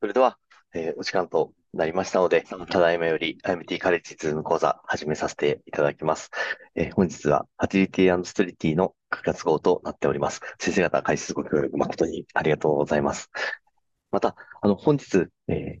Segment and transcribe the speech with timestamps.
[0.00, 0.38] それでは、
[0.74, 6.30] えーお時間となりましたので、ただいまより IMT カレッジズーム講座始めさせていただきます。
[6.74, 10.40] えー本日は Agility and Streety の9月号となっております。
[10.58, 13.30] 先生方、解説ご協力誠にありがとうございます。
[14.10, 15.80] また、あの、本日、え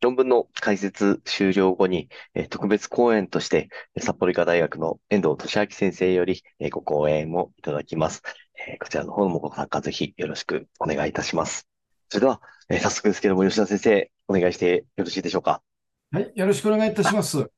[0.00, 8.22] 論文の解説終了後に、えー特別講演として、えー札幌医科大学の遠藤俊明先生より、えーご講演をいただきます。
[8.68, 11.67] えーこちらの方もご参加ぜひよろしくお願いいたします。
[12.08, 12.40] それでは、
[12.70, 15.62] えー早速ですけども、吉田先生、お願いしてよろしいでしょうか？
[16.10, 17.50] はい、よろしくお願いいたします。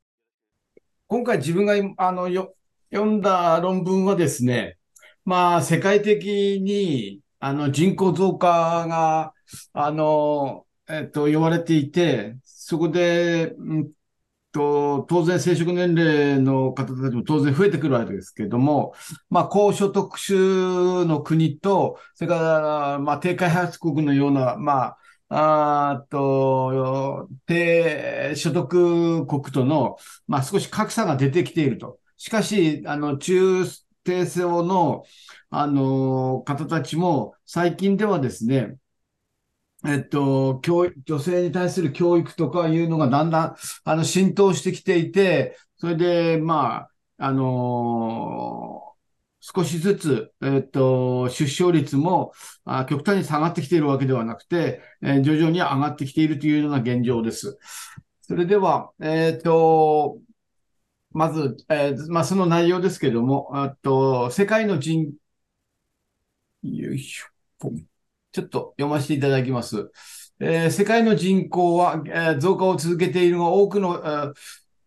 [1.07, 2.55] 今回自分があのよ
[2.93, 4.77] 読んだ論文はですね、
[5.25, 9.33] まあ世界的にあの人口増加が
[9.73, 13.91] あの、えっと、呼ばれていて、そこで、うん
[14.53, 18.95] と、当然生殖年齢の方たちも当然増えてくるわけですけれども、
[19.29, 20.37] まあ高所得種
[21.07, 22.35] の国と、それか
[22.97, 24.98] らまあ低開発国のような、まあ
[25.33, 32.01] あと、低所得国との、まあ、少し格差が出てきていると。
[32.17, 33.64] しかし、あの、中
[34.03, 35.05] 低層の、
[35.51, 38.77] あの、方たちも、最近ではですね、
[39.86, 46.91] えっと、教、女性に対する教育とかいうのがだんだん、あの、浸透してきていて、それで、まあ、
[47.23, 48.95] あの
[49.41, 52.33] 少しずつ、えっと、出生率も
[52.64, 57.58] あ極端に下がってきているわけではなくて、えー徐々に上がってきているというような現状です。
[58.23, 60.19] それでは、えっと、
[61.12, 65.12] まず、えーまあ、その内容ですけども、あと、世界の人、
[66.62, 67.27] よいしょ、
[67.58, 67.89] ポン
[68.33, 69.91] ちょっと読ませていただきます。
[70.41, 74.34] えー世界の人口は、えー増加を続けているが、多くの、えー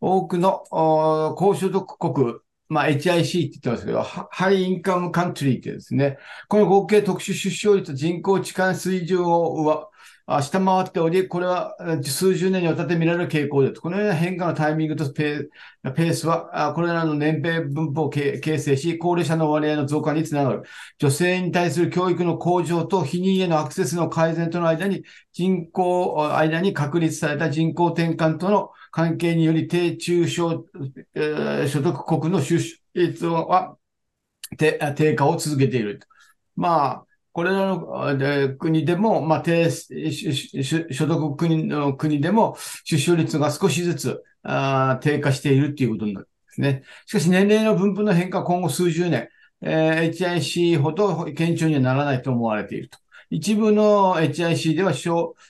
[0.06, 2.34] 多くの高所得国、
[2.68, 6.18] まあ、HIC って言ってますけど、ハイインカムカントリーってですね、
[6.50, 9.90] この合計特殊出生率、人口置換水準を上
[10.28, 13.72] 下回っており、これは数十年にわたって見られる傾向で。
[13.74, 20.64] このような変化のタイミングとペースは、これらの年齢分布を形成し、高齢者の割合の増加につながる。
[20.98, 25.04] 女性に対する教育の向上と避妊へのアクセスの改善との間に、
[25.34, 30.66] 人口、間に確立された人口転換との関係により、低中小、
[31.16, 32.60] えー所得国の出
[32.96, 33.78] 生率は
[34.58, 36.00] 低下を続けている。
[36.56, 46.84] まあ、これらの国でも、まあ、低所得国の国でも出生率が少しずつあ低下しているということになるんですね。
[47.08, 49.30] しかし年齢の分布の変化は今後数十年、
[49.62, 53.00] えー HIC ほど顕著にはならないと思われていると。
[53.34, 55.10] 一部の HIC では初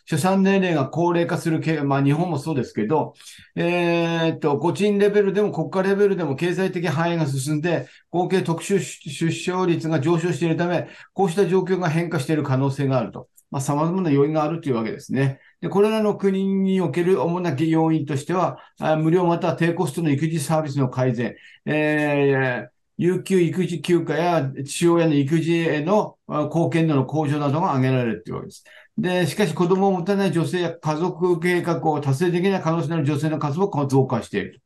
[0.09, 3.13] 初産年齢が高齢化するまあ日本もそうですけど、
[3.57, 13.27] えーっと、個人レベルでも国家レベルでも経済的範囲が進んで、合計特殊出生率が上昇しているため、こうした状況が変化している可能性があると。
[13.51, 15.41] まあ、様々な要因があるというわけですね。
[15.59, 18.59] で、これらの国における主な要因としては、
[18.97, 21.35] 無料または低コストの育児サービスの改善、
[21.65, 22.72] えー
[23.03, 28.63] 有給育児休暇や父親の育児への貢献度の向上などが挙げられるというわけです。
[28.97, 34.61] で、しかし子供を持たない女性や家族計画を達成できない可能性のある女性の数も増加していると。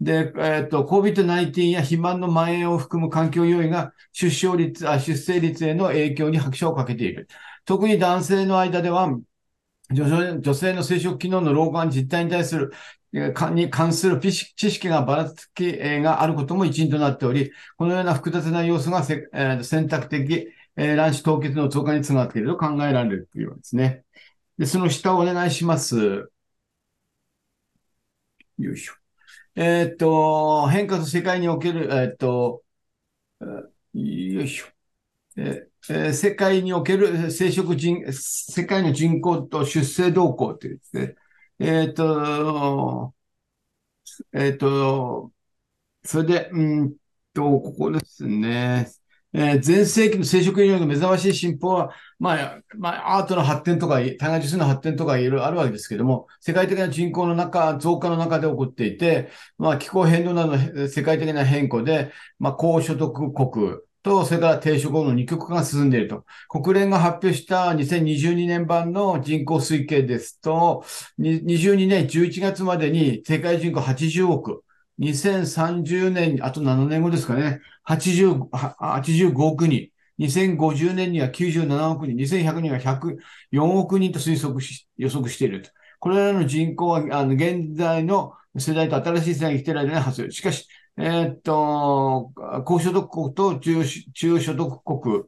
[0.00, 7.28] で、えっと、COVID-19 や肥満の蔓延を含む環境要因が出生率、あ出生率への影響に拍車をかけている。
[7.64, 9.16] 特に男性の間では、
[9.92, 12.72] 女性の生殖機能の老化の実態に対する、
[13.54, 14.32] に関する知
[14.70, 19.02] 識がばらつきがあることも一因となっており、このような複雑な要素が、
[19.64, 24.04] 選択的、卵子凍結の増加につながっていると考えられるというわけですね。
[24.58, 26.30] で、その下をお願いします。
[28.58, 28.94] よいしょ。
[29.56, 32.64] えーっと、変化と世界における、えーっと、
[33.94, 34.66] よいしょ。
[35.38, 35.70] えー
[36.14, 41.16] 世界における生殖人、世界の人口と出生動向というですね。
[41.58, 43.14] えーっと、
[44.32, 45.32] えーっと、
[46.04, 46.96] それで、うん
[47.34, 48.88] と、ここですね。
[49.34, 63.76] えー前世紀の生殖医療の目覚ましい進歩は、まあ、まあ、アートの発展とか、体外受精の発展とかいろいろあるわけですけども、世界的な人口の中、増加の中で起こっていて、まあ、気候変動などの世界的な変化で、まあ、高所得国
[64.06, 66.24] と、それから低所得の二極化が進んでいると。
[66.48, 70.84] 国連が発表した2022年版の人口推計ですと、
[71.18, 74.62] 22年11月までに世界人口80億、
[75.00, 85.70] 2030年、あと7年後ですかね、80 85億人、2050年には97億人、2100年は104億人と推測し、予測していると。
[85.98, 90.30] これらの人口は、あの、現在の世代と新しい世代に来ている間に発生。
[90.30, 92.32] しかし、えーっと、
[92.64, 93.84] 高所得国と中
[94.14, 95.24] 中所得国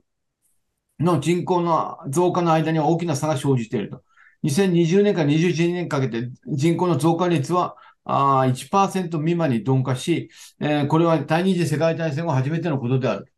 [0.99, 4.03] の人口の増加の間には大きな差が生じていると。
[4.43, 10.31] 2020年から21年かけて人口の増加率はあ1%未満に鈍化し、
[10.61, 13.33] えー、これは第二次世界大戦後初めてのことである。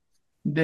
[0.47, 0.63] で、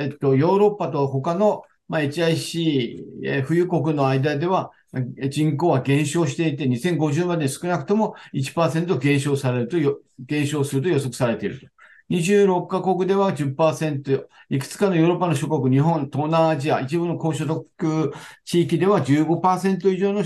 [0.00, 11.66] えっと、ヨーロッパと他の、まあ、HIC、えー、冬国の間では人口は減少していて、2050まで少なくとも1%減少されると、減少すると予測されていると。
[12.10, 18.12] 26カ国では10%、いくつかのヨーロッパの諸国、日本、東南アジア、一部の高所得
[18.46, 20.24] 地域では15%以上の、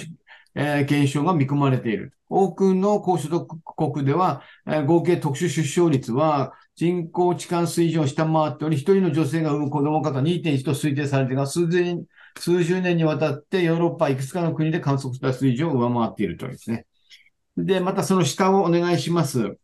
[0.54, 2.12] えー、減少が見込まれている。
[2.28, 12.04] 多くの高所得国では、えー、合計特殊出生率は人口置換水準を下回っており、一人の女性が産む子供方2.1と推定されているが、数年、
[12.38, 16.86] 数十年にわたってヨーロッパいくつかの国で観測した水準を上回っているとですね。
[17.56, 19.58] で、またその下をお願いします。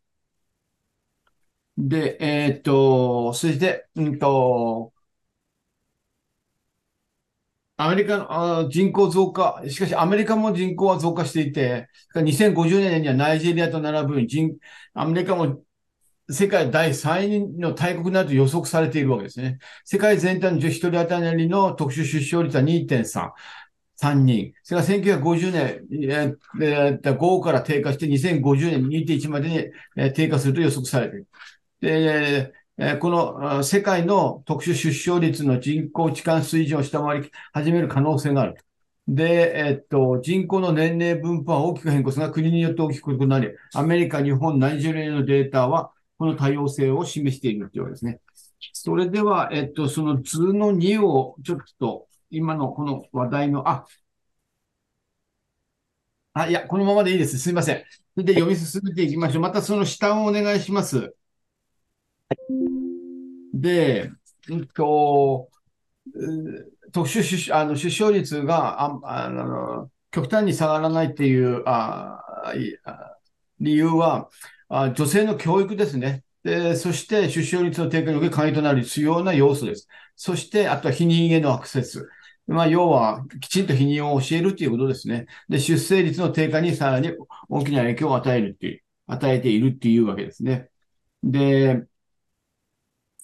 [1.78, 4.92] で、えー、っと、そして、うんと、
[7.80, 14.58] アメリカの人口増加、しかしアメリカも人口は増加していて、2050年にはナイジェリアと並ぶ人、
[14.94, 15.62] アメリカも
[16.30, 19.58] 世界第3位の大国になると予測されているわけですね。
[19.84, 23.30] 世界全体の1人当たりの特殊出生率は2.3。
[24.00, 24.52] 3人。
[24.62, 25.86] それが1950年、
[26.62, 29.66] えー、5から低下して2050年2.1までに、
[29.96, 31.26] え低下すると予測されている。
[31.80, 38.54] で、この世界の特殊出生率の人口置換水準を下回り始める可能性がある。
[39.08, 48.20] で、えっと、人口の年齢分布は大きく変更するが、国によって大きく異なり、アメリカ、日本、ナイジェリアのデータは、この多様性を示しているというわけですね。
[48.72, 53.86] それでは、えっと、その図の2を、ちょっと、今のこの話題の、あ、
[56.32, 57.38] あ、いや、このままでいいです。
[57.38, 57.78] すみません。
[57.78, 57.84] そ
[58.18, 59.42] れで読み進めていきましょう。
[59.42, 61.14] またその下をお願いします。
[63.54, 64.10] で、
[64.48, 65.48] うんと、
[66.92, 72.22] 特殊出あの出生率がああの極端に下がらないっていうあ
[73.60, 74.30] 理由は
[74.68, 76.24] あ、女性の教育ですね。
[76.44, 79.88] でそして、出生率の低下における鍵となる必要な要素です。
[80.16, 82.08] そして、あとは否認へのアクセス。
[82.46, 85.26] まあ、要は、きちんと否認を教えるということですね。
[85.48, 87.12] で、出生率の低下にさらに
[87.48, 90.70] 大きな影響を与えるっていう、与えているっていうわけですね。
[91.22, 91.86] で、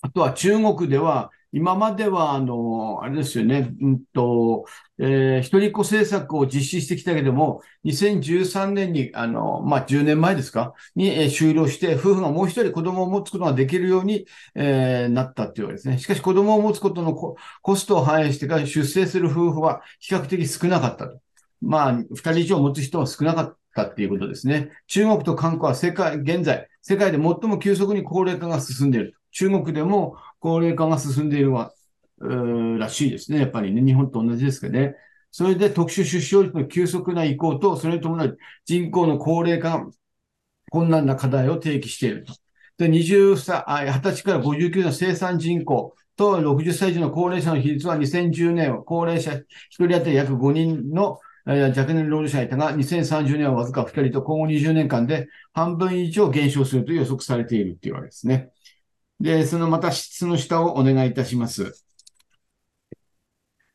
[0.02, 4.64] あとは中国では、今までは、あの、あれですよね、うんと、
[4.98, 10.74] えー、一人っ子政策を実施してきたけども、2013年に、あの、まあ、10年前ですか？
[10.96, 15.98] に、えー、終了して、夫婦がもう一人子供を持つことができるように、えー、なったっていうわけですね。
[15.98, 21.20] しかし、子供を持つことのコストを反映してから出生する夫婦は比較的少なかったと。
[21.60, 24.70] まあ、二人以上持つ人は少なかったっていうことですね。
[24.88, 29.14] 中国と韓国は世界、現在、世界で最も急速に高齢化が進んでいる。
[29.36, 31.72] 中国でも高齢化が進んでいるわ、
[32.20, 33.38] らしいですね。
[33.38, 34.94] やっぱりね、日本と同じですけどね。
[35.30, 38.36] それで特殊出生率の急速な移行と、それに伴う
[38.66, 39.86] 人口の高齢化が
[40.70, 42.34] 困難な課題を提起していると。
[42.76, 58.50] で、20歳、20歳から59の生産人口と60歳以上の高齢者の比率は2010年は高齢者1人当たり約5人の若年労働者がいたが、2030年はわずか2人と今後20年間で半分以上減少すると予測されているっていうわけですね。
[59.20, 61.84] で、そのまた質の下をお願いいたします。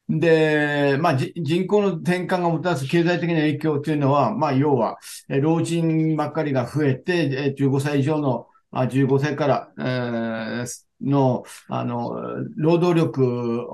[0.10, 4.98] で、まあ、人口の転換がもたらす経済的な影響というのは、まあ、要は、
[5.28, 10.66] 老人ばっかりが増えて、15歳以上の、15歳から、えー、
[11.02, 12.16] の、あの、
[12.58, 13.68] 労働力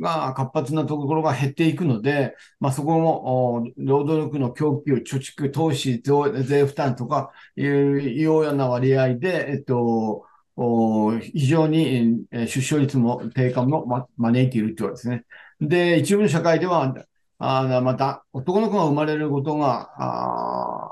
[0.00, 15.24] が活発なところが減っていくので、まあ、そこも、労働力の供給、貯蓄、投資、税負担とかいうような割合で、えっと、非常に出生率も低下も招いているというわけですね。
[15.60, 16.94] で、一部の社会では、
[17.38, 20.90] あまた男の子が生まれることが、あ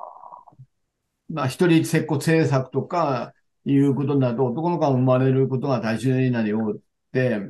[1.29, 7.41] まあ、一人接骨政策とかいうことになると、男の子が生まれることが大事になるようで、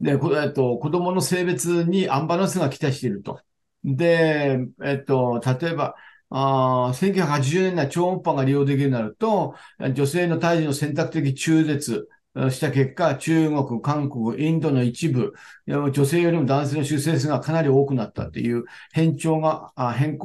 [0.00, 3.40] で、えっと、子供の性別にアンバランスが期待していると。
[3.84, 5.94] で、えっと、例えば、
[6.30, 9.54] あ1980年代超音波が利用できるようになると、
[9.94, 12.08] 女性の胎児の選択的中絶
[12.50, 15.34] した結果、中国、韓国、インドの一部、
[15.66, 20.18] 女性よりも男性の出生数がかなり多くなったっていう変調が、変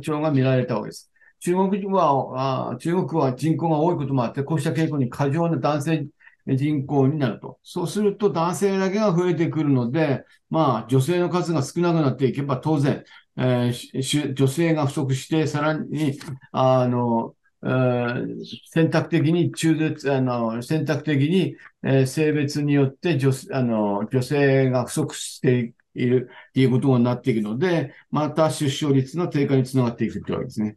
[0.00, 1.10] 調が見られたわけです。
[1.40, 6.06] 中国は、中国は人口が多いこともあって、こうした傾向に過剰な男性
[6.46, 7.58] 人口になると。
[7.62, 13.04] そうすると男性だけが増えてくるので、まあ女性の数が少なくなっていけば当然、
[13.38, 16.18] えー、女性が不足して、さらに、
[16.52, 30.76] あの、えー、選択的に中絶、あの、選択的に、えー、性別によって女あの女性が不足しているっていうことになっていくので、また出生率の低下につながっていくというわけですね。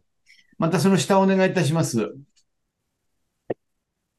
[0.58, 2.14] またその下をお願いいたします。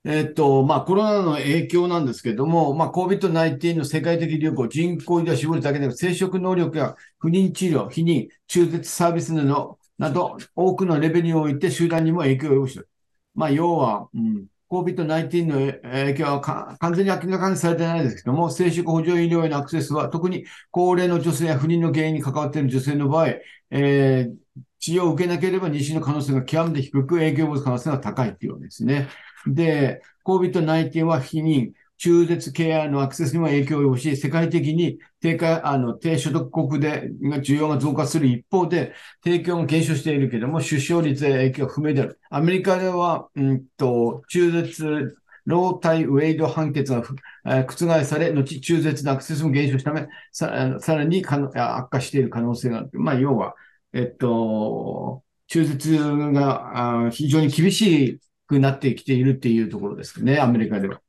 [0.06, 12.90] えっと、まあ、コロナの影響なんですけども、まあ、COVID-19 の世界的流行、人口医療絞るだけでなく、生殖能力や不妊治療、避妊、中絶サービスなど、など、多くのレベルにおいて集団にも影響を及ぼしている。
[13.34, 23.28] まあ、要は、うん、COVID-19 の影響は完全に明らかにされてないですけども、生殖補助医療へのアクセスは、特に高齢の女性や不妊の原因に関わっている女性の場合、
[23.72, 24.36] えー、
[24.80, 29.08] 治療を受けなければ妊娠の可能性が極めて低く、影響を及ぼす可能性が高いっていうわけですね。
[29.48, 37.10] で、COVID-19 は避妊、中絶ケアのアクセスにも影響を及ぼし、世界的に低下、あの、低所得国で、
[37.42, 42.20] 需要が増加する一方で、提供が減少しているけれども、出生率へ影響不明である。
[42.30, 47.04] アメリカでは、うんと、中絶、ロータイウェイド判決が、
[47.46, 52.90] え覆され、後中絶のアクセスも減少したため、ささらに悪化している可能性がある。
[52.94, 53.56] まあ、要は、
[53.94, 55.98] えっと、中絶
[56.34, 58.20] が非常に厳しい
[58.54, 61.02] くなってきているっていうところですね、アメリカでは。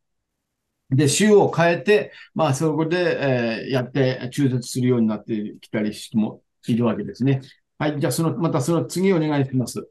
[0.91, 7.41] で、州を変えて、まあ、そこで、えー、やって中絶するようになってきたりしてもいるわけですね。
[7.79, 7.99] はい。
[8.01, 9.89] じゃあ、その、またその次お願いします。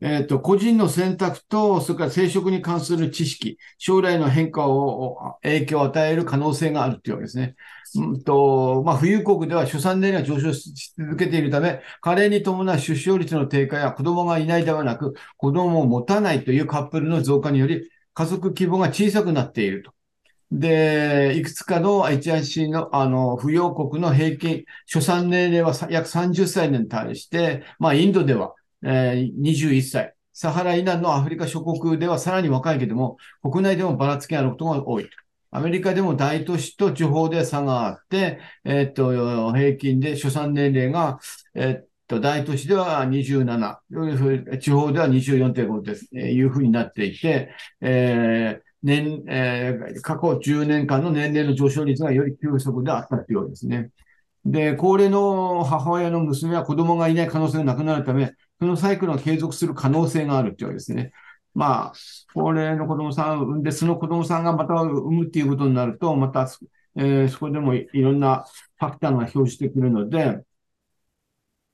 [0.00, 7.54] えっ、ー、と、個人の選択と、それから生殖に関する知識、将来の変化を、影響を与える可能性があるというわけですね。
[7.96, 19.92] うんと、まあ、富裕国では出産年齢が上昇し続けているため、加齢に伴う出生率の低下や子供がいないではなく、子供を持たないというカップルの増加により、家族規模が小さくなっていると。
[20.50, 30.14] で、いくつかの HIC の、あの、扶養国の平均、出産年齢は約30歳に対して、まあ、インドでは、えー、21歳。
[30.32, 35.08] サハラ以南のアフリカ諸国ではさらに若いけども、国内でもばらつきあることが多い。
[35.50, 41.20] アメリカでも大都市と地方で差があって、えっと、平均で出産年齢が、
[41.54, 47.50] えっと、大都市では27、地方では24.5です、えいうふうになっていて、
[47.80, 53.90] えー年、えー、過去10年間の年齢の上昇率がより急速であったというわけですね。
[54.44, 61.12] で、高齢の母親の娘は子供がいない可能性がなくなるため、そのサイクルが継続する可能性があるというわけですね。
[61.54, 61.92] まあ、
[62.34, 66.48] 高齢の子供さんを産んで、その子供さんがまた産むっていうことになると、また、
[66.96, 68.44] えー、そこでもいろんな
[68.78, 70.40] ファクターが表してくるので、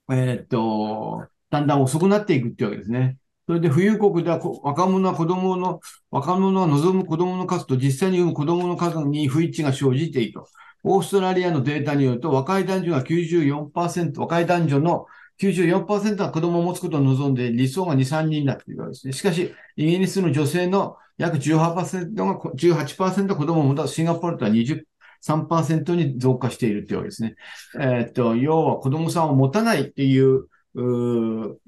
[0.09, 3.17] えー、っと、だんだん遅くなっていくっていうわけですね。
[3.47, 5.79] それで富裕国では若者は子供の、
[6.11, 10.47] 若者が望む子供の数と実際に産む子供の数に不一致が生じていると。
[10.83, 15.05] オーストラリアのデータによると、若い男女が94%、若い男女の
[15.39, 19.13] 94%は子供を持つことを望んで、理想が2、3人だというわけですね。
[19.13, 27.35] しかし、イギリスの女性の約18%が、18%子供を持たシンガポールとは23%に増加しているというわけですね。
[27.79, 31.59] えー、っと、要は子供さんを持たないっていう、う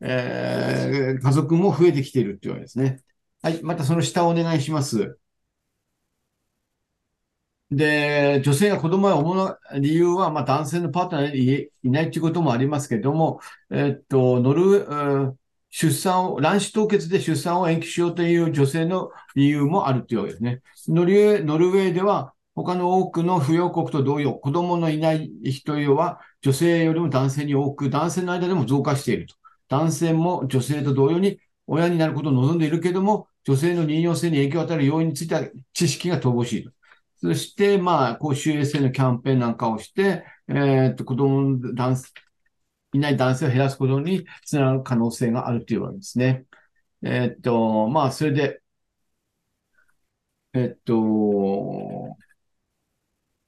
[0.00, 3.00] えー、家族も増えてきているというわけですね。
[3.42, 3.60] はい。
[3.62, 5.18] またその下をお願いします。
[7.72, 15.36] で、女性が子供を産む理由は、まあ、男性のパートナーにいないということもありますけれども、えっと、ノル、
[15.70, 20.60] 出産を、卵子凍結で出産を延期しようという女性の理由もあるというわけですね。
[20.88, 29.34] ノルウェー、ノルウェーでは、他の多くの扶養国と同様、子供のいない人は女性よりも男性に多く、男性の間でも増加していると。
[29.68, 36.70] 男性も女性と同様に親になることを望んでいるけれども、女性の妊用性に影響を与える要因については知識が乏しいと。
[37.22, 42.10] そして、まあ、公衆衛生のキャンペーンなんかをして、えー、っと、子供男性、
[42.94, 46.46] いない男性を減らすことにつながる可能性があるというわけですね。
[47.02, 48.62] えー、っと、まあ、それで、
[50.54, 52.16] えっと、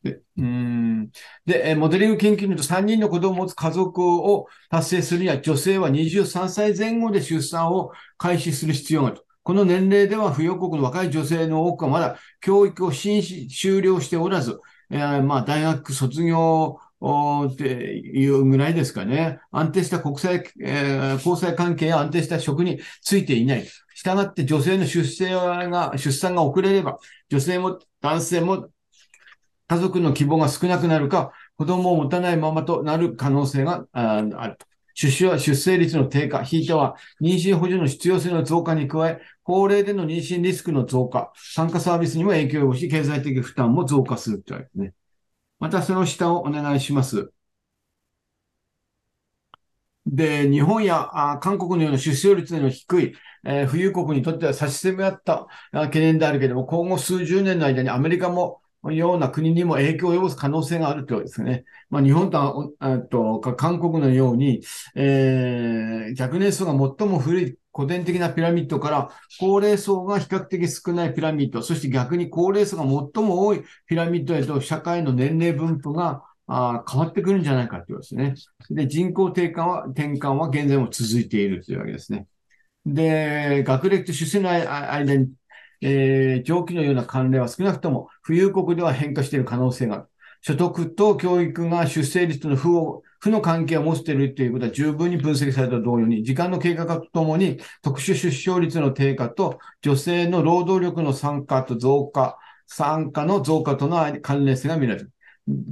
[0.03, 1.11] で、うん。
[1.47, 9.25] で、モデリング研究によると3人の子供を持つ家族を達成するには女性は23歳前後で出産を開始する必要があると。
[9.45, 13.21] この年齢では扶養国の若い女性の多くはまだ教育を終
[13.83, 14.59] 了しておらず、
[14.91, 16.79] えー、まあ大学卒業
[17.53, 19.39] っていうぐらいですかね。
[19.51, 23.67] 安定した国際、えー、交際関係や安定した職についていない。
[23.95, 26.99] したがって女性の出生が、出産が遅れれば、
[27.29, 28.69] 女性も男性も
[29.67, 34.67] 家族の希望が少なくなるか、子供を持たないままとなる可能性があると。
[34.95, 44.95] 出生は出生率の低下、ひいては妊娠補助の必要性の増加に加え、高齢での妊娠リスクの増加、参加サービスにも影響を及ぼし、経済的負担も増加するというわけですね。
[45.59, 47.33] またその下をお願いします。
[50.07, 58.61] で、日本やあ韓国のような出生率の低い、えー、富裕国にとっては差し迫った懸念であるけれども、今後数十年の間にアメリカも
[58.93, 61.65] ような国にも影響を及ぼす可能性があるというわけですね。
[61.91, 62.75] まあ、日本と
[63.11, 64.63] と韓国のように、
[64.95, 69.11] えー、若年層が最も古い古典的なピラミッドから
[69.41, 78.35] 高齢層が比較的少ないピラミッド、そして逆に高齢層が最も多いピラミッドへと社会の年齢分布があ変わってくるんじゃないかということですね。
[78.71, 82.27] で、人口転換は、転換は現在も続いているというわけですね。
[82.87, 85.31] で、学歴と出世の間に
[85.87, 90.05] えー、上記のような関連は少なくとも富裕国では変化している可能性がある。
[90.41, 105.14] 所得と教育が出生率の負を、負の関係を持っているということは十分に分析された同様に、時間の経過とともに特殊出生率の低下と女性の労働力の参加と増加、参加の増加との関連性が見られる。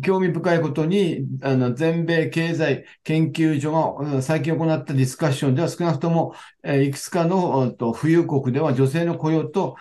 [0.02, 9.76] 興味深いことに、あの、全米経済研究所が最近行ったディスカッションでは少なくとも、えいくつかのと富裕国では女性の雇用と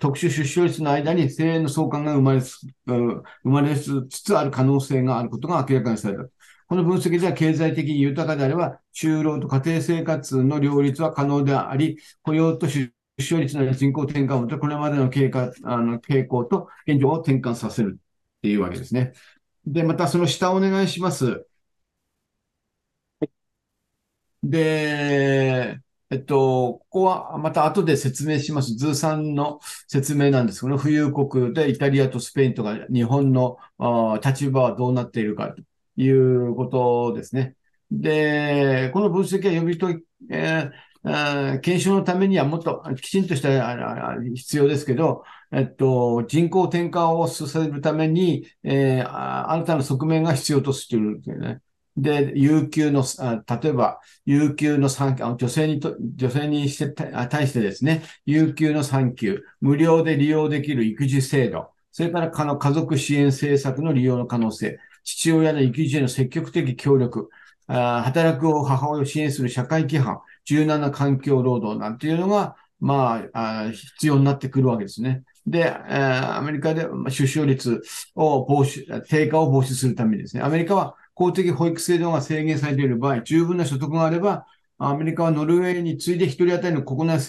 [0.00, 6.24] 特殊出生率の間に性の相関が生まれつ生まれつつある可能性があることが明らかにされた。
[6.68, 18.00] この分析では経済的に豊かであれば、就労と家庭生活の両立は可能であり、雇用と出生率の人口転換をこれまでの経過あの傾向と現状を転換させる
[18.38, 19.12] っていうわけですね。
[19.66, 21.46] で、またその下お願いします。
[24.42, 25.80] で、
[26.10, 28.74] えっと、ここはまた後で説明します。
[28.76, 33.58] ズーさんの説明なんですけど、富裕国でイタリアとスペインとか日本の
[34.24, 35.62] 立場はどうなっているかと
[36.00, 37.56] いうことですね。
[37.90, 43.48] で、この分析は読み取り、えー、検証のためにはもっときちんとした
[44.34, 45.22] 必要ですけど、
[45.52, 51.60] えっと、人口転換をさせるために、えー、新たな側面が必要としているんですよね。
[51.96, 53.04] で、有給の、
[53.48, 67.30] 例えば、有給の産休、女性にと、女性にして対してですね、有給の産休、無料で利用できる育児制度、それから家族支援政策の利用の可能性、父親の育児への積極的協力、
[67.66, 75.22] 働く母親を支援する社会規範、柔軟な環境労働なんていうのが、まあ、必要になってくるわけですね。
[75.46, 77.82] で、アメリカで出生率
[78.14, 84.46] を防止、低下を防止するためにですね、アメリカは公的保育制度が制限されている場合、十分な所得があれば、
[84.78, 87.20] アメリカはノルウェーに次いで一人当たりの国内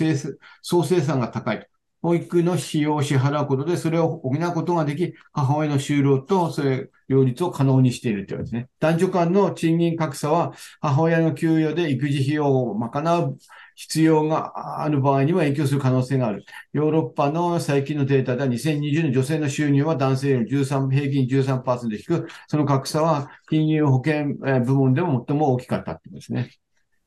[0.62, 1.77] 総生産が高いと。
[2.02, 8.70] 保育の費用を支払うことで、それを補うことができ、母親の就労と、それ、両立を可能にしているというわけですね。
[8.80, 13.38] 男女間の賃金格差は、母親の給与で育児費用を賄う
[13.76, 16.44] 必要がある場合には影響する可能性がある。
[16.74, 24.34] ヨーロッパの最近のデータでは2020年女性の収入は男性より13、平均13%低く、その格差は金融保険
[24.66, 26.50] 部門でも最も大きかったってことですね。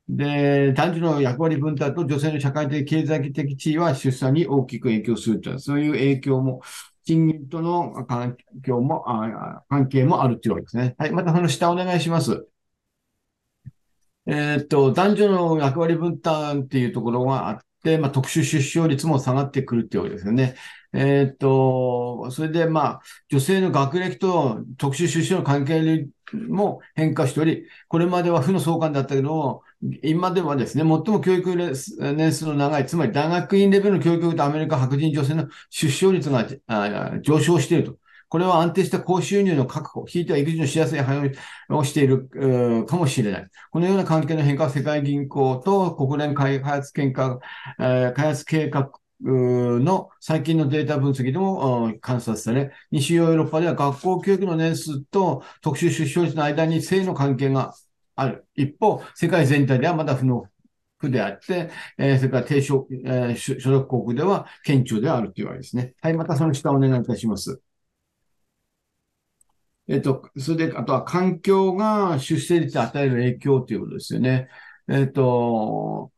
[0.08, 6.62] で、男女の役割分担と女性の社会的経済的地位は出産に大きく影響するという、そういう影響も、
[7.04, 10.94] 賃金との環境も、あ関係もあるというわけですね。
[10.98, 11.12] はい。
[11.12, 12.46] またその下お願いします。
[14.26, 20.56] えー、っと、男女の役割分担っていうところがあって、まあ、特殊出生率も下がってくるっていうわけですよね。
[20.92, 29.62] えー、っと、それで、まあ、女性の学歴と特殊出生の関係も変化しており、これまでは負の相関だったけど、
[30.02, 31.74] 今ではですね、最も教育年
[32.32, 36.46] 数の長い、つまり大学院レベルの教育とアメリカ白人女性の出生率が
[37.22, 37.96] 上昇していると。
[38.28, 42.28] これは安定した高収入の確保、ひいては育児のしやすい範囲をしている
[42.86, 43.48] かもしれない。
[43.72, 47.38] このような関係の変化は世界銀行と国連開発研究、
[47.78, 57.74] 開発計画の最近のデータ分析でも観察され、西ヨーロッパでは学校教育の年数と特殊出生率の間に性の関係が
[58.20, 58.46] ある。
[58.54, 60.44] 一方、世界全体ではまだ不能
[60.98, 65.94] 負であって、えー、それから低所,、えー、所得国では顕著であるというわけですね。
[66.02, 67.61] はい、またその下お願いいたします。
[69.88, 74.48] えっと、それで、あとは環境が出生率に与える影響ということですよね。
[74.88, 76.12] えっと、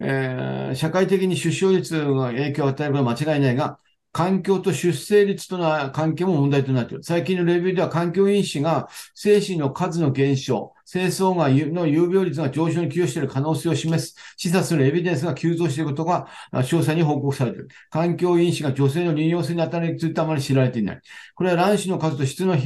[0.00, 3.78] えー、社会的に出生率が影響を与えることは間違いないが、
[4.14, 7.02] 環境と出生率との関係も問題となっている。
[7.02, 17.68] 最近のレビューでは環境因子が精子の数の減少、清掃がの有病率が上昇に寄与している可能性を示す、示唆するエビデンスが急増していることが詳細に報告されている。
[17.90, 21.00] 環境因子が女性の利用性に当たるについてあまり知られていない。
[21.34, 22.56] これは卵子の数と質の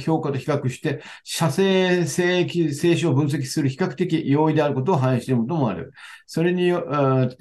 [0.00, 5.94] 評価と比較して、射精性液精子を分析する比較的容易であることを反映していることもある。
[6.26, 6.84] それによ、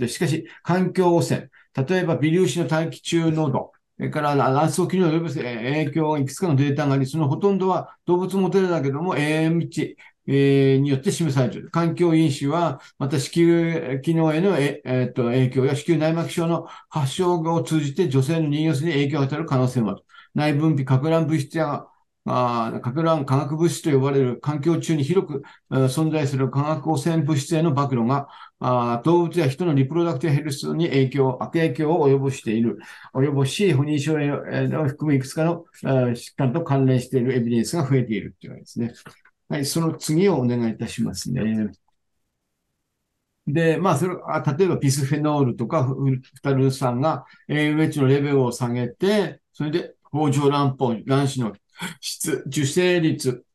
[0.08, 11.70] しかし、環境汚染、例えば微粒子の大気中濃度、それから卵巣機能を及ぼす影響いくつかのデータがあり、そのほとんどは動物モデルだけども、AM 値、えーによって示されている。
[11.72, 20.04] 環境因子は、また子宮機能へのえ、えーっと影響や子宮内膜症の発症を通じて女性の妊用性に影響を与える可能性もある。
[20.36, 21.86] 内分泌、か乱物質や
[22.32, 28.28] あ核乱化学物質と呼ばれる環境中に広く存在する化学汚染物質への暴露が
[28.60, 32.78] あ動物や人のリプロダクティブヘルスに影響、悪影響を及ぼしている、
[33.14, 38.94] 及ぼし、不妊症を含むいくつかの疾患と関連しているエビデンスが増えているというわけですね。
[39.48, 41.72] はい、その次をお願いいたしますね。
[43.48, 51.54] で、まあ、それ、あ例えばビスフェノールとかフタル酸が AMH のレベルを下げて、それで、北条卵胞、卵子の
[52.02, 53.46] 質、受精率、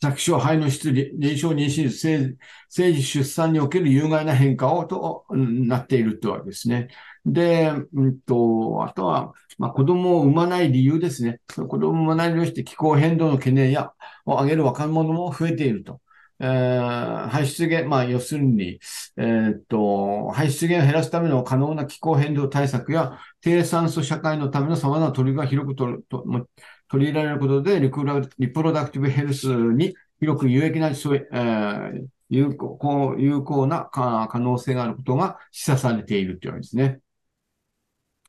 [0.00, 6.88] 着床、肺の質、臨床妊娠率、生児出産における有害な変化をとなっているというわけですね。
[7.26, 11.40] で、うんと、あとは、まあ、子供を産まない理由ですね。
[11.54, 13.92] 子供を産まない理由して気候変動の懸念や
[14.24, 16.00] を挙げる若者も増えていると。
[16.42, 18.80] えー、排出源、まあ、要するに、
[19.18, 26.24] えー、っと、排出源を減らすための可能な気候変動対策や、低酸素社会のための様々な取りが広くとと
[26.90, 37.00] 取り入れられることでリプロ、リプロダクティブヘルスに広く有益な、えー、有効有効な可能性があることが示唆されているというわけですね。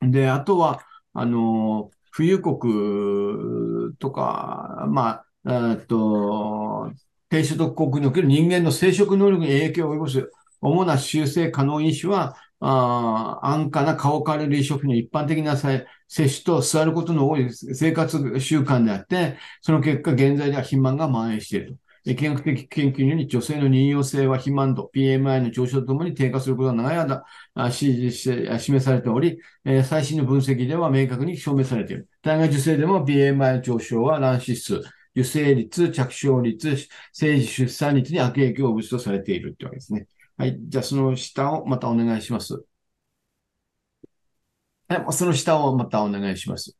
[0.00, 0.80] で、あとは、
[1.12, 6.92] あの、富裕国とか、まあ、えっと、
[7.28, 21.82] 低所得国における人間の生殖能力に影響を及ぼす主な修正可能因子は、あ安価な顔カロリー食品の一般的な摂取と座ることの多い生活習慣であって、その結果、現在では肥満が蔓延していると。
[22.04, 27.24] 疫学的研究により女性の妊用性は肥満度、PMI の上昇とともに低下することが長い間
[27.56, 32.08] 指示して示されておりえ、最新の分析では明確に証明されている。
[32.22, 34.80] 体外受精でも BMI の上昇は卵子数、
[35.14, 40.06] 受精率、着床率、生児出産率に悪影響を及ぼすとされているというわけですね。
[40.36, 40.58] はい。
[40.68, 42.64] じゃあ、その下をまたお願いします。
[44.88, 45.12] はい。
[45.12, 46.76] その下をまたお願いします。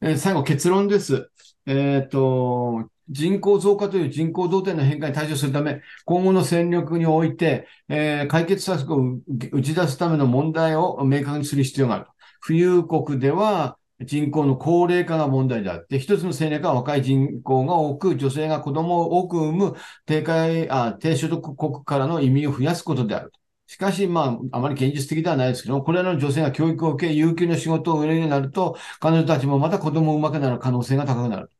[0.00, 1.30] えー、最後、結論です。
[1.66, 9.18] えっ、ー、と、人口増加という人口動転の変化に対処するため、今後の戦略において、えー、解決策を
[9.52, 12.06] 打ち出すための問題を明確にする必要がある。
[12.46, 23.32] 富裕国では、人口の高齢化が問題であって、一つの戦略は若い人口が多く、女性が子供を多く産む低下あ低所得国からの移民を増やすことである。
[23.66, 31.50] しかし、まあ、あまり現実的ではないですけどもこれらの女性が教育を受け、有給の仕事を売れるようになると、彼女たちもまた子供を産まくなる可能性が高くなる。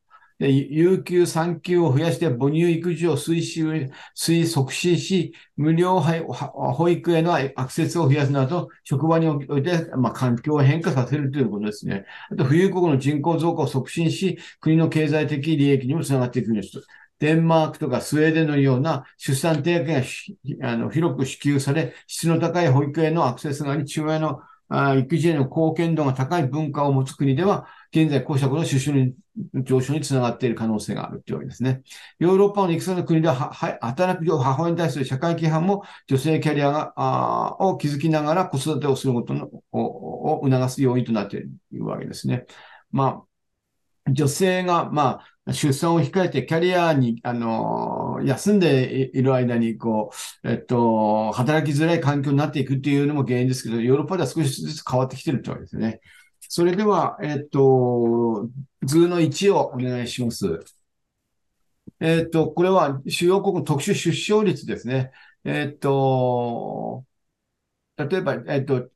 [0.44, 12.04] で有給、産休を増やして母乳育児を推進、推促進し、無料保育へのアクセスを増やすなど、職場において、まあ、環境を変化させるということですね。
[12.30, 16.82] あと、富裕国の人口増加を促進し、国の経済的利益にもつながっていくんです。
[17.20, 20.02] デンマークとかスウェーデンのような出産手当が
[20.68, 29.14] あの広く支給され、質の高い保育へのアクセスがあり、父親のあ育児への貢献度が高い文化を持つ国では、現在、こうしたことの収集に
[29.54, 31.82] 上昇につながっている可能性があるというわけですね。
[32.18, 42.46] ヨーロッパのいくつかの国では、は働く母親に対する社会規範も女性キャリアがあを築きながら子育てをすることのを促す要因となっているわけですね。
[42.90, 43.22] ま
[44.06, 50.10] あ、女性が、まあ、出産を控えてキャリアに、あの、休んでいる間に、こ
[50.42, 56.00] う、えっと、働きづらい環境になっていくっていうのも原因ですけど、ヨーロッパでは少しずつ変わってきてるってわけですね。
[56.48, 58.48] それでは、えっと、
[58.82, 60.64] 図の1をお願いします。
[62.00, 65.12] えっと、これは主要国の特殊出生率ですね。
[65.44, 67.04] えっと、
[67.96, 68.90] 例えば、えっと、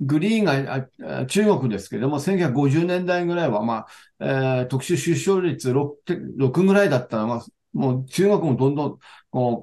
[0.00, 3.86] グリーンが中国ですけれども、1950年代ぐらいは、ま
[4.20, 4.24] あ、
[4.60, 8.98] えー、特殊出生率 6, 6ぐらいだったのが、もう中国もどんどん
[9.30, 9.62] こ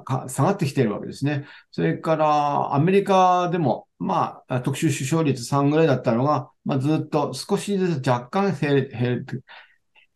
[0.00, 1.46] うか下がってきているわけですね。
[1.70, 9.26] それからアメリカでも、まあ、特殊出生率3ぐらいだったのが、まあ、ずっと少しずつ若干減減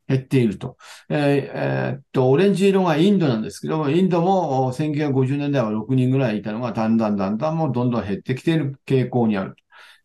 [0.07, 0.77] 減っていると。
[1.09, 1.19] えー
[1.55, 9.57] えー、っと、オレンジ色がインドなんですけども、インドも1950年代は6人ぐらいいたのが、だんだんだんだんもうどんどん減ってきている傾向にある。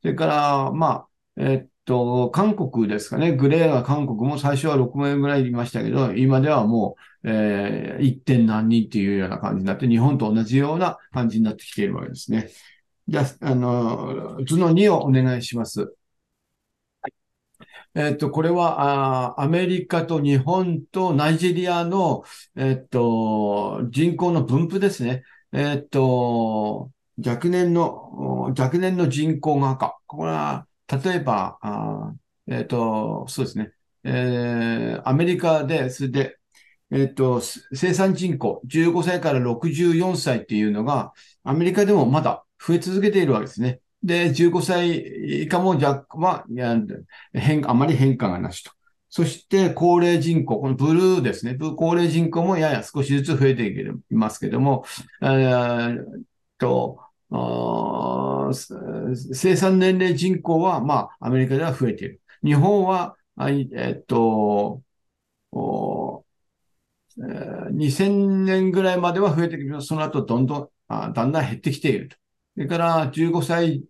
[0.02, 3.34] それから、まあ、えー、っと、韓国ですかね。
[3.36, 8.22] グレーが韓国も最初は6名ぐらいいましたけど、今ではもう、えー、1.
[8.22, 12.50] 点何人っていうような感じになって、日本と同じような感じになってきているわけですね。
[13.08, 15.94] じゃあ、あの、図の2をお願いします。
[17.96, 22.24] えっと、これは、あアメリカと日本とナイジェリアの、
[22.56, 25.24] えっと、人口の分布ですね。
[25.52, 26.92] えっと、
[27.26, 29.98] 若年の、若年の人口が赤。
[30.08, 32.14] これは、例えば、あ
[32.48, 33.74] えっと、そうですね。
[34.04, 36.39] えー、アメリカで、それで、
[36.92, 37.42] えっと、
[37.74, 43.82] 生産人口、15歳から64歳っていうのが、アメリカでもまだ増え続けているわけですね。
[44.04, 46.46] で、15歳以下も若は、
[47.34, 48.72] 変、あまり変化がなしと。
[49.10, 51.58] そして、高齢人口、このブルーですね。
[51.58, 54.86] 高齢人口もやや少しずつ増えていますけども、
[55.22, 56.24] えー、
[56.58, 57.00] と、
[59.14, 62.22] 生産年齢人口は、まあ、アメリカでは増えている。
[62.44, 64.82] 日本は、えっと、
[67.72, 72.18] 2000年ぐらいまでは増えてきて、その後どんどん、あだんだん減ってきていると。
[72.56, 73.84] それから15歳、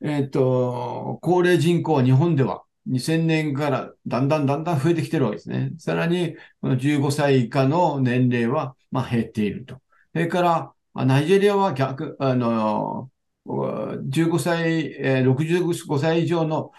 [0.00, 5.72] えっと、高齢人口は日本では2000年からだんだんだんだん増えてきてるわけですね。
[5.78, 9.76] さらに、この15歳以下の年齢は、まあ、減っていると。
[10.12, 13.10] それから、ナイジェリアは逆、あの、
[13.44, 16.70] 15歳、65歳以上の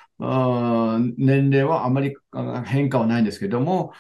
[1.18, 2.16] 年齢はあまり
[2.66, 3.94] 変化はないんですけども、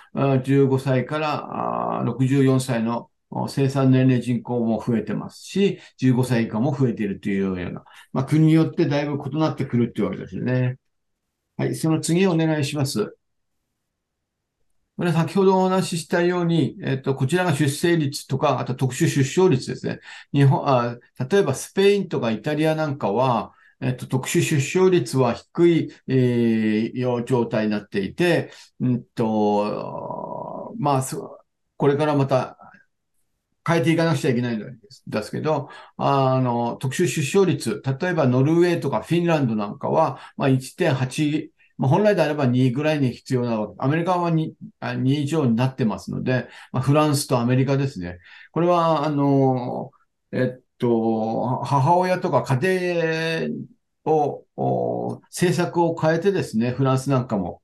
[0.43, 3.09] 15歳から64歳の
[3.49, 10.77] 生産年齢人口も増えてますし、15歳以下も増えているというような、まあ、国によってだいぶ異なってくるというわけですよね。
[11.57, 13.15] はい、その次お願いします。
[14.95, 19.99] これ先ほどお話ししたように、えっと、こちらが出生率とか、あと特殊出生率ですね。
[20.31, 20.97] 日本、あ
[21.29, 31.03] 例えばスペインとかイタリアなんかは、えっと、特殊出生率は低い、えー、状態になっていて、うんと、まあ、
[31.77, 32.57] これからまた
[33.65, 34.59] 変えていかなくちゃいけないん
[35.07, 43.75] ですけど、あの、特殊出生率、例えばノルウェーとかフィンランドなんかは、まあ、1.8まあ、本来であれば2ぐらいに必要なわけ。
[43.79, 48.19] アメリカは 2, 2以上になってますので、まあ、フランスとアメリカですね。
[48.51, 49.91] これは、あの、
[50.31, 53.47] えっと、母親とか家
[54.05, 54.15] 庭
[54.55, 57.61] を、政策を変えてですね、フランスなんかも。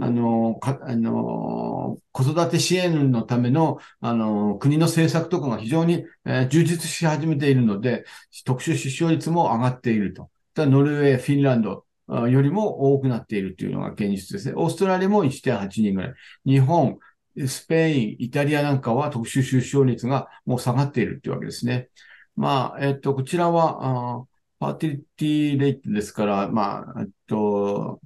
[0.00, 8.04] あの、か、あの、子育て支援のための、あの、国の政策とかが非常に、えー、充実し始めているので、
[8.44, 10.30] 特殊出生率も上がっていると。
[10.56, 14.54] ノルウェー、フィンランド、よりも多くなっているというのが現実ですね。
[14.56, 16.14] オーストラリアも1.8人ぐらい。
[16.44, 16.98] 日本、
[17.46, 21.88] スペイン、イタリアなんかは特殊出生率がもう下がっているというわけですね。
[22.36, 24.24] まあ、えっと、こちらは、あ
[24.58, 28.00] パーティティレイトですから、まあ、えっと、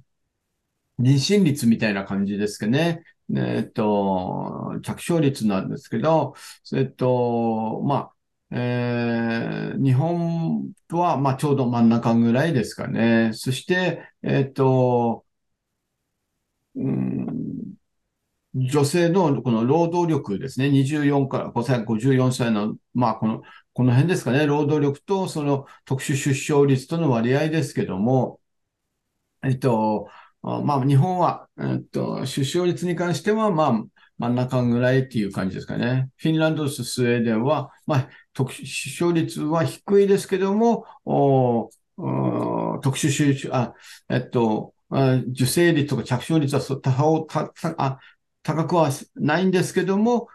[0.99, 3.03] 妊娠率みたいな感じですけどね。
[3.35, 6.35] えっと、着床率なんですけど、
[6.75, 8.11] えっと、まあ、
[8.51, 13.31] えー、日本は、まあ、ちょうど真ん中ぐらいですかね。
[13.33, 15.25] そして、えっと、
[16.75, 17.75] うん、
[18.53, 20.69] 女性のこの労働力ですね。
[20.69, 24.45] 24から5歳、54歳の、まあ、この、この辺ですかね。
[24.45, 28.39] 労働力とその特殊出生率との割合ですけども、
[29.43, 30.07] えっと、
[30.41, 33.83] まあ、日本は、えっと、出生率に関しては、まあ、
[34.17, 36.09] 真ん中ぐらいっていう感じですかね。
[36.17, 41.69] フィンランドとスウェーデンは、まあ、特殊出生率は低いですけども、お
[42.81, 43.73] 特殊出生、あ、
[44.09, 44.73] えっと、
[45.31, 47.27] 受精率とか着床率は高
[47.77, 47.99] あ
[48.43, 50.27] 高くはないんですけども、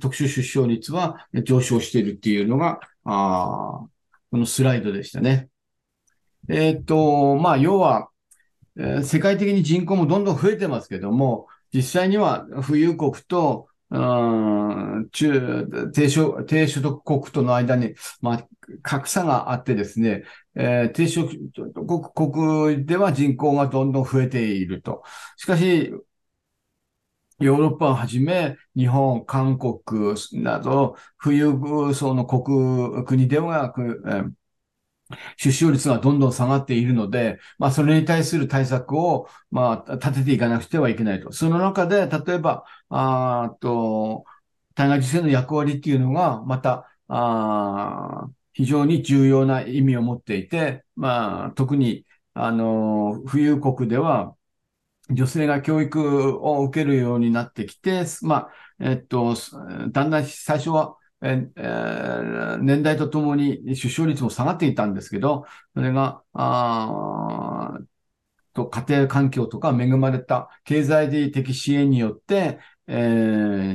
[0.00, 3.86] 特殊出生率は上昇しているっていうのが、あ
[4.30, 5.48] このスライドでしたね。
[6.48, 8.08] えっと、まあ、要は、
[8.76, 13.68] えー、世界的に人口もどんどん増えてますけども、実際には富裕国と
[15.12, 18.48] 中、低所、低所得国との間に、まあ、
[18.82, 25.02] 格差があってですね、えー、低所得国では人口がどんどん増えていると。
[25.36, 25.92] しかし、
[27.40, 29.80] ヨーロッパをはじめ、日本、韓国
[30.42, 31.52] など、富裕
[31.94, 34.32] 層の国、国では、えー
[35.36, 41.32] 出生率がどんどん下がっているので、まあ、それに対する対策を、まあ、立てていかなくてはいけないと。
[41.32, 44.24] その中で、例えば、あと、
[44.74, 54.36] 体外受精の役割っていうのが、また、あ非常に重要な意味を持っていて、まあ、特に、あの、富裕国では、
[55.10, 59.34] 女性が教育を受けるようになってきて、まあ、えっと、
[59.92, 67.78] だんだん最初は、えー、年代とともに出生率も下がっていたんですけど、それが、あ
[68.52, 72.92] と家庭環境とか恵まれた経済的支援によって、え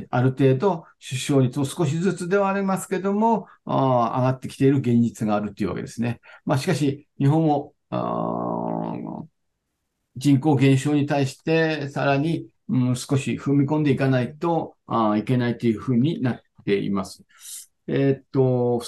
[0.05, 6.21] ー、ある程度出生率も少しずつではありますけども、あ上がってきている現実があるというわけですね。
[6.45, 7.73] まあ、しかし、日本も、
[10.15, 17.23] 人口減少に対してさらに、うん、少し踏み込んでいかないとあいけないというふうになってています。
[17.87, 18.81] えー、っと、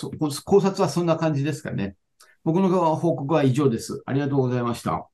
[0.46, 1.96] 考察はそんな感じですかね。
[2.44, 4.04] 僕の報告は以上です。
[4.06, 5.08] ありがとうございました。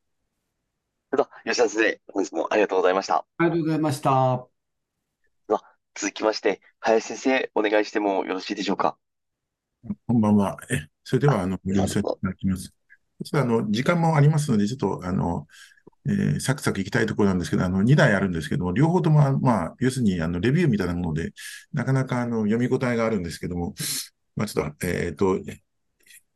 [1.45, 3.25] 吉田先生、本日もありがとうございました。
[3.37, 4.47] ありがとうございました。
[5.99, 8.97] 続きまして、林先生、お願いしてもよろしいでしょうか？
[10.05, 10.57] こんばんは。
[10.69, 12.65] え、それでは、あの、読ませていただきます。
[12.65, 12.73] ちょ
[13.25, 15.47] っとあの、時間もありますので、ちょっと、あの、
[16.09, 21.33] えー、サクサク行きたいところなんですけど、あの、2台あるんですけども、両方とも、まあ、要するに、あの、レビューみたいなもので、
[21.73, 23.75] なかなか、あの、読み応えがあるんですけども、
[24.35, 25.39] まあ、ちょっと、えっ、ー、と、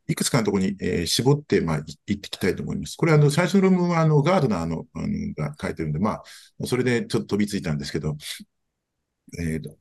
[0.08, 2.98] いくつかのところに、えー、絞って、まあ、行っていきたいと思います。
[2.98, 6.24] これ、あの、最初の論文は、あの、ガードナーの、あの、が書いてるんで、まあ、
[6.66, 8.18] それでちょっと飛びついたんですけど、
[9.40, 9.78] えっ、ー、と、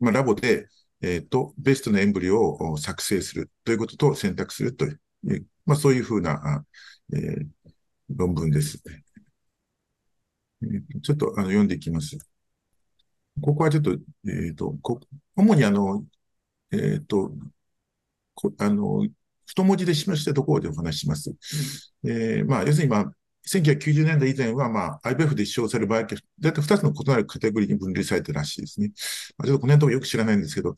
[0.00, 0.68] まあ、ラボで、
[1.00, 6.64] えっ、ー、と、ベストのエンブリオを作成するということと選択するという、まあ、そういうふうな、
[7.12, 7.46] えー、
[8.10, 8.82] 論文です。
[10.64, 12.18] えー、ちょっとあの読んでいきます。
[13.40, 14.76] ここはちょっと、えっ、ー、と、
[15.36, 16.04] 主にあの、
[16.70, 17.32] えっ、ー、と、
[18.58, 19.06] あの、
[19.46, 21.34] 太文字で示したところでお話しします。
[22.04, 23.12] えー、まあ、要するに、まあ、
[23.46, 26.06] 1990年代以前は、まあ、IBF で使用される場合、だい
[26.40, 28.92] たい2つの異なるカテゴリーに分類されてるらしいですね。
[29.36, 30.74] まあ、ちょっとこの辺ともよく知らないんですけど、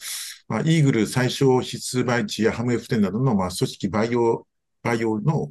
[0.48, 4.46] まあ、イーグル最小指数倍値やハム F10 などの、まあ、組織培養、
[4.82, 5.48] 培養の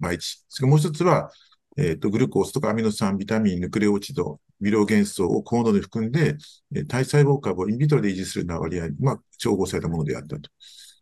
[0.00, 0.44] 倍値。
[0.48, 1.30] それもう一つは、
[1.76, 6.36] えっ、ー、と、グルコースとかアミノ酸、ビタミン、ヌクレオチド、微量元素を高濃度に含んで、
[6.74, 10.50] え体細胞株をインビトロで維持するような割合、まあ、調合されたものであったと。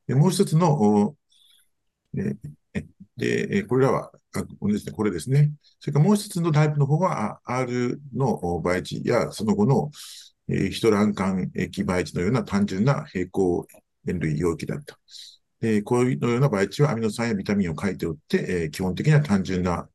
[0.07, 1.15] でもう一つの、
[2.17, 2.37] え
[3.17, 4.11] で、これらは、
[4.59, 5.53] これですね、これですね。
[5.79, 9.91] それからもう一つのタイプの方は、R の倍値やその後の、
[10.49, 13.67] えヒトラン管液倍値のような単純な平行
[14.07, 14.99] 塩類容器だった。
[15.61, 19.89] でこういうのような倍値はアミノ酸やビタミンを書いておって、え基本的には単純な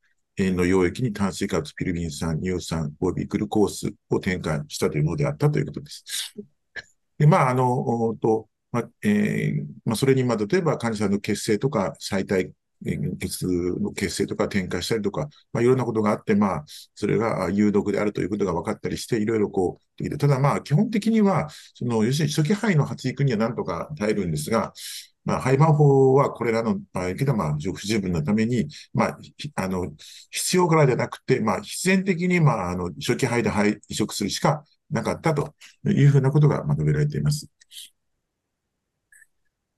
[0.50, 6.34] の溶液に炭水化物、ピルビン酸、乳酸、及びグルコースを添加したというものであったということです。
[7.18, 12.50] で、まあ、あの、と、まあ、えー、まあ、それに、まあ、例えば患者さんの血清とか最大
[13.18, 20.18] 血の血清とか添加したりとか、まあ、いろんなことがあって、まあ、それが有毒であるということが分かったりして、いろいろこう、できる。
[20.18, 24.72] ただまあ、基本的には、その、要するに初期肺の発育には何とか耐えるんですが、
[25.24, 29.18] まあ、廃盤法はこれらの場合けど、まあ、不十分なために、まあ、
[29.56, 29.92] あの、
[30.30, 33.50] 必要からでなくて、まあ、必然的に、まあ、あの、初期肺で
[33.88, 35.54] 移植するしかなかったと
[35.86, 37.48] いうふうなことが述べられています。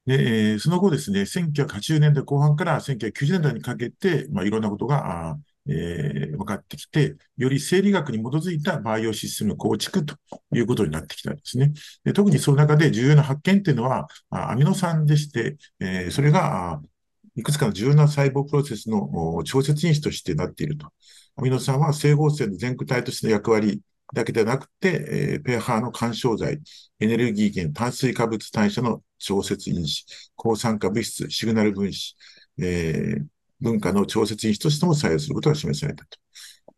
[0.06, 10.16] で、その後ですね、1980年代後半から1990年代にかけて、まあ、いろんなことが、えー、分かってきて、より生理学に基づいたバイオシステム構築と
[10.54, 11.72] いうことになってきたんですね。
[12.04, 16.80] で特にその中で重要な発見っていうのは、アミノ酸でして、えー、それが、
[17.34, 20.88] いくつかの重要な細胞プロセスの調節因子としてなっていると。
[21.36, 23.80] アミノ酸は整合性の全躯体としての役割
[24.12, 26.60] だけではなくて、えー、ペーハーの干渉剤、
[27.00, 30.04] エネルギー源、炭水化物代謝の調節因子、
[30.36, 32.16] 抗酸化物質、シグナル分子、
[32.58, 33.24] えー、
[33.62, 36.18] 文化の調節因子としても作用することが示されたと。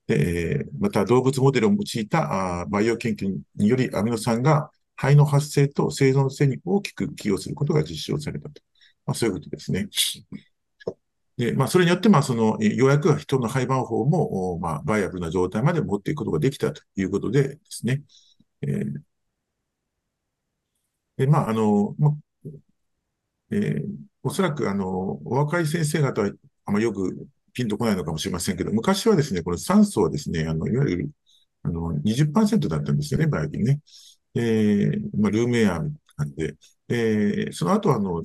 [0.06, 8.62] でまた、動物モデルを用いたあバイオ研究により、アミノ酸が肺の発生と生存性に大きく寄与することが実証されたと。
[9.06, 9.88] まあ、そういうことですね。
[11.36, 18.02] で、まあ、それによって、まあ、その、ようやく人の廃盤法も、まあ、バイアブルな状態まで持っていくことができたということでですね。
[18.62, 19.00] えー、
[21.16, 22.14] で、まあ、あの、まあ、
[23.50, 23.84] えー、
[24.22, 26.30] おそらく、あの、お若い先生方は、
[26.66, 31.10] あんまよくピンとこないのかもしれませんけど、昔はですね、この酸素はですね、あの、いわゆる、
[31.62, 33.80] あの、20%だったんですよね、バイオリンね。
[34.34, 36.56] えー、まあ、ルームエアー感じで、
[36.88, 38.22] えー、その後はあの、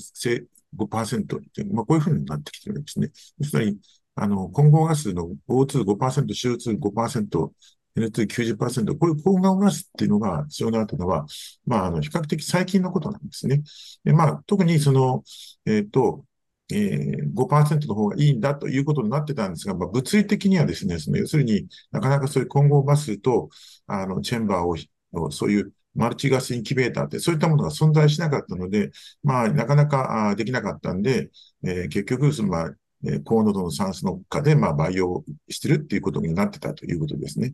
[0.75, 3.09] 5%っていう、まあ、こういうふうになってきてるんですね。
[3.43, 3.77] つまり、
[4.15, 7.51] あの、混合ガスの O2-5%、CO2-5%、
[7.95, 11.25] N290%、こういう混合ガスっていうのが必要になったのは、
[11.65, 13.61] まあ、あの、比較的最近のことなんですね。
[14.03, 15.23] で、まあ、特にその、
[15.65, 16.25] えっ、ー、と、
[16.71, 23.49] えー、5%の方がいいんだということになってたんですが、まあ、物理的にはですね、その要するになかなかそういう混合ガスと、
[23.87, 28.91] あの、チェンバーを、そういうマルチガスインキュベーターって、そういったものが存在しなかったので、
[29.23, 31.29] まあ、なかなかできなかったんで、
[31.63, 37.53] えー、結局、その、まあ、え高濃度の酸素の下で、まあ、培養してるっていうことになってたということですね。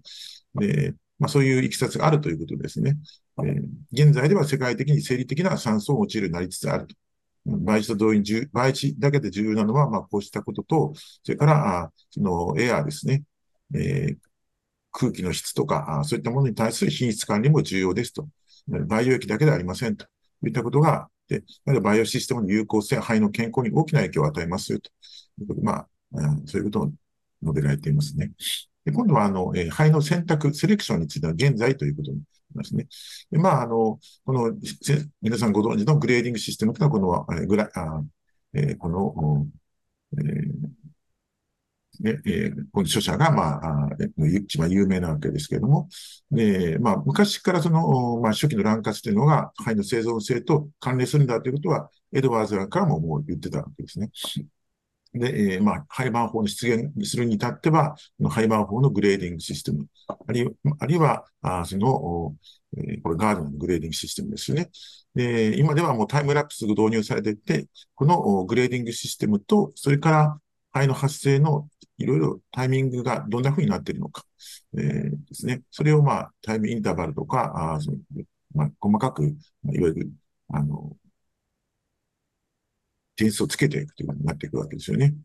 [0.55, 2.97] で、まあ、そういういきさつがあるということですね。
[3.39, 6.95] えー、現在では世界的に生理的な酸素を用いるようになりつつあると。
[7.45, 10.93] 倍地と同意に、倍地だけで重要なのは、まあ、こうしたことと、
[11.23, 13.23] それから、あそのエアーですね。
[13.73, 14.17] えー、
[14.91, 18.27] 空気の質とか、そういったものに対する品質管理も重要ですと。
[18.87, 20.07] 培養液だけではありませんと
[20.45, 21.43] いったことが、で、
[21.81, 24.89] バイオシステムの有効性、肺の健康に大きな影響を与えますよと
[25.41, 25.87] いうことで、まあ、
[26.45, 26.91] そういうことを
[27.43, 28.31] 述べられていますね。
[28.85, 32.21] で今度は、あの、え肺の選択、セレクションについては現在ということに
[32.57, 32.87] ますね。
[33.31, 34.53] でまあ、あの、この、
[35.21, 38.03] 皆さんご存知のグレーディングシステムというのは、この、えグラあ
[38.53, 39.47] えー、この、
[40.17, 40.85] えー
[42.01, 45.87] ね、えー、この著者が、まあ、一番有名なわけですけれども、
[46.31, 54.09] で、まあ、昔からその、まあ、初期の卵割というのが、胚の生存性と関連するんだということは、エドワーズらからももう言ってたわけですね。
[55.19, 57.95] で、えー、まあ、胚盤胞の出現するに至っては、
[58.29, 62.35] 胚盤胞のグレーディングシステム、あるいは、あるいはあその、
[62.77, 64.69] えー、これガードナーのグレーディングシステムですよね。
[65.15, 70.39] で、今ではもうタイムラプスが導入されていて、このグレーディングシステムと、それから
[70.73, 74.23] 肺の発生のいろいろタイミングがどんな風になっているのか、
[74.77, 75.61] えー、ですね。
[75.71, 77.97] それをまあ、タイムインターバルとか、あその
[78.53, 79.23] まあ、細かく、
[79.63, 80.11] まあ、いわゆる、
[80.49, 80.95] あの、
[83.15, 85.15] 点数をつけていくということになっていくわけですよね。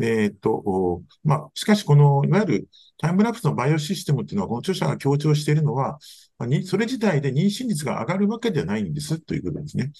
[0.00, 2.68] えっと、まあ、しかし、この、いわゆる
[2.98, 5.98] タイムラプスのバイオシステムっていうのは、この著者が強調しているのは、
[6.40, 9.92] にそれ自体で妊娠率が上がるわけではないんですということですね。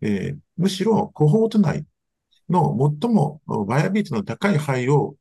[0.00, 1.84] えー、むしろ、コホート内
[2.48, 5.16] の最もバイアビリティの高い肺を、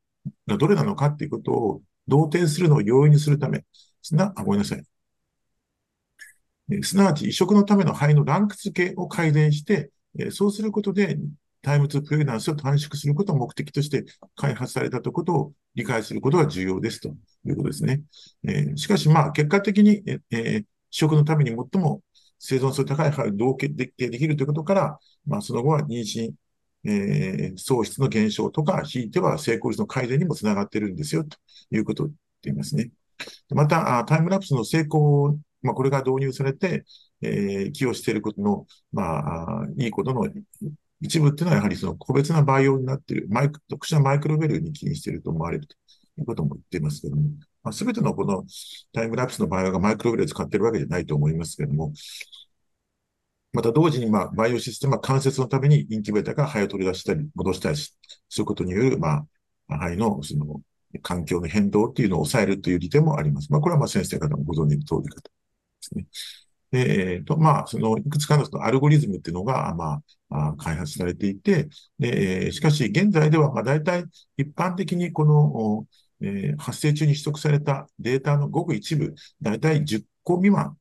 [0.48, 3.66] がどれなのかっていうことを同定するのを容易にするため、
[4.02, 4.84] すな、あ、ごめんなさい。
[6.84, 9.92] すなわち移植のための肺のランク付けを改善して、
[10.32, 11.18] そうすることで
[11.62, 14.06] タイムツープレナンスを短縮することを目的として
[14.36, 17.10] 開発されたということを理解することが重要ですと
[17.46, 18.02] いうことですね。
[18.48, 22.02] え、しかし、まあ、結果的に、えー、移植のために最も
[22.40, 26.32] 生存性高い肺を同型でできるということから、まあ、その後は妊娠、
[26.84, 31.38] えー、喪失の減少とか、ひいては成功率の改善にもつながっているんですよと
[31.70, 32.90] いうことを言っていますね。
[33.52, 36.86] また、タイムラプスの成功、まあ、これが導入されて、
[37.22, 40.28] えー、寄与していることの、まあ、いいことの
[41.02, 45.76] 一部っていうのはやはりその個別な培養になっている、マイク、特殊なマイクロベルに起因していると思われると
[46.20, 47.24] いうことも言っていますけども、
[47.64, 48.44] まあ、全てのこの
[48.94, 51.94] タイムラプスの培養がマイクロベルを使っているわけじゃないと思いますけども、
[53.54, 57.94] また同時に、まあ、バイオシステムは関節のためにインキュベーターが肺を取り出したり、戻したりす
[58.38, 59.26] ることによる、ま
[59.68, 60.62] あ、肺のその
[61.02, 63.52] 環境の変動っていうのを抑えるという利点もあります。
[63.52, 65.32] まあ、これはまあ先生方もご存知の通りかとで
[65.82, 66.06] すね。
[66.72, 71.70] で、えっ、ー、と、まあ、その、いくつかのそのアルゴリズムっていうのが、まあ、開発されていて、
[72.00, 74.06] で、しかし、現在では、まあ、大体、
[74.38, 75.88] 一般的にこの、
[76.22, 80.78] えー、発生中に取得されたデータのごく一部、大体10個未満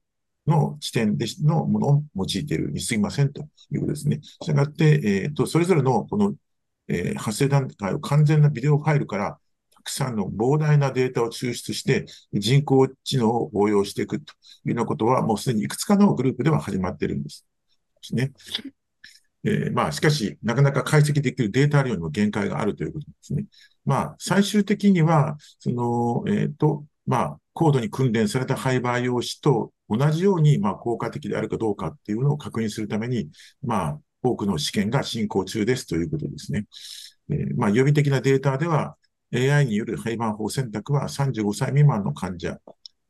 [0.47, 4.21] の地点でのものを用いているに過ぎませんということですね。
[4.23, 6.35] したがって、えっ、ー、と、それぞれのこの、
[6.89, 9.39] えー、発生段階を完全なビデオファイルから
[9.83, 14.33] くさんの膨大なデータを抽出して人工知能を応用していくと
[14.65, 17.47] いうようなことはもうすでにいくつかのグループでは始まっているんです。
[18.03, 18.33] ですね。
[19.45, 23.47] えー、まあ、しかし、なかなか解析できるデータ量にも限界があるということですね。
[23.85, 33.31] まあ、最終的には、その、えっ、ー、と、まあ、高度に訓練された廃培養紙と同じように、まあ、効果的であるかどうかっていうのを確認するために、
[33.63, 36.67] まあ、多くの試験が進行中ですということですね。
[37.31, 38.97] えー、まあ、予備的なデータでは、
[39.33, 42.59] AI による廃盤法選択は35歳未満の患者、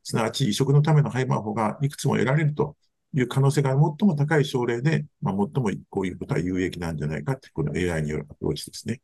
[0.02, 2.76] すなわち移植のための廃盤法がいくつも得られると
[3.14, 9.00] いう可能性が最も高い症例で、まあ、最もこういうことは有益なんじゃないかって、この AI によるアプローチですね。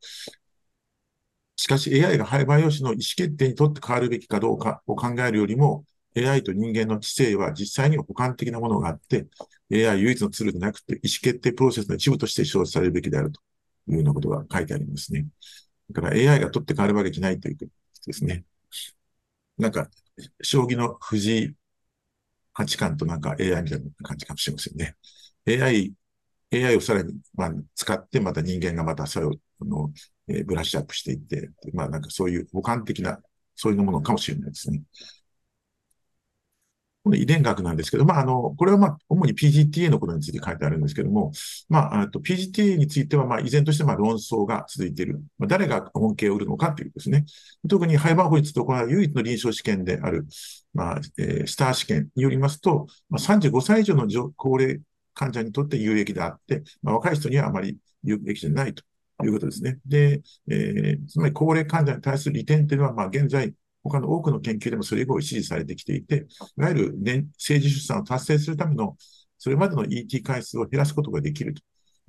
[1.57, 9.27] しかし AI が廃盤用紙の意思決定にとって変わるべきかどうかを考えるよりも、AI と人間の知性は実際に補完的なものがあって、
[9.73, 13.41] AI 唯一のツールでなくて、意思決定プロセスの一部として使用されるべきであると
[13.89, 15.27] いうようなことが書いてありますね。
[15.91, 17.71] だから AI が取って変わるわけじゃないということ
[18.07, 18.45] ですね。
[19.59, 19.89] なんか、
[20.43, 21.55] 将棋の藤井
[22.55, 24.97] 八冠となんか AI みたいな感じかもしれませんね。
[25.47, 25.95] AI、
[26.53, 29.93] AI をさらに、まあ、使ってまた人間がまたそれを、の
[30.29, 33.21] えー、ブラッシュアップしていって、まあなんかそういう補完的な、
[33.55, 34.83] そういうものかもしれないですね。
[37.07, 41.31] この遺伝学なんですけど、まあ、あの、これはまあ、主に PGTA のことについて書いてあるんですけども、
[41.69, 45.21] まあ、あと PGTA については、まあ、依然としてまあ論争が続いている。
[45.39, 47.25] まあ、誰が恩恵を売るのかというですね。
[47.69, 50.27] 特に廃盤法について行唯一の臨床試験である、
[50.75, 54.81] まあ、えー、スター試験によりますと、まあ、35歳以上の高齢
[55.15, 58.83] 患者にとって有益であって、まあ、若い人にはあまり有益じゃないと
[59.25, 59.79] いうことですね。
[59.87, 63.55] で、えー、つまり高齢患者に対する利点というのは、まあ、現在、
[63.89, 66.27] 他の多くの研究でもそれ以後支持されてきていて、
[66.59, 68.97] いわゆる、ね、政治出産を達成するための、
[69.39, 71.63] それまでの ET 回数を減らすことができると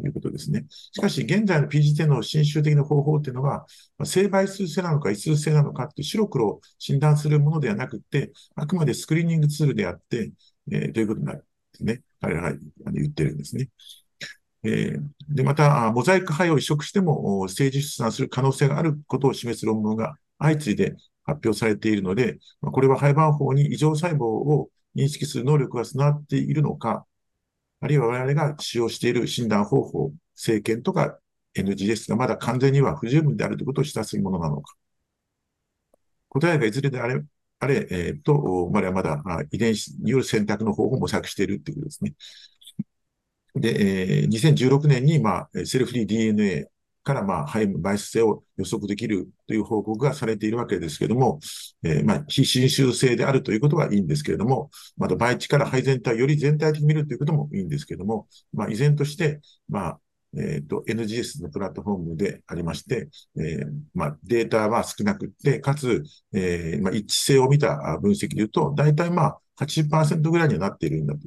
[0.04, 0.66] いうことですね。
[0.70, 3.66] しかし、現在の PGT の新種的な方法というのは、
[4.04, 10.32] 成倍数性なのか異数性なのかって白黒を診断するものではなくて、あくまでスクリーニングツールであって、
[10.72, 12.02] えー、ということになるんですね。
[12.22, 12.58] 彼らが
[12.92, 13.70] 言ってるんですね。
[14.64, 20.96] えー、で、また、モザイク肺を移植しても、政治出産する可能性があることを示す論文が相次いで
[21.28, 27.06] 発表されているので、これは廃盤法に異常細胞を認識する能力が備わっているのか、
[27.82, 31.20] あるいは我々が使用している診断方法、生検とか
[31.56, 34.76] NGS がまだ完全には不十分であるということを示唆するものなのか。
[36.30, 37.24] 答えがいずれであれ、
[37.60, 39.22] あれ、えっ、ー、と、まだまだ
[39.52, 42.16] 遺伝子による選択の方法を模索しているということですね。
[43.56, 46.68] で、えー、2016年に、まあ、セルフリー DNA
[47.08, 51.40] から、まあ、肺の媒質性を予測できるという報告がされているわけですけれども、
[51.84, 59.40] えー、まあ、非侵襲性であるということはいいんですけれども、また培地から肺全体をより全体的に見るということもいいんですけれども、まあ、依然として、
[59.70, 60.00] まあ、
[60.36, 66.04] えっ、ー、と、NGS のプラットフォームでありまして、えー、まあ、データは少なくて、かつ、
[66.34, 71.22] えー、まあ、一致性を見た分析で言うと、大体まあ80%ぐらいにはなっているんだと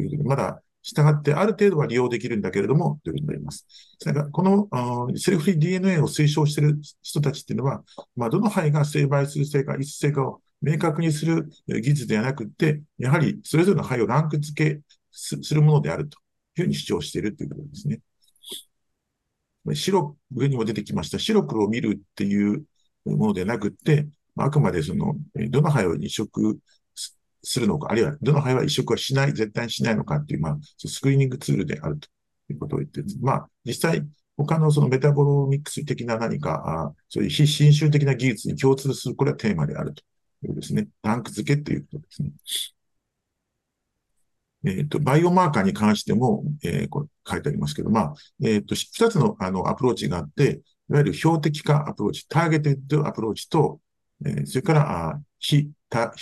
[0.00, 3.66] いうことで、まだ従ってある程度は利用できるんだけれども、ということになります。
[3.98, 7.82] それから、このセルフリー DNA を推奨している人たちっていうのは、
[8.14, 14.80] まあ、どの肺が成敗する性か、異質性かを明確にする技術ではなくて、やはりそれぞれの肺をランク付け
[15.10, 16.18] するものであると
[16.56, 18.00] いうふうに主張しているということですね。
[19.74, 22.64] 白、上にも出てきました、白黒を見るっていう
[23.04, 24.06] ものではなくて、
[24.36, 25.16] あくまでその、
[25.50, 26.60] どの肺を移植
[27.48, 32.08] するのか、あるいはどの肺は移植はしない、絶対にしないのかっていう、まあ、スクリーニングツールであると
[32.52, 34.02] いうことを言ってるまあ、実際、
[34.36, 40.02] 他のそのメタボロミックス的な何か、あそういう非侵襲的な技術に共通する、これはテーマであると
[40.44, 40.88] いうですね。
[41.02, 42.32] ランク付けということですね。
[44.64, 53.80] えっ、ー、と、バイオマーカーに関しても、えー、これ書いてありますけど、まあ、えっ、ー、と、二つのあのアプローチがあって、いわゆる標的化アプローチ、 targeted approach と、
[54.24, 56.12] えー、それから、あ非、た、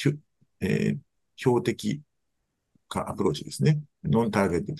[0.60, 0.98] えー、
[1.36, 2.00] 標的
[2.88, 3.80] 化アプローチですね。
[4.04, 4.74] non-target。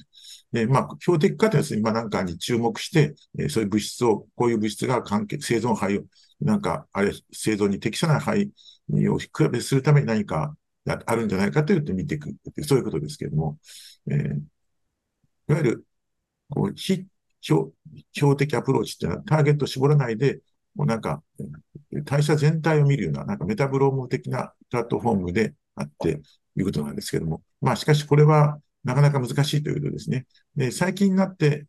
[0.52, 6.04] で、まあ、標的化というのは今なんかに注目して、えー、そういう物質を、こういう物質が関係、生存胚を、
[6.40, 10.56] なんか、あれ、生存に適さない肺を比べするために何か
[11.06, 13.58] あるんじゃないかというと見ていく、そういうことですけども、
[14.10, 14.36] えー、
[15.48, 15.86] いわゆる、
[16.50, 17.06] こう、非
[17.40, 17.70] 標
[18.12, 20.40] 標的アプローチっていうのはターゲットを絞らないで、
[20.74, 21.22] もうなんか、
[22.04, 26.20] 代謝全体を見るような、なんかメタブローム的なプラットフォームであって、
[26.56, 27.42] いうことなんですけども。
[27.60, 30.26] まあ、しかしこれはなかなか難しいということですね。
[30.56, 31.66] で、最近になって、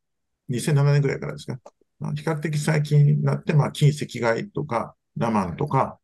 [0.50, 1.60] 2007年ぐらいからですか、
[2.00, 6.00] まあ、比較的最近になって、まあ、近赤外とか、ラマンとか、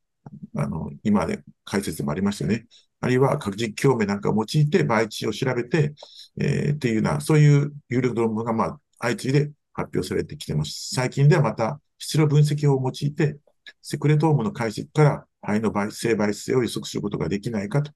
[0.55, 2.65] あの、今で解説でもありましたね。
[3.01, 5.93] あるいは核実共鳴なんかを用いて培地を調べて、
[6.39, 10.91] えー、っていうような、そういう有力論文が、まあ、相次いで発表されてきてます。
[10.93, 13.38] 最近ではまた、質量分析を用いて、
[13.82, 17.91] セクレトームの解析から肺の倍性倍性を予測することができないかと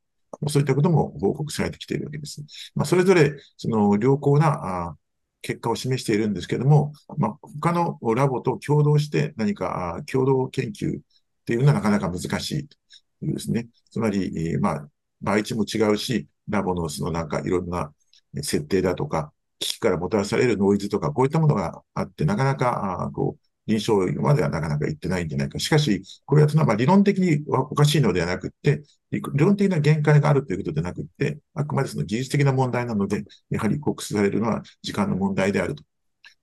[0.48, 2.44] そういったことも報告されてきているわけです。
[2.76, 4.98] まあ、それぞれ、その良好な
[5.42, 11.02] 結果を示しているんですけども、まあ、他のラボと共同して何か共同研究っ
[11.46, 12.78] ていうのはなかなか難しいと
[13.26, 13.68] いうですね。
[13.92, 14.90] つまり、まあ、
[15.22, 17.94] 倍値も違うし、ラボのそのなんかいろんな
[18.42, 25.60] 設定だとか、機器からもたらされるノイズとか、こういったものがあって、なかなか、こう、臨床まではなかなか行ってないんじゃないか。
[25.60, 35.84] しかし、これはまあ理論的におかしいのではなくって、理論的な限界があるということでなくって、あくまでその技術的な問題なので、やはり告知されるのは時間の問題であると。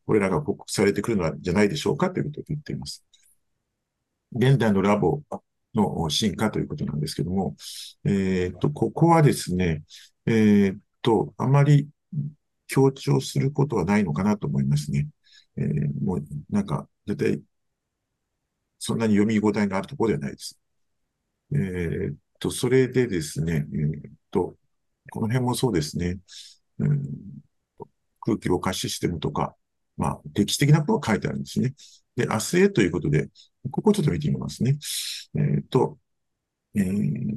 [0.05, 3.05] これらが告知されてくるのはじゃないでしょうかということを言っています。
[4.35, 5.23] 現代のラボ
[5.75, 7.55] の進化ということなんですけども、
[8.05, 9.83] えっ、と、ここはですね、
[10.27, 11.89] えっ、と、あまり
[12.67, 15.09] 強調することはないのかなと思いますね。
[15.57, 17.43] えー、もうなんか絶対、
[18.79, 20.59] そんなに読み応えがあるところではないです。
[21.53, 24.57] えー、っと、それでですね、えー、っと、
[25.11, 26.19] この辺もそうですね、
[26.79, 27.03] うん、
[28.21, 29.55] 空気老化システムとか、
[29.97, 31.75] まあ、歴史的なことが書いてあるんですね。
[32.17, 33.29] で、明日へということで、
[33.71, 34.79] ここをちょっと見てみますね。
[35.37, 35.99] え、っと、
[36.75, 37.35] えー、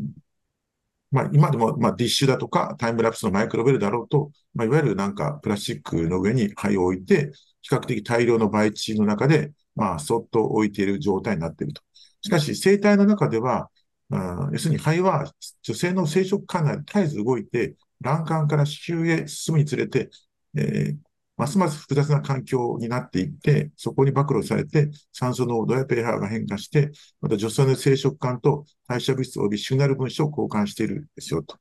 [1.12, 7.32] まあ、今でも、まあ、ディッシュだとか、タイムラプスのマイクロベルだろうと、まあ、いわゆるなんか、プラスチックの上に灰を置いて、
[7.66, 11.82] 比較的大量の培地の中で、まあ、そっと置いている状態になっていると。
[12.22, 13.70] しかし、生体の中では、
[14.12, 20.12] あ要するに肺は女性の生殖管内で絶えず動いて、卵管から子宮へ進むにつれて、
[20.56, 20.98] えー、
[21.38, 31.58] ますます複雑な環境になっていって、そこに暴露されて、酸素濃度や pH が変化して、また女性の生殖管と代謝物質及びシグナル分子を交換しているんですよと。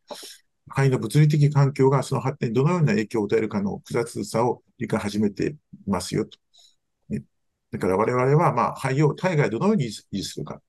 [0.75, 5.57] 肺の物理的環境がその発展にどのような影響を与えるかの複雑さを理解始めて
[5.87, 6.39] いますよと。
[7.71, 10.61] だから我々は、まあ、肺を体外どのように維持するか。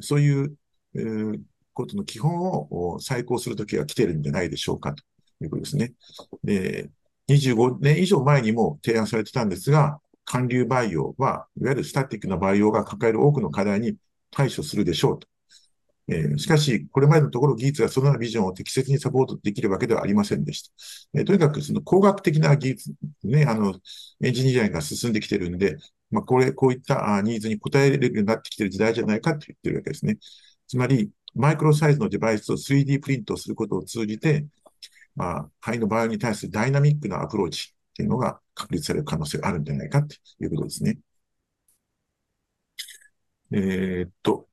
[0.00, 0.54] そういう、
[0.94, 1.40] えー、
[1.74, 5.02] ことの基本を再考するときが来てるんじゃないでしょうかと
[5.42, 5.92] いうことですね。
[6.42, 6.90] で、
[7.28, 13.96] 25年以上前にも提案されてたんですが、寒流培養は、いわゆるスタティックな培養が抱える多くの課題に
[14.30, 15.28] 対処するでしょうと。
[16.10, 20.62] え、しかし、これまでのところ技術がそのようなビジョンを適切にサポートできるわけではありませんでし
[21.12, 21.20] た。
[21.20, 22.92] え、とにかくその工学的な技術、
[23.22, 23.74] ね、あの、
[24.22, 25.76] エンジニアが進んできてるんで、
[26.10, 30.18] まあ、これ、こういったニーズに応えれるようになってきてる時代じゃないかと言ってるわけですね。
[30.66, 34.46] つまり、マイクロサイズのデバイスを 3D プリントすることを通じて、
[35.16, 40.98] まあ、肺の場合に対するダイナミックなアプローチっていうのが確立される可能性があるんじゃないかということですね。
[43.52, 44.48] えー、っと、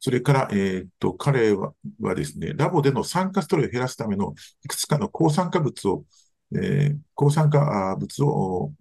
[0.00, 1.74] それから、え、っと、彼は
[2.16, 4.34] ですね、ラボでの酸化ストレスを減らすための
[4.64, 6.04] いくつかの抗酸化物を、
[6.54, 8.72] えー、抗酸化物を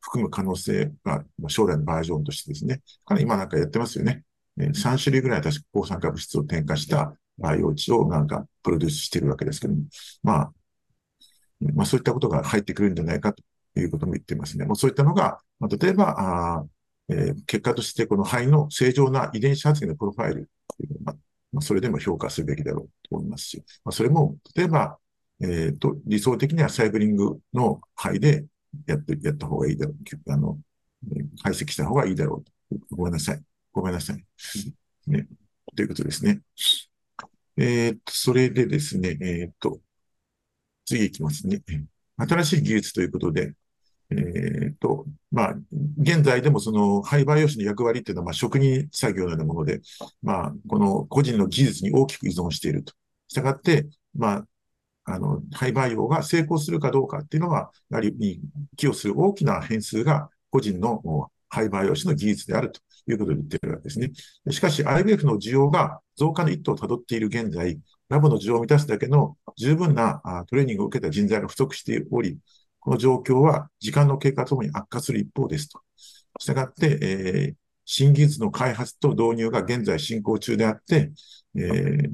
[0.00, 4.24] 含む可能性が将来のバージョンとしてですね、彼今なんかやってますよね。
[4.56, 9.82] 3種類ぐらい確か抗酸化物質を添加した培養値をなんかプロデュースしてるわけですけども、
[10.22, 10.52] まあ、
[11.74, 13.42] まあそういったことが入ってくるんじゃないかと
[13.80, 14.64] いうことも言ってますね。
[14.64, 16.14] もうそういったのが、まあ、例えば、
[16.58, 16.66] あ
[17.08, 21.16] えー、結果としてこの肺の正常な遺伝子発現のプロファイルっていうのは、
[21.52, 24.98] まあ、それでも評価するべきだろうと思いますし、まあ、それも、例えば、
[25.40, 28.46] えっ、ー、と、理想的にはサイクリングの肺で
[28.86, 30.32] やって、やった方がいいだろう。
[30.32, 30.58] あの、
[31.42, 33.42] 解析した方がいいだろうごめんなさい。
[33.72, 34.24] ごめんなさい。
[35.06, 35.26] ね。
[35.76, 36.40] ということですね。
[37.56, 39.80] えっ、ー、と、それでですね、えっ、ー、と、
[40.84, 41.62] 次いきますね。
[42.16, 43.54] 新しい技術ということで、
[44.10, 45.54] えっ、と、まあ、
[45.98, 49.80] 現在でもその廃培養士の役割っていうのは、まあ、職人作業のようなもので、
[50.22, 52.94] まあ、この個人の技術に大きく依存していると。
[53.28, 54.46] したがって、まあ、
[55.04, 58.40] あの、廃培養が成功するかどうかっていうのは、やはり
[58.76, 64.10] 寄与する大きな変数が個人の廃培養士の技術であるということを言っているわけですね。
[64.50, 67.78] しかし、IBF の需要が増加の一途をたどっている現在、
[68.08, 72.38] ラボの需要を満たすだけの十分なトレーニングを受けた人材が不足しており、
[72.86, 75.80] この状況は時間の経過ともに悪化する一方ですと。
[76.38, 81.10] したがって、えー、新技術の開発と導入が現在進行中であって、
[81.56, 82.10] えー、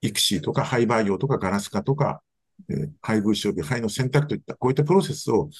[0.00, 2.22] イクシーとか廃培養とかガラス化とか、
[2.70, 5.50] えー、配偶装備、肺の選択といったこういったプロセスを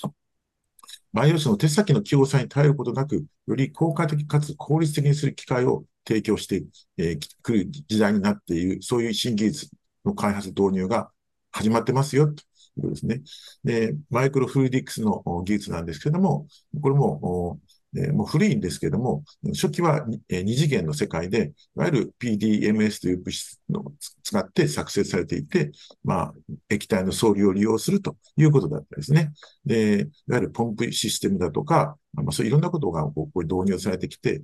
[1.12, 6.66] 培養士の手先の器用さに頼ることなく、より効果的かつ効率的にする機会を提供してく、
[6.96, 9.68] えー、る時代になっている、そういう新技術
[10.06, 11.10] の開発導入が
[11.56, 12.36] 始まってますよ、という
[12.82, 13.22] ことですね。
[13.64, 16.46] で、マイクロフルディックスの技術なんですけども、
[16.82, 17.58] これも、
[17.96, 23.92] えもう古いんですけども、初期は二次元の世界で、いわゆる PDMS という物質を
[24.22, 25.70] 使って作成されていて、
[26.04, 26.34] まあ、
[26.68, 29.32] 液体の総理を利用するということだったですね。
[29.64, 34.42] で、いわゆるポンプシステムだとか、まあ、そういろんなことがこう導入されてきて、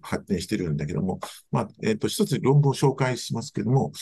[0.00, 3.92] 発展してるんだけども、まあ、えっ、ー、と、一つ論文を紹介しますけども、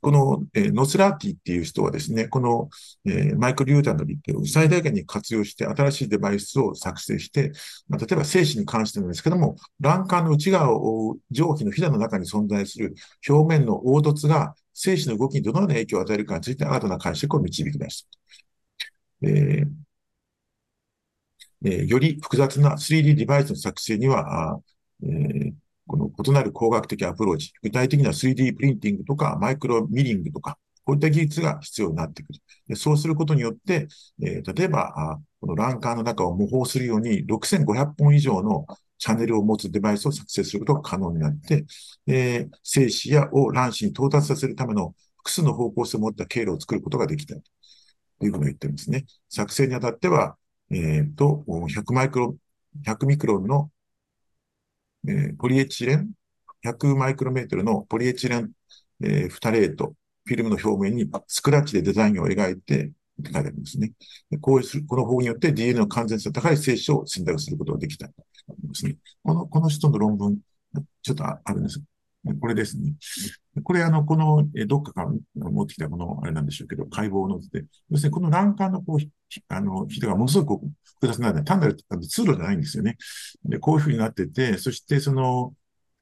[0.00, 2.68] この、えー、ノスラーティっていう人はですね、この、
[3.04, 7.52] えー、マイクロリューターの立憲を最大限に活用して新しいデバイスを作成して、
[7.88, 12.94] まあ、例えば精子に関してなんですけども、卵管の内側を覆う蒸気のひだの中に存在する
[13.28, 18.08] 表面の凹凸が精子の動きにどのような影響を与えるかについて新たな解釈を導き出した。
[19.22, 19.88] えー
[21.64, 24.60] えー、より複雑な 3D デバイスの作成には、あ
[25.02, 25.47] えー
[25.88, 32.38] この異なる工学的アプローチ、具体的には 3D プリンティングとかマイクロミリングとか、こういった技術が必要になってくる。
[32.68, 33.88] でそうすることによって、
[34.22, 38.66] えー、例えばあ、このランカーの中を模倣するように6500本以上の
[38.98, 41.64] チャンネルを持つデバイスを作成することが可能になって、
[42.06, 47.42] えー、精子やを卵子に到達させるための複数の方向性を持った経路を作ることができたと
[48.26, 49.06] いうふうに言ってるんですね。
[49.28, 50.36] 作成にあたっては、
[50.70, 52.36] えっ、ー、と、100マイクロ、
[52.84, 53.70] 100ミクロンの
[55.06, 56.10] えー、ポリエチレン、
[56.64, 58.50] 100マイクロメートルのポリエチレン、
[59.02, 59.94] えー、フタレート、
[60.24, 62.92] フィルムの表面にスクラッチでデザインを描いて、
[63.24, 63.92] 書いてあるんですね。
[64.40, 68.14] こうする、この方法によって DNA の完全性の高い精子を選択することができたんで
[68.74, 68.96] すね。
[69.22, 70.38] この、この人の論文、
[71.02, 71.80] ちょっとあるんです。
[72.40, 72.94] これですね。
[73.62, 78.98] これ、あの、この、えどっかから持ってきたもの、あれなんでしょうけど、解剖の図で、要するにこの欄間のこう、
[79.48, 80.66] あの、人がものすごく
[81.00, 82.96] 複雑なので、単なる通路じゃないんですよね。
[83.44, 85.54] で、こういうふうになってて、そしてその、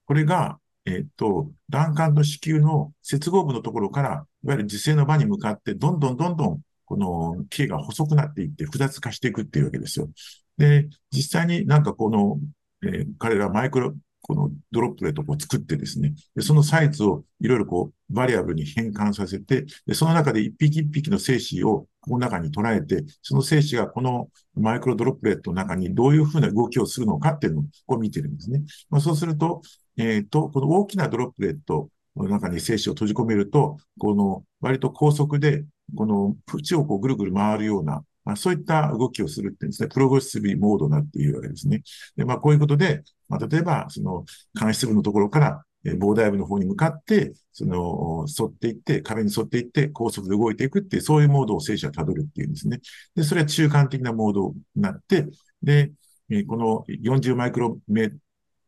[0.07, 10.09] これが、えっ、と、欄間の子宮の接合部のところから、いわゆる受精の場に向かって、どんどんどんどん、この毛が細くなっていって複雑化していくっていうわけですよ。
[10.57, 12.39] で、実際になんかこの、
[12.85, 13.95] えー、彼らマイクロ、
[14.27, 28.62] このドロップレットを作ってですね、でそのサイズをいろいろこう、バリアブルに変換させて、でその中で一匹一匹の精子をこの中に捉えて、その精子がこのマイクロドロップレットの中にどういうふうな動きをするのかっていうのを見てるんですね。
[28.91, 29.62] まあ、そうすると、
[29.97, 35.64] えっ、ー、と、この大きなドロップレットの中に精子を閉じ込めると、この割と高速で、
[35.97, 38.03] この縁をこうぐるぐる回るような、
[38.33, 39.89] あ、そういった動きをするっていうんですね。
[39.89, 41.83] プログレッシブモードなっていうわけですね。
[42.16, 44.24] で、まあ、こういうことで、まあ、例えば、その、
[44.55, 52.81] 間質部のところから、えー、膨大部の方に向かって、その、沿っていって、壁に沿っていって、高速で動いていくっていう、そういうモードを聖書は辿るっていうんですね。
[53.14, 55.27] で、それは中間的なモードになって、
[55.62, 55.93] で、
[56.31, 58.12] え、この40マイクロメ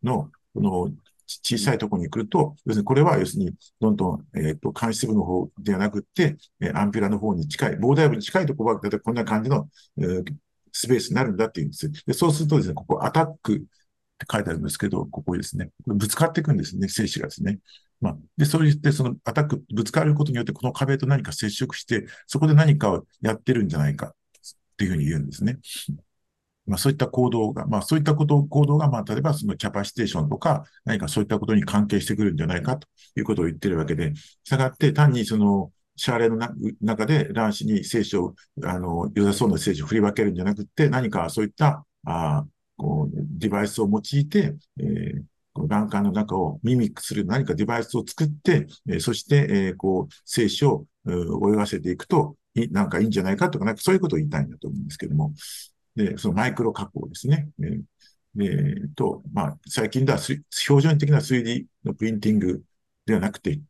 [0.03, 0.93] の、この
[1.29, 9.69] 小さいところに来ると、要するにこれは要するにどんどん、えっ、ー、と、監視部の方ではなくって、え、アンピュラの方に近い、膨大部に近いところは、だいたいこんな感じの、
[9.99, 10.25] えー、
[10.73, 11.91] スペースになるんだっていうんです。
[12.07, 17.59] で、そうするとですね、ここアタックって書いてあるんですけど、ここですね、ぶつかっていくんですね、精子がですね。
[18.01, 24.13] まあ、で、そう言って、そのアタック、ぶつかることによって、この壁と何か接触して、そこで何かをやってるんじゃないかっ
[24.77, 25.59] ていうふうに言うんですね。
[26.69, 36.39] まあそういった行動が、まあそういったこと、行動が、まあ例えばそのキャパシテーションとか、何かそういったことに関係してくるんじゃないかということを言ってるわけで、したがって単にその、シャーレの
[36.81, 42.45] 中で卵子に精子を、あの、良さそうな精子を振り分けるんじゃなくて、何かそういった、あ
[42.77, 52.37] こう、デバイスを用いて、えー、卵管の中をミミックする何かデバイスを作って、え、そして、えー、こう、精子を泳がせていくと、
[52.71, 55.33] なんかいいんじゃないかとか、なんかそういうことを言いたいんだと思うんですけども、
[55.99, 57.49] で、そのマイクロ加工ですね。
[58.35, 62.63] で、と、まあ、最近では標準的な 3D のプリンティング
[63.05, 63.61] ではなくて、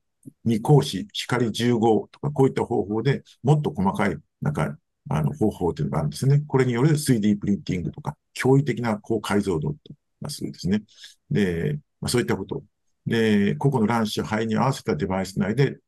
[0.45, 4.77] 二光子、光15とか、こういった方法でもっと細かい、なんか、
[5.09, 6.43] あの、方法というのがあるんですね。
[6.47, 9.79] これによる 3D プリンティングとか、驚異的な高解像度と
[10.23, 10.83] かするですね。
[11.31, 12.63] で、まあ、そういったこと。
[13.07, 15.79] で、個々の卵子肺に合わせたデバイス内で、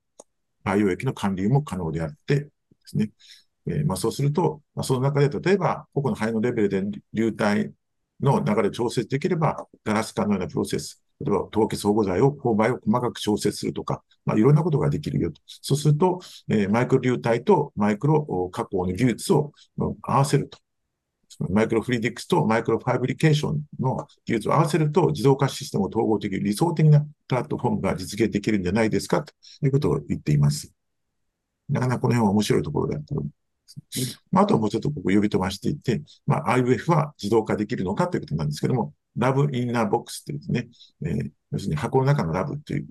[0.65, 2.51] 培養液の管理も可能であってで
[2.87, 3.11] すね。
[3.71, 7.73] えー、まあ、そうすると、まあ、その中で例えば、個々の肺のレベルで流体
[8.21, 15.41] の流れを調節できれば、ガラス管のようなプロセス、例えば凍結保護剤を、勾配を細かく調節するとか、まあ、いろんなことができるよと。
[15.47, 19.53] そうすると、えー、マイクロ流体とマイクロ加工の技術を
[20.03, 20.59] 合わせると。
[21.49, 30.75] マイクロフリーディックスとマイクロファイブリケーションの技術を合わせると、自動化システムを統合的、理想的なプラットフォームが実現できるんじゃないですかということを言っています。
[31.71, 33.23] なかなかこの辺は面白いところだとま
[34.41, 40.69] あ、あとはもうちょっとここ呼び飛ばしていって、まあ、IVF は自動化できるのかということなんですけども、ラブインナーボックスってですね、
[41.05, 42.87] えー、要するに箱の中のラブという、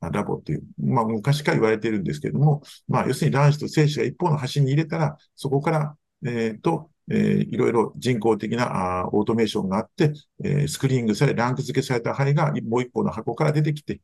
[0.00, 10.12] ラボっていう、まあ、昔から言われているんですけれども、まあ、要するに卵子と精子が一方の端に入れたら、そこから、えっ、ー、と、えー、いろいろ人工的なあオートメーションがあって、
[10.42, 14.00] えー、スクリーニングされ、ランク付けされた肺がもう一方の箱から出てきて、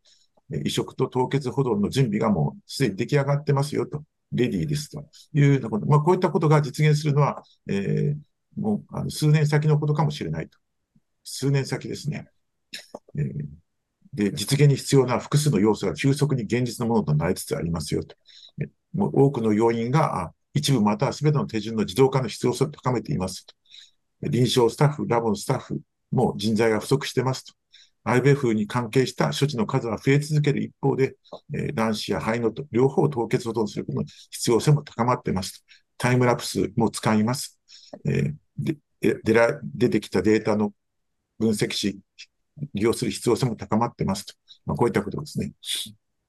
[0.64, 4.02] 移植と凍結保存の準備がもうすでに出来上がってますよと。
[4.32, 5.86] レディーですというようなこと。
[5.86, 10.58] まあ、こういったことが実現するのは、えー、もうあの数年先のことかもしれないと。
[11.24, 12.28] 数年先ですね。
[13.16, 13.46] えー、
[14.12, 18.16] で、実現に必要な複数の要素が急速に現実のものとなりつつありますよと。
[18.92, 23.54] もう多くの要因が一部または全ての手順の自動化の必要性を高めていますと。
[24.22, 27.54] 臨床スタッフ、ラボのスタッフも人材が不足してますと。
[28.12, 31.16] IBF に関係した処置の数は増え続ける一方で、
[31.54, 35.64] え、卵子や肺の両方を凍結保存することの必要性も高まっています。
[35.98, 37.58] タイムラプスも使います。
[38.06, 40.72] えー、で出ら出てきたデータの
[41.38, 41.98] 分析し、
[42.74, 44.34] 利用する必要性も高まってますと。
[44.66, 45.52] まあ、こういったことですね。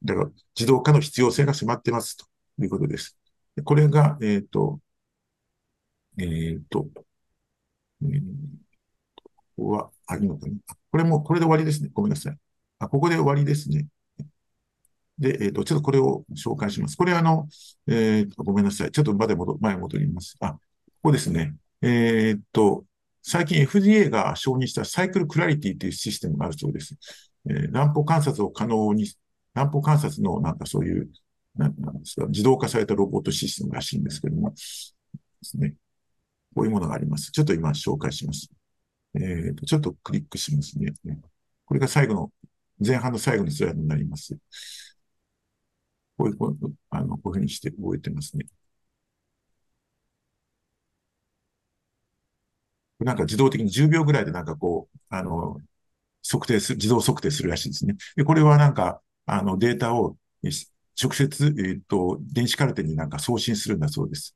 [0.03, 2.25] だから、自動化の必要性が迫ってますと
[2.59, 3.17] いうことです。
[3.63, 4.79] これが、えっ、ー、と、
[6.17, 6.87] えっ、ー、と、
[8.03, 8.21] えー、
[9.15, 10.53] ここは、あ、いいのかな。
[10.91, 11.89] これも、これで終わりですね。
[11.93, 12.37] ごめんなさい。
[12.79, 13.87] あ、ここで終わりですね。
[15.17, 16.97] で、えっ、ー、と、ちょっとこれを紹介します。
[16.97, 17.47] これあの、
[17.87, 18.91] えっ、ー、と、ごめんなさい。
[18.91, 20.35] ちょっとまで戻、前戻ります。
[20.41, 20.59] あ、こ
[21.03, 21.55] こですね。
[21.81, 22.85] えっ、と、
[23.21, 26.95] 最近 FDA が承認したサイクルクラリティというシステムがあるそうです。
[27.49, 29.07] えー、乱歩観察を可能に、
[29.53, 31.09] 乱歩観察のなんかそういう、
[31.55, 34.55] なんですか、自動化されたロボットシステムらしいんですけども、で
[35.43, 35.75] すね。
[36.55, 37.31] こういうものがあります。
[37.31, 38.49] ちょっと今紹介します。
[39.15, 40.93] えっ、ー、と、ちょっとクリックしますね。
[41.65, 42.31] これが最後の、
[42.85, 44.37] 前半の最後のスライドになります。
[46.17, 48.45] こういう、こうあのこういうふうにして覚えてますね。
[52.99, 55.59] なんか自動的に10秒ぐらいでなんかこう、あの、
[56.29, 57.95] 測定する、自動測定するらしいですね。
[58.15, 60.17] で、これはなんか、あの、データを
[61.01, 64.35] 直接、えっ、ー、と、電子カルテになんか送信するんだそうです。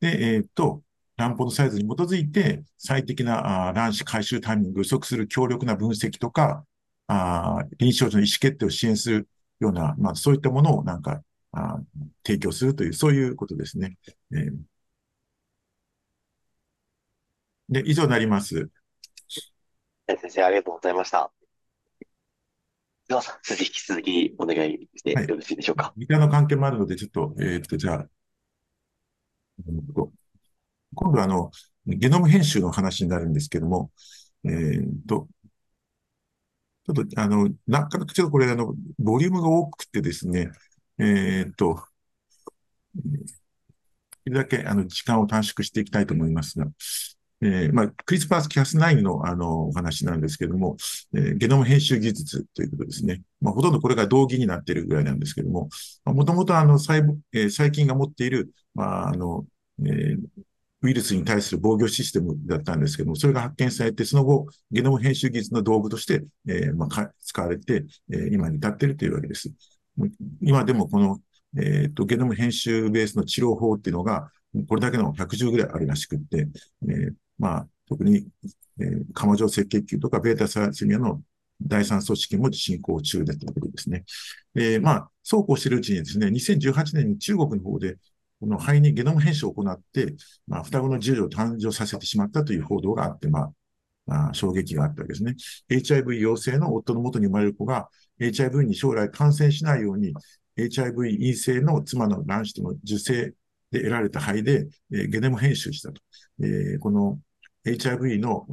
[0.00, 0.82] で、えっ、ー、と、
[1.16, 6.64] 乱歩のサイズに基づいて、最適なあ卵子回収タイミングを予測する強力な分析とか、
[7.08, 9.28] あ臨床上の意思決定を支援する
[9.60, 11.78] ような、まあ、そういったものをなんかあ
[12.24, 13.96] 提供するという、そういうことですね。
[14.32, 14.52] えー、
[17.68, 18.68] で、以上になります。
[20.08, 21.32] 先生、ありがとうございました。
[23.08, 25.94] では、先生、引き続きお願いしてよろしいでしょうか。
[25.96, 28.08] 時間の関係もあるので、ちょっと、えー、っと、じゃあ、
[30.96, 31.50] 今度はあの、
[31.86, 33.92] ゲノム編集の話になるんですけども、
[34.44, 35.28] えー、と、
[36.86, 40.50] ちょっと、あの、なかなかちょっとこれ、あの、ボリュームが多くてですね、
[40.98, 41.82] えーっと、
[42.94, 43.02] で
[44.24, 46.66] きるだけ、あの、時間を短縮していきたいと思いますが、
[47.42, 50.76] えー、まあ、クリスパースキャス9の、あの、お話なんですけども、
[51.14, 53.22] えー、ゲノム編集技術ということですね。
[53.40, 55.68] まあ、ほとんどこれが同義になっているぐらいなんですけども、
[56.04, 59.44] もともとあの、細、えー、細菌が持っている、まあ、あの、
[59.80, 60.18] えー、
[60.86, 69.50] ウイルスに対する防御システムだったんですけども、それが発見されて、その後、ゲノム編集技術の道具として、えーまあ、使われて、えー、今に至っているというわけです。
[70.40, 71.18] 今でもこの、
[71.58, 74.30] えーと、ゲノム編集ベースの治療法っていうのが、
[74.68, 76.46] これだけの110ぐらいあるらしくって、
[76.88, 78.28] えー、まあ、特に、
[78.80, 81.20] えー、釜状赤血球とかベータサラセミアの
[81.60, 84.04] 第三組織も進行中でということですね。
[84.54, 87.96] えー、まあ、そうこうしているうちにですね、2018年に中国の方で、
[88.40, 90.14] この肺にゲノム編集を行って、
[90.46, 93.52] まあ、双子の児女を誕生させてしまったという報道があって、まあ、
[94.06, 95.34] まあ、衝撃があったわけですね。
[95.68, 97.88] HIV 陽性の夫の元に生まれる子が
[98.20, 100.14] HIV に将来感染しないように、
[100.56, 103.34] HIV 陰性の妻の卵子との受精
[103.70, 106.00] で得られた肺で、えー、ゲノム編集したと。
[106.42, 107.18] えー、この
[107.64, 108.46] HIV の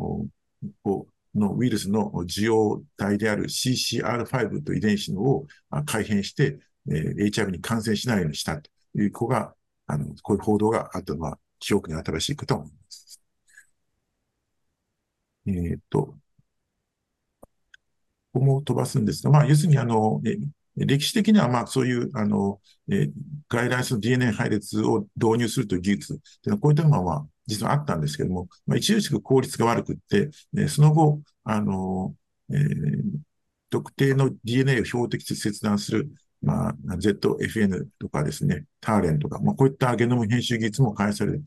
[1.36, 5.47] のウイルスの受容体である CCR5 という遺伝子のを
[5.86, 6.59] 改変して、
[6.89, 9.53] えー、HIV に感染しないようにしたという子が、
[9.93, 13.21] あの、こういう報道があったのは記憶に新しいかと思います。
[15.45, 16.17] えっ、ー、と、
[18.33, 20.37] ここも飛ばすんですが、まあ、要するに、あの、え
[20.75, 23.09] 歴史的には、まあ、そういう、あの、え、
[23.47, 32.15] 外来種の DNA 配列を導入するという技術っていうのは、こういったのは、まあ、実はあったんですけども、まあ、著しく効率が悪くって、え、その後、あの、
[32.49, 33.03] えー、
[33.69, 36.09] 特定の DNA を標的に切断する、
[36.43, 41.39] まあ、ZFN とかですね、ターレンとか、まあ、こういったゲノム編集技術も開発され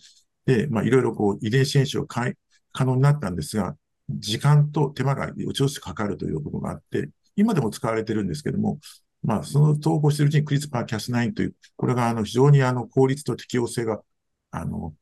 [0.47, 2.35] て、まあ、いろいろこう、遺伝子編集を可
[2.73, 3.77] 能になったんですが、
[4.09, 8.79] 時間と手間が落ちしかかるということがあって、今でも使われてるんですけども、
[9.23, 14.01] まあ、その投稿しているうちにクリスパーキャス9という、これがあの非常にあの効率と適応性が
[14.51, 14.95] あの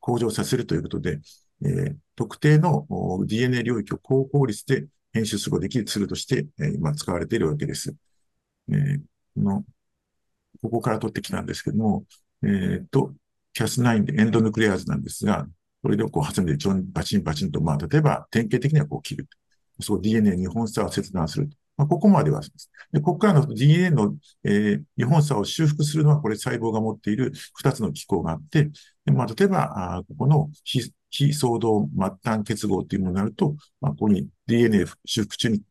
[0.00, 1.20] 向上させるということで、
[1.64, 2.86] えー、特定の
[3.24, 7.94] DNA 領域を高効率で編集することができるツールとして、えー、今使われているわけです。
[8.70, 9.00] えー、
[9.36, 9.64] の
[10.62, 12.04] ここから取ってきたんですけども、
[12.44, 13.12] えっ、ー、と、
[13.56, 15.46] Cas9 でエンドヌクレアーズなんですが、
[15.82, 16.56] これでこう挟んで
[16.92, 19.28] バチンバチンと、まあ、例えば典型的にはこう切る。
[19.80, 21.50] そう DNA 日本差を切断する。
[21.76, 22.70] まあ、ここまではです。
[22.92, 24.14] で、ここからの DNA の、
[24.44, 28.70] えー、日本差を修復するのは、これ細胞が持っている2つの機構があって、
[29.04, 35.62] でまあ、例えば、あここの非非相動末端結合というものになると、まあ、ここに DNA 修復中に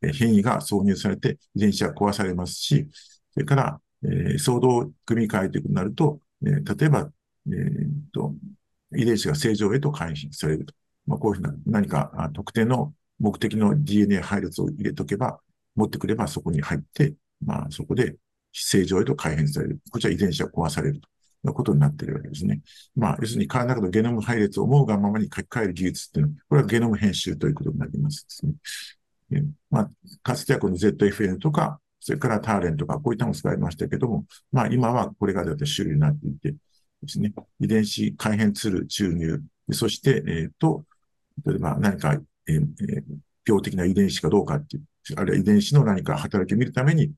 [0.00, 2.88] 変異が挿入されて遺伝子が壊されますし、
[3.32, 7.10] それから、え、相動組み換えということになると、え、例えば、
[7.46, 8.34] えー、と
[8.96, 10.74] 遺伝子が正常へと改変されると。
[11.06, 15.40] まあ、こういうふうな何か特定の目的の DNA 配列を入れとけば、
[15.74, 18.16] 持ってくればそこに入って、まあそこで
[18.52, 19.80] 正常へと改変される。
[19.90, 21.08] こちら遺伝子が壊されると。
[21.46, 22.60] いうことになっているわけですね。
[22.96, 28.52] まあ、要するに体の中のゲノム配列を思うがままに書き換える技術っていうのは、これはゲノム編集ということになりますですね。
[29.70, 29.90] まあ、
[30.22, 36.54] かつてはこの ZFN とか、それからターレンとか、こういったのを使いましたけども、まあ今はこれが主流になっていて
[37.02, 40.84] ですね、遺伝子改変ツール注入、そして、えっ、ー、と、
[41.46, 42.66] 例えば何か、えー、
[43.46, 44.84] 病的な遺伝子かどうかっていう、
[45.16, 47.12] あるいは遺伝子の何か働きを見るために、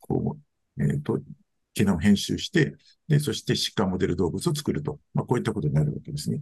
[0.00, 0.36] こ
[0.76, 1.18] う、えっ、ー、と、
[1.74, 2.74] ゲノム編集して、
[3.06, 4.98] で、そして疾患モデル動物を作ると。
[5.14, 6.40] まあ、こういったことになるわけですね。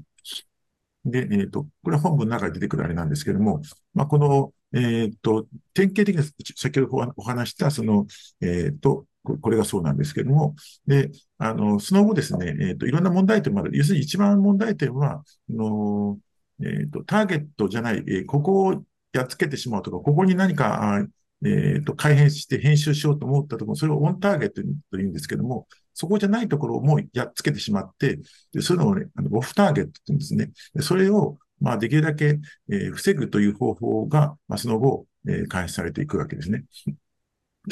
[1.04, 3.60] で、えっ、ー、と、これは本文の中に出てくるあれなんですけども、
[3.94, 6.22] まあ、この、えっ、ー、と、典型的な、
[6.56, 8.06] 先ほどお話した、その、
[8.40, 10.54] えっ、ー、と、これがそうなんですけれども、
[10.86, 13.76] で、あの、その後ですね、えっ、と、いろんな問題点もある。
[13.76, 16.18] 要するに一番問題点は、の
[16.62, 21.06] えっ、と、ターゲットじゃない、えここをやっつけてしまうとか、ここに何か、
[21.44, 28.18] えっ、と、改変して編集しようと思ったところ、それをオンターゲットと言うんですけども、そこじゃないところをもうやっつけてしまって、
[28.52, 30.50] でそういうのをね、あのオフターゲットって言うんですね。
[30.80, 32.38] それを、まあ、できるだけ、
[32.70, 36.64] え、防ぐという方法が、まあ、その後、え、開発されていくわけですね。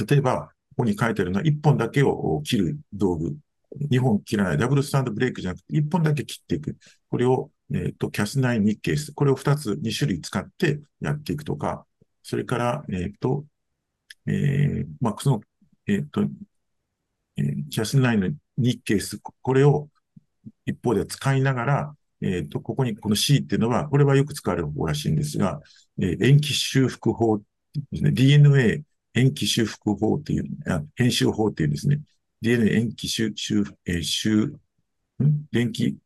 [0.08, 3.36] 例えば、ここに書いてあるのは、1本だけを切る道具。
[3.90, 6.76] 2本切らない、 double strand break じゃなくて、1本だけ切っていく。
[7.10, 9.12] これを、えっ、ー、と、 Cas9 nickase。
[9.12, 11.86] これを2つ、2種類使ってやっていくとか、
[12.22, 13.44] それから、えっ、ー、と、
[14.26, 15.40] えー、まあ、その、
[15.86, 16.22] えっ、と、
[17.36, 19.18] え、 Cas9 の日経ス。
[19.18, 19.88] これを
[20.66, 25.60] 一方で使いながら、えっ、と、ここにこの C っていうのは、これはよく使われる方らしいんですが、
[26.00, 27.44] えー、塩基修復法で
[27.98, 28.12] すね。
[28.12, 28.82] DNA
[29.14, 32.00] 塩基修復法っていう、あ編集法っていうですね。
[32.40, 34.46] DNA 塩基修、修、えー、修、
[35.22, 35.46] ん？
[35.52, 35.98] 電気、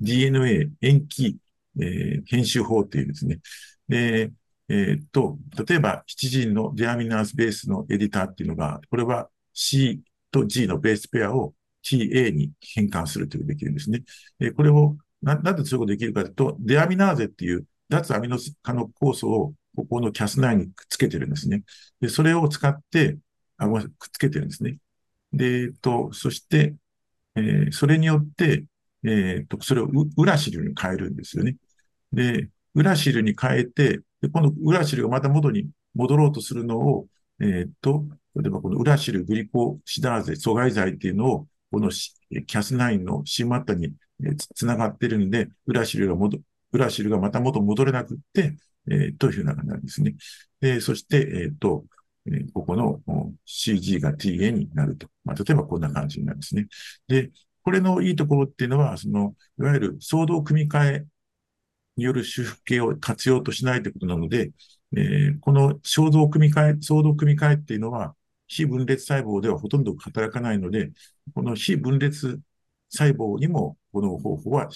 [0.00, 1.36] DNA 塩基、
[1.80, 3.40] えー、編集法っていうですね。
[3.88, 4.30] で、
[4.68, 10.00] えっと、例えば、ヒチジンのディアミナーズベースのエディターっていうのが、これは C
[10.30, 11.52] と G のベースペアを
[11.84, 14.02] TA に変換するというできるんですね。
[14.40, 21.62] えこれをな、なんでそういうことできるかというと、デアミナーゼっていう脱アミノ化の酵素をここのキャス9にくっつけてるんですね。
[22.00, 23.18] で、それを使って、
[23.56, 23.80] あ、くっ
[24.12, 24.78] つけてるんですね。
[25.32, 26.74] で、えっと、そして、
[27.36, 28.66] えー、それによって、
[29.04, 31.56] えっと、それをウラシルに変えるんですよね。
[32.12, 37.06] で、ウラシルに変えて、で、このウラシルがまた元に戻ろうとするのを、
[37.40, 38.04] えっと、
[38.36, 43.92] 例えばこのウラシルグリコシダーゼ阻害剤っていうのを、このキャス9の C マッタに
[44.54, 46.38] つながってるんで、ウラシルが戻、
[46.72, 48.56] ウラシルがまた元戻れなくって、
[48.90, 50.14] え、というふうな感じなんですね。
[50.60, 51.84] で、そして、えっ、と、
[52.26, 53.00] え、ここの
[53.44, 55.08] CG が TA になると。
[55.24, 56.66] まあ、例えばこんな感じなんですね。
[57.08, 57.30] で、
[57.62, 61.06] これのいいところっていうのは、その、いわゆる相動組み換え
[61.96, 64.52] による修復系を活用としないということなので、
[64.96, 68.14] えー、この衝動組み換え、相動組み換えっていうのは、
[68.46, 70.92] 非分裂細胞ではほとんど働かないので、
[71.34, 72.40] この非分裂
[72.96, 74.68] 細胞にもこの方法は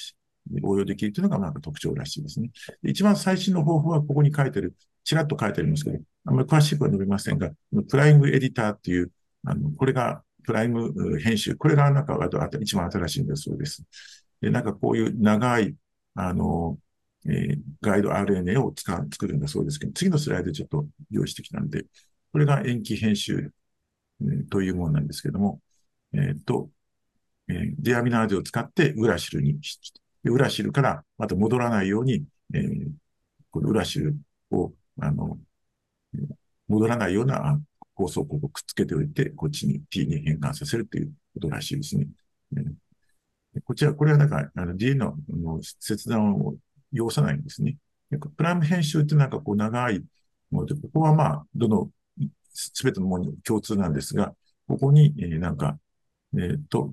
[0.63, 2.51] 応用できるというのがなんか特徴らしいですね。
[2.83, 7.51] 一番最新の方法はここに書いてる、ちらっと書いてありますけど、あんまり詳しくは述べませんが、
[7.89, 9.11] プライムエディターっていう、
[9.45, 12.19] あの、これがプライム編集、これがなんか
[12.61, 13.85] 一番新しいんだそうです。
[14.41, 15.75] で、なんかこういう長い、
[16.15, 16.79] あの、
[17.27, 21.85] えー、ガイド RNA を使う、作るんだそうですけど、次のスライドちょっと用意してきたんで、
[22.33, 23.53] これが延期編集、
[24.23, 25.61] え、というものなんですけども、
[26.13, 26.71] えっ、と、
[27.49, 29.81] えー、デアミナーゼを使ってウラシルにし
[30.25, 32.25] ウラシルからまた戻らないように、
[32.55, 32.91] えー、
[33.51, 34.17] このウラシル
[34.51, 35.39] を、あの、
[36.67, 37.59] 戻らないような
[37.95, 42.07] 構想をここくっつけておいて、こっちに T に変換させるということらしいですね。
[42.57, 46.57] えこちら、これはなんか、あの DNA のの切断を
[46.93, 47.77] 要さないんですね。
[48.37, 50.03] プライム編集ってなんかこう長い
[50.51, 51.91] もので、ここはまあ、どの、
[52.53, 54.35] すべてのものに共通なんですが、
[54.67, 55.79] ここに、えー、なんか、
[56.35, 56.93] えっ、ー、と、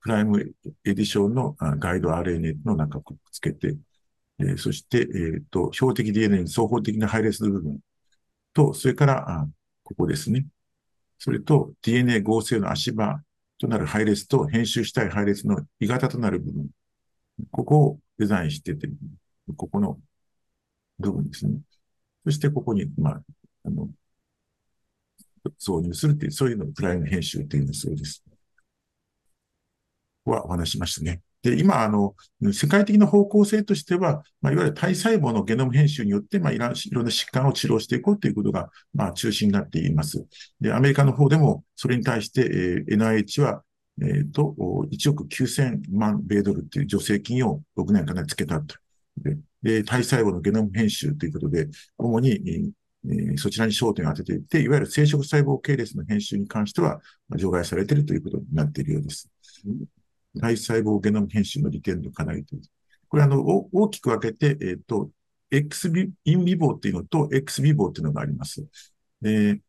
[0.00, 0.40] プライム
[0.84, 3.76] エディションのガイド RNA の中をくっつけて、
[4.38, 7.80] えー、そして、えっ、ー、と、標的 DNA に双方的な配列の部分
[8.54, 9.48] と、それから、あ
[9.84, 10.46] ここですね。
[11.18, 13.22] それと DNA 合成の足場
[13.58, 16.68] となる配列と編集したい配列の鋳型となる部分。
[17.50, 18.88] ここをデザインしてて、
[19.56, 19.98] ここの
[20.98, 21.58] 部分ですね。
[22.24, 23.22] そしてここに、まあ、
[23.64, 23.90] あの、
[25.58, 28.22] 挿入するっていう、そういうのをプライム編集っていうんだそうです。
[30.30, 31.20] はお話しましたね。
[31.42, 32.14] で、今、あの、
[32.52, 40.26] 世界的な方向性としては、まあ、いわゆる体細胞のゲノム編集によって、まあ、いろんな疾患を治療していこうということが、まあ、中心になっています。
[40.60, 43.62] で、アメリカの方でも、それに対して、えー、NIH は、
[44.02, 44.54] えっ、ー、と、
[44.90, 48.76] 1億9000万米ドルっていう助成金を6年間でつけたと。
[49.16, 52.72] で、で体細胞のゲノム編集ということで、主に、
[53.06, 57.00] えー、そちらに焦点を当てていて、いわゆる生殖細胞系列の編集に関しては、
[57.36, 59.30] 除外されているということになっているようです。
[60.38, 62.62] 体細胞ゲノム編集の利点の課題という。
[63.08, 65.10] これあの、大きく分けて、えっ、ー、と、
[65.50, 68.64] X ビ、インビボーっていうのと X ビボーっていうのがあります。
[69.20, 69.60] で、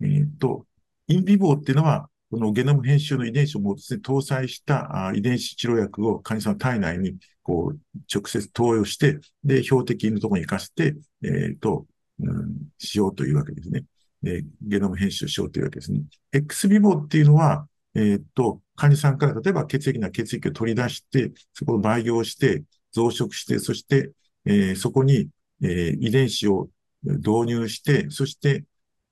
[0.00, 0.66] えっ、ー、と、
[1.06, 7.78] インビボーっていうのは、このゲノム編集の遺伝子をもですね、搭載したあ遺伝子治療薬を患者さんの体内にこう
[8.12, 11.86] 直接投与して、で、標的のところに活かして、えっ、ー、と、
[12.20, 13.84] うん、しようというわけですね。
[14.22, 16.02] で、ゲノム編集しようというわけですね。
[16.32, 24.12] X ビボっていうのは、えっ、と、患者さんから例えば血液な血液を取り出して、そこを培養して、増殖して、そして、
[24.44, 25.28] えー、そこに、
[25.62, 26.68] えー、遺伝子を
[27.02, 28.64] 導入して、そして、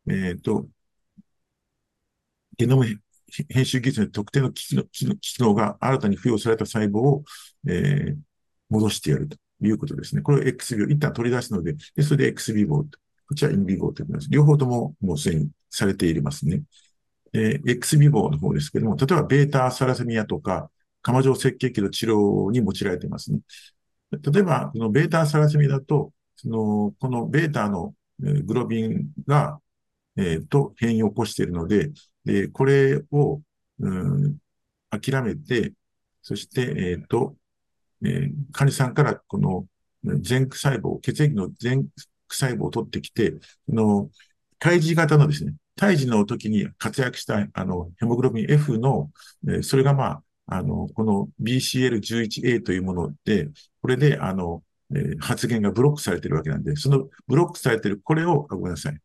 [0.08, 0.68] えっ、と、
[2.58, 2.86] ゲノム
[3.48, 4.76] 編集技術の特定の機
[5.40, 7.24] 能が新たに付与された細胞を、
[7.68, 8.16] えー、
[8.70, 10.22] 戻してやるということですね。
[10.22, 12.84] これを X ビボ、一旦取り出すので、でそれで X ビボ
[13.28, 14.28] こちらインビボと言います。
[14.30, 16.62] 両方とももうすでにされていますね。
[17.36, 20.70] え、X ビボの方ですけども、例えばベータサラセミアとか、
[21.02, 23.40] 釜状赤血球の治療に用いられていますね。
[24.10, 29.60] 例えば、このベータサラセミだと、その、このベータのグロビンが、
[30.16, 31.90] えー、と変異を起こしているので、
[32.24, 33.40] で、これを、
[33.80, 34.38] うん、
[34.90, 35.74] 諦めて、
[36.22, 36.64] そして、え
[36.94, 37.36] っ、ー、と、
[38.02, 39.66] えー、患者さんからこの
[40.04, 41.90] 前駆細胞、血液の前駆
[42.30, 43.34] 細胞を取ってきて、
[43.68, 44.10] その、
[44.58, 49.10] 胎児型のですね、胎児の時に活躍した、あの、ヘモグロビン F の、
[49.48, 53.48] え、それがまあ、あの、この BCL11A というもので、
[53.82, 54.62] これで、あの、
[54.94, 58.98] え、発言がブロックされているわけなんで、そのブロックされている、これを、あごめんなさい。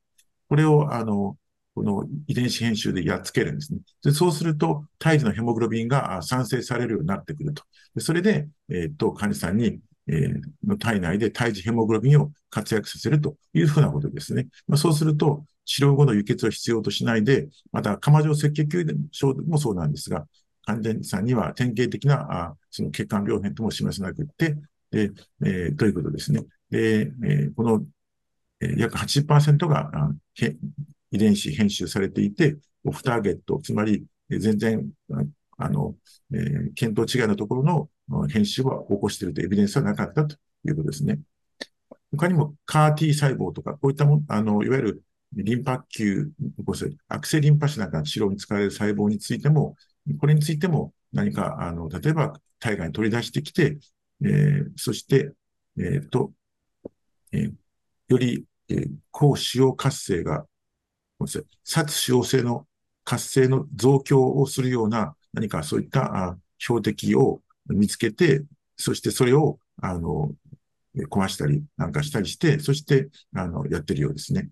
[0.49, 1.37] これを、あの、
[1.73, 3.79] この遺伝子編集でやっつけるんですね。
[4.03, 7.63] でそうすると、胎児のヘモグロビンが産生されるようになってくると。
[7.95, 14.47] でそれで、えっ、と、患者さんに、えー、の体内で胎児ヘモグロビンを活躍させるというふうなことですね。
[14.67, 20.27] まあ、そうすると、治療後の輸血を必要としないで、また、釜状赤血球症もそうなんですが、
[20.65, 24.55] 患者さんには典型的な、あその血管病変とも示せなくって、
[24.91, 25.11] で、
[25.43, 26.43] えー、ということですね。
[26.69, 27.83] で、えー、この、
[28.59, 29.91] えー、約80%が
[31.11, 34.89] 遺伝子編集されていて、オフターゲット、つまり、全然、
[35.57, 35.95] あの、
[36.33, 37.63] えー、見当違いのところ
[38.09, 40.35] の編集は起こしているというエビデンスはなかったと
[40.65, 41.19] いうことですね。
[42.11, 45.03] 他にも CAR-T 細胞とか、こういったもあの、いわゆる
[45.33, 46.29] リンパ球、
[47.07, 49.75] 悪性リンパ腫なんか治療に使われる細胞についても、
[50.19, 53.79] これについても何か、あの、例えば体外に取り出してきて、
[54.23, 55.31] えー、そして、
[55.77, 56.31] えっ、と、
[57.31, 57.53] えー、
[58.07, 60.45] より、えー、抗腫瘍活性が、
[61.63, 62.67] 殺腫瘍性の
[63.03, 68.43] 活性の増強をするような何かそういったあ標的を見つけて、
[68.75, 70.31] そしてそれを、あの、
[71.09, 74.49] 壊したりなんかしたりして、そして、あの、やってるようですね。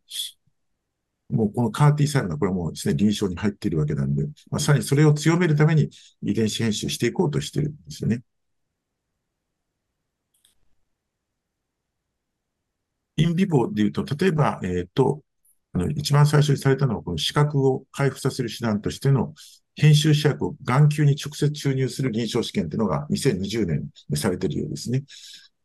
[1.29, 5.89] もうこのカーティーサイルがこれもうですね、臨床に入っているわけなんで、まあ、さらにそれを強めるために
[6.23, 8.23] 遺伝子編集していこうとしてるんですよね。
[13.17, 15.21] インビボで言うと、例えば、えっ、ー、と、
[15.73, 19.33] あの、一番最初にされたのは、この視覚を回復させる手段としての、
[19.75, 25.03] 編集試薬を眼球に直接注入する臨床試験というのが2020年にされているようですね。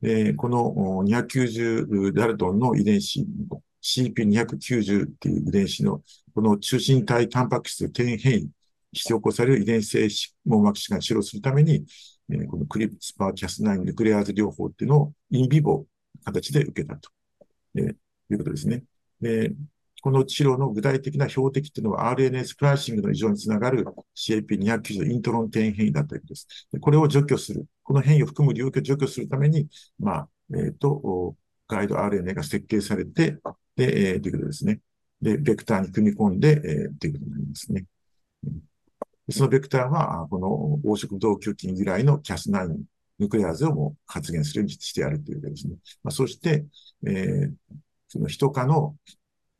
[0.01, 3.27] でこの290ダルトンの遺伝子、
[3.85, 6.03] CP290 っていう遺伝子の、
[6.35, 8.51] この中心体タンパク質転変異、引
[8.93, 10.09] き起こされる遺伝性
[10.45, 11.85] 網膜疾患を治療するために、
[12.31, 15.85] えー、このクリスパーキャス9ヌクレアーズ療法っていうのをインビボ
[16.25, 17.11] 形で受けたと、
[17.77, 17.95] えー、い
[18.31, 18.85] うことですね。
[19.21, 19.53] で
[20.01, 26.69] この治療の具体的な標的っていうのは RNA スプライシングの異常につながる CAP290 イントロン転変異だということです。
[26.79, 27.65] これを除去する。
[27.83, 29.67] この変異を含む領域を除去するために、
[29.99, 33.39] まあ、えっ、ー、と、ガイド RNA が設計されて、
[33.77, 34.81] で、えー、ということですね。
[35.21, 37.87] で、ベクターに組み込んで、えー、ということになりますね。
[39.31, 40.39] そのベクターは、こ
[40.85, 42.77] の黄色同球菌由来の Cas9
[43.19, 45.77] ヌクレアーゼをも発現するようにしてやるということですね。
[46.03, 46.67] まあ、そして、
[47.07, 47.53] えー、
[48.09, 48.97] その人科の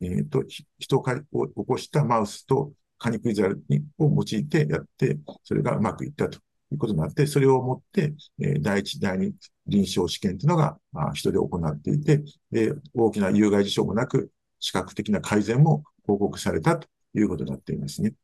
[0.01, 0.45] えっ、ー、と、
[0.79, 3.63] 人化を起こしたマウスとカニクイザル
[3.99, 6.39] を用いてやって、それがうまくいったと
[6.75, 9.35] いうことになって、それをもって、えー、第一、第二
[9.67, 18.15] 臨床試験というのが、まあ、人で行っていて、で、大きな有害事象もなく、視覚的な改善も報告されたということになっていますね。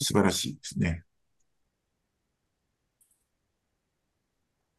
[0.00, 1.04] 素晴らしいですね。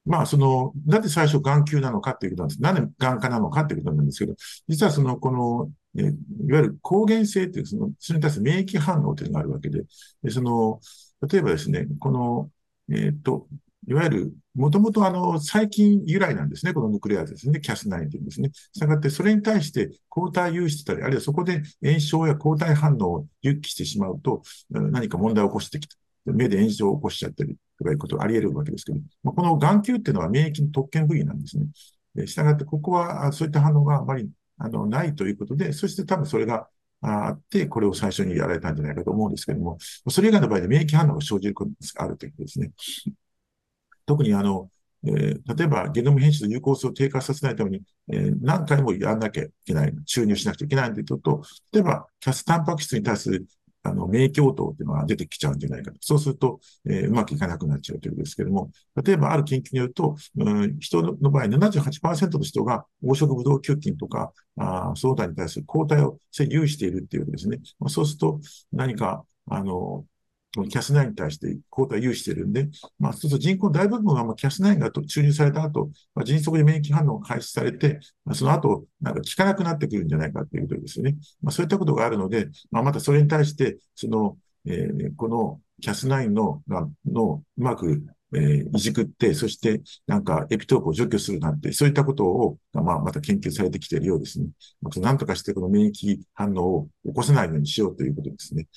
[0.06, 2.62] まあ、その、なぜ最初眼球なのかっていうことなんです。
[2.62, 4.36] なぜ眼科なのかっていうことなんですけど、
[4.68, 6.04] 実はその、この、え
[6.48, 9.84] いわゆる抗原性っていう、その、それに対する免疫反応っていうのがあるわけで、
[10.24, 10.80] でその、
[11.28, 12.50] 例えばですね、この、
[12.92, 13.48] えっ、と、
[13.88, 16.74] いわゆる、もともとあの、細菌由来なんですね。
[16.74, 17.60] このヌクレアですね。
[17.62, 18.52] キャス9というんですね。
[18.74, 25.96] したがって、それに対して抗体有してたり、あるいはそこで炎症や抗体反応を誘起してしまうと、何か問題を起こしてきた。
[26.26, 31.66] 目で炎症を起こしちゃったりとかいうことがあり得るわけですけど、まあ、この眼球っていうのは免疫の特権部位なんですね。
[32.14, 36.68] で、したがって、ここはそういった反応があまりあのないということで、そして多分それが
[37.02, 39.78] あって、これを最初にやられたんじゃないかと思うんですけども、
[40.10, 42.72] それ以外の場合で免疫反応が生じることがあるということですね。
[44.06, 44.70] 特にあの、
[45.04, 47.82] えー、例えばゲノム編集の有効性を低下させないために、
[48.12, 51.42] えー、何回もやらなきゃいけない、注入しなくちゃいけないんでとと、
[51.72, 53.46] 例えば、キャスタンパク質に対する
[53.84, 55.98] あの、名教頭っていうのが出てきちゃうんじゃないかと。
[56.02, 58.70] そうすると、えー、うまくいかなくなっちゃうということですけども、
[59.04, 66.18] 例えばある研究によると、うん、人の場合78%の人が黄色ブドウ球菌とか、あその他に対する抗体を
[66.50, 67.60] 有しているっていうことですね。
[67.80, 68.40] まあ、そうすると、
[68.72, 70.06] 何か、あ、の
[70.52, 72.70] キャス9に対して抗体を有しているんで、
[73.00, 81.16] まあ、そうすると人口の大部分はキャス9が注入された後、まあ、迅速に免疫反応が開始されて、まあ、その後、なんか効かなくなってくるんじゃないかということですよね。
[81.42, 86.62] まあ、そういったことがあるので、まあ、またそれに対して、その、えー、このキャス9の、
[87.06, 88.04] の、うまく、
[88.34, 94.48] えー、いじくって、そして、なんか、エピトープを除去するなんて、そういったことを、まあ、また研究されてきているようですね。
[94.82, 98.68] まあ、なんとかして、この免疫反応を起こさないようにしようということですね。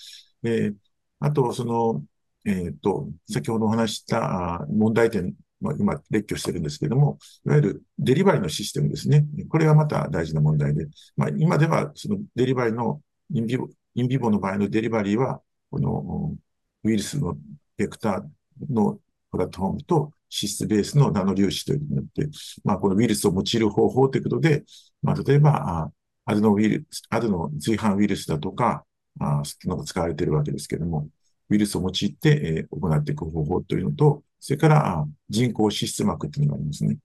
[0.44, 0.83] えー
[1.24, 2.04] あと、その、
[2.44, 9.24] えっ、ー、と、先ほどお話した問題点、ま、今、列挙してるんですけども、いわゆるデリバリーのシステムですね。
[9.48, 10.86] これがまた大事な問題で、
[11.16, 13.00] まあ、今では、そのデリバリーの
[13.32, 15.40] インビボ、インビボの場合のデリバリーは、
[15.70, 16.36] この
[16.84, 17.38] ウイルスの
[17.78, 18.22] ベクター
[18.70, 18.98] の
[19.30, 22.28] プラットフォームと脂質ベースのナノ粒子というのによって、
[22.64, 24.64] まあ、このウイルスを用いる方法ということで、
[25.00, 25.90] まあ、例えば、
[26.26, 28.84] アデノウイルス、アデノ随伴ウイルスだとか、
[29.20, 31.08] あのが使われているわけですけれども、
[31.50, 36.98] ウイルスを用いて、えー、行っていく方法というのと、それから、人工脂質膜っていうのがありますね。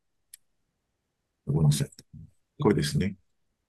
[1.46, 1.90] ごめんなさい。
[2.62, 3.16] これですね。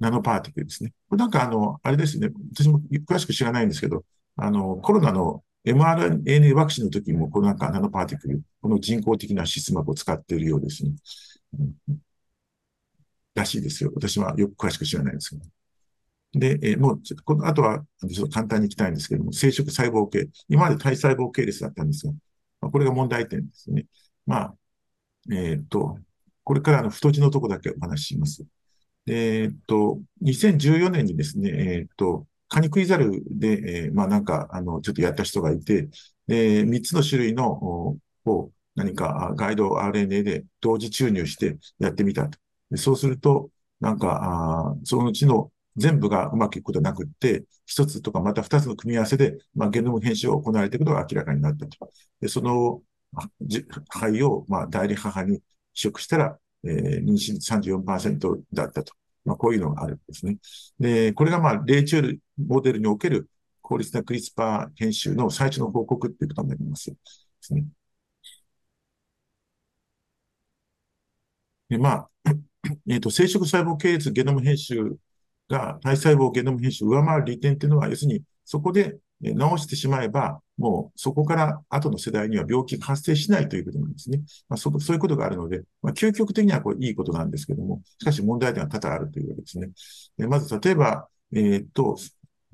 [0.01, 0.93] ナノパーティクルですね。
[1.09, 2.31] これなんかあの、あれですね。
[2.53, 4.05] 私も詳しく知らないんですけど、
[4.37, 10.93] あの、コロナの mRNA ワクチンの時も、このなんかナノパーティクル、この人工的な脂質膜を使っているようですね。
[11.89, 11.99] うん、
[13.35, 13.93] らしいですよ。
[13.95, 15.43] 私はよく詳しく知らないんですけど。
[16.33, 22.13] で、えー、もう、この後は、ちょっと簡単にいきたいんですけども、生殖細胞系、今まで体細胞系列だったんですが、
[22.61, 23.87] まあ、これが問題点ですね。
[24.27, 24.55] まあ、
[25.33, 25.99] えっ、と、
[26.45, 28.45] これからの太字のとこだけお話しします。
[29.07, 35.89] えっと、2014年にですね、えっと、カニクイザルで、えー、まあなんか、あの、ちょっとやった人がいて、
[36.27, 42.39] で、3つの種類の、を何かガイド RNA で同時注入してやってみたと。
[42.77, 43.51] そうすると、
[43.81, 51.91] なんか、あそのうちの全部がうまくいくことなくって、一つとかまた二つの組み合わせで、まあ、ゲノム編集を行われていくことが明らかになったと。
[52.21, 52.83] で、その
[53.89, 55.43] 肺を、まあ、代理母に移
[55.75, 58.95] 植したら、えー、妊娠34%だったと。
[59.25, 60.39] まあ、こういうのがあるんですね。
[60.79, 63.29] で、これがまあ、霊中モデルにおける
[63.63, 66.91] 効率なクリスパー編集の最初の報告っていうことになります。
[66.91, 66.97] で
[67.41, 67.65] すね。
[71.69, 72.11] で、まあ、
[72.89, 74.97] えっ、ー、と、生殖細胞系列ゲノム編集
[75.51, 84.21] が体細胞ゲノム編集を上回る利点っていうのは、要するに、そこで治してしまえば、もうそこから後の世代には病気が発生しないということなんですね。
[84.49, 89.71] まあ、そそういうことがあるので、まあ、究極的にはこれいいことなんですけども、しかし問題点は多々あるというわけですね。
[90.17, 91.97] でまず、例えば、えー、っと、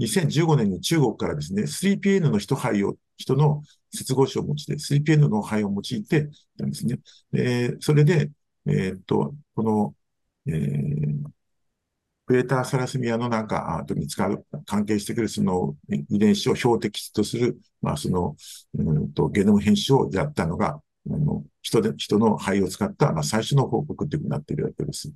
[0.01, 3.63] 2015年に中国からですね、3PN の人肺を、人の
[3.95, 6.29] 接合子を用いて、3PN の肺を用いて
[6.59, 6.99] たんですね。
[7.33, 8.31] で、それで、
[8.67, 9.95] えー、っと、この、
[10.47, 11.15] えー、
[12.27, 15.77] プレーターサラスミアのなんか、後に使う、関係してくるその
[16.09, 18.37] 遺伝子を標的とする、まあその、
[18.75, 25.13] うんと、ゲノム編集をやったのが、あの、人で、人の肺を使った、まあ最初の報告というふうになっているわけです。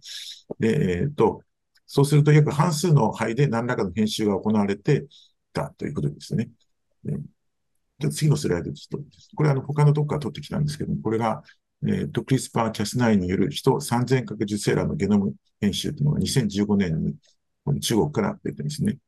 [0.61, 1.43] で、えっ、ー、と、
[1.87, 5.07] そうすると約半数の肺で何らかの編集が行われて
[5.53, 6.49] たということですね。
[7.99, 11.43] で次のスライドちょっと、これあの他のとこから取ってきたんですけども、これが、
[11.87, 18.99] えっ、ー、と、クリスパーキャス9による人3000核受精卵のゲノム編集というのが2015年に中国から出てですね。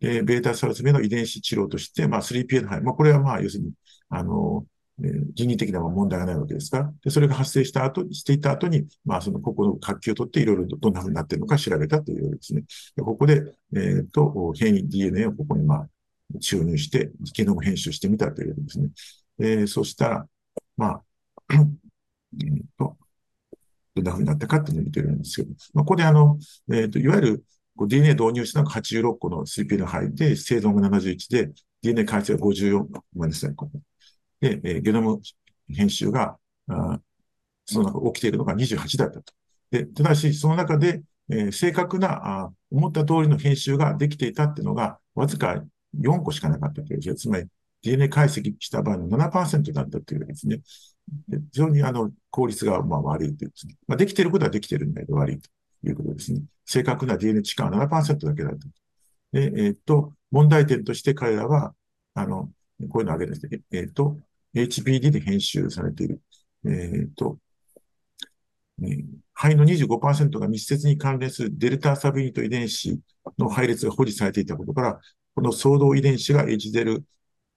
[0.00, 3.72] で、ベータサルス目の遺伝子治療として、まあ 3PN 肺、まあこれはまあ要するに、
[4.10, 4.66] あの、
[5.00, 12.62] えー、人為的な問題がないわけですから、で、それが発生した後、していた後に、まあそのここの活気を取っていろいろどんな風になっているのか調べたというですね。
[12.96, 13.42] でここで、
[13.74, 15.88] えっ、ー、と、変異 DNA をここにまあ
[16.40, 18.88] 注入して、ゲノム編集してみたというですね。
[19.40, 20.28] えー、そしたら、
[20.76, 21.02] まあ、
[21.50, 21.60] えっ
[22.78, 22.96] と、
[23.94, 26.38] どんな風になったかっていうのを見てるんですけど、まあ、ここであの、
[26.72, 27.44] えっ、と、いわゆる
[27.86, 31.50] DNA 導入したのが86個の CP の範囲で、生存が71で、
[31.82, 33.80] DNA 改正が54、ごめんなさい、ここ。
[34.40, 35.20] で、えー、ゲノム
[35.68, 36.36] 編集が、
[36.68, 37.00] あ
[37.66, 39.32] その中起きているのが28だったと。
[39.70, 45.62] で、ただし、その中で、えー、正確なあ、思った通りの編集ができていたっていうのが、わずか
[46.00, 47.14] 4個しかなかったという。
[47.14, 47.46] つまり、
[47.82, 50.60] DNA 解析した場合の7%だったというですね。
[51.28, 53.76] 非常にあの効率がまあ悪いというですね。
[53.86, 55.48] まあ、できていることはできているんだけど悪いと
[55.86, 56.42] いうことですね。
[56.66, 58.58] 正確な DNA 値間は7%だけだと。
[59.32, 61.74] で、えー、と、問題点として彼らは、
[62.14, 62.50] あの、
[62.88, 63.60] こういうのを挙げるんですね。
[63.70, 64.18] えー、と、
[64.54, 66.20] HBD で編集されている。
[66.64, 67.38] えー、と、
[68.82, 69.04] えー、
[69.34, 73.00] 肺の25%が密接に関連するデルタサビニト遺伝子
[73.38, 75.00] の配列が保持されていたことから、
[75.34, 77.02] この相動遺伝子が H0、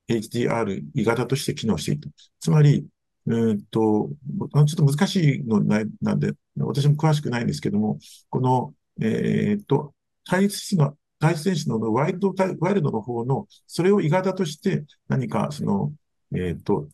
[0.10, 2.10] HDR 異型として機能していた。
[2.40, 2.86] つまり、
[3.30, 7.99] え、っと、ちょっと難しいのなんで、私も詳しくないんですけども、
[8.30, 9.93] この、えー、っと、
[10.26, 15.93] 対立の、対立子のワイルド、ワイルドの方の、それを異型として何か、その、
[16.35, 16.88] えー、っと、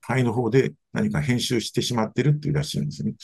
[0.00, 3.14] 肺の方で何か編集してしまってるっていうらしいんですね。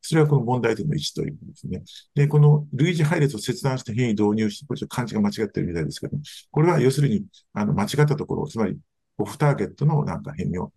[0.00, 1.82] それはこの問題点の1ということですね。
[2.14, 6.16] で、この類似配列を切断して変異導入して、これちょっと漢字が間違ってるみたいですけど、
[6.50, 8.78] これは要するに、あの、間違ったところ、つまり、
[9.18, 10.72] オフターゲットのなんか変異を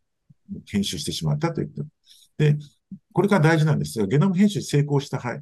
[0.66, 1.86] 編集してしまったということ。
[2.38, 2.58] で、
[3.14, 5.42] これが大事なんですが、ゲノム編集成功した、はい。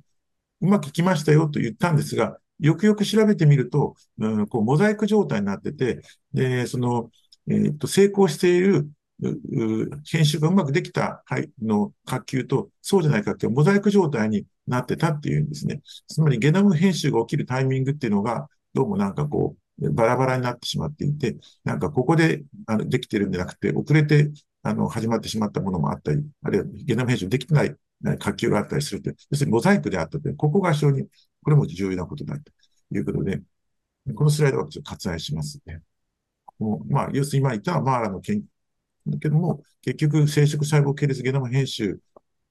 [0.62, 6.02] うまくいきましたよと言ったんですが、よくよく調べてみると、うん、こうモザイク状態になってて、
[6.34, 7.10] で、その、
[7.48, 8.90] えー、っと、成功している
[10.06, 15.82] 編集がうまくできた、はい、の活球と、そうじゃない活球はモザイク状態になってたっていうんですね。
[16.08, 24.32] つまりゲノム編集が起きるタイミングっていうのが、どうもなんかこう、バラバラになってしまっていて、なんかここであのできてるんじゃなくて、遅れて
[24.64, 27.76] あの、始まってしまったものもあったり、あるいはゲノム編集できてない
[28.20, 31.08] 活球があったりするという、要するにモザイクであったという、ここが非常に、
[31.44, 32.52] これも重要なことだと
[32.92, 33.42] いうことで、
[34.16, 35.82] このスライドはちょっと割愛しますね。
[36.58, 38.44] もうまあ、要するに今言ったマーラの研究
[39.12, 42.00] だけども、結局、生殖細胞系列ゲノム編集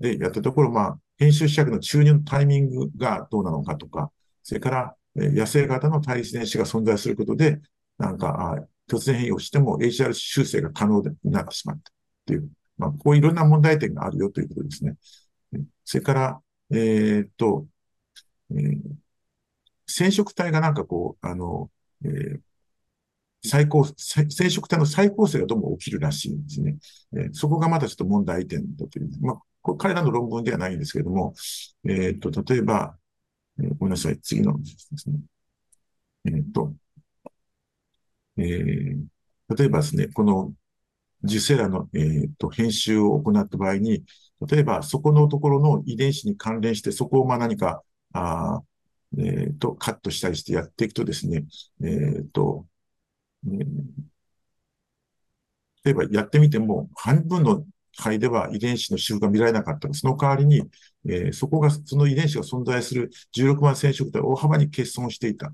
[0.00, 4.10] でやったところ、まあ、編集試薬の注入のタイミングがどうなのかとか、
[4.42, 7.60] それから、野生型の対立電子が存在することで、
[7.98, 8.56] なんか、
[8.88, 11.92] 突然変異をしても HR 修正が可能になってしまった
[12.28, 14.96] という、まあ、こういろんな問題点があるよということですね。
[15.84, 16.40] それから、
[16.70, 17.66] えー、っと、
[18.50, 18.78] えー、
[19.86, 21.70] 染色体がなんかこう、あの、
[22.04, 22.40] えー、
[23.42, 26.76] 最高、染色体の再構成がどうも起きるらしいんですね。
[27.16, 29.10] えー、そこがまたちょっと問題点だという。
[29.22, 31.32] まあ、これ彼らの論文ではないんですけれども、
[31.88, 32.98] えっ、と、例えば、
[33.58, 34.66] え、ごめんなさい、次ので
[34.98, 35.18] すね。
[36.26, 36.74] えっ、と、
[38.36, 40.52] えー、例えばですね、この
[41.24, 44.04] 受精卵の、えーと、編集を行った場合に、
[44.48, 47.82] 例えばそこのところの遺伝子に関連して、そこをまあ何か、
[48.12, 48.62] あ
[49.16, 51.44] えーと、カットしたりしてやっていくとですね、
[51.82, 52.66] えーと
[53.46, 53.64] えー、
[55.84, 57.64] 例えばやってみても、半分の
[57.96, 60.62] 肺では遺伝子の集が見られなかったその代わりに、
[61.08, 65.52] えー、そこが、その遺伝子が存在する16万染色体大幅に欠損していた。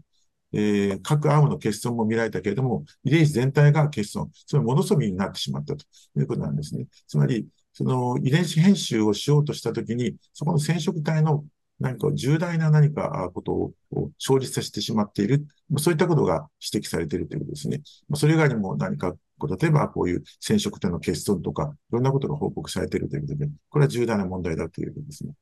[0.54, 5.84] えー、各アームの欠損も見られたけれども、遺伝子全体が欠損、つまりモノソミになってしまったと
[6.16, 6.86] いうことなんですね。
[7.08, 11.44] つまり、その遺伝子編集をしようとしたときに、そこの染色体の
[11.80, 13.72] 何か重大な何かことを
[14.18, 15.46] 生じさせてしまっている、
[15.78, 17.82] そういったことが指摘されているということですね。
[18.14, 19.14] それ以外にも何か、
[19.60, 25.32] 例えばこういう染色体の欠損とか、いろんなことが報告されているということで、これは重大な問題だということですね。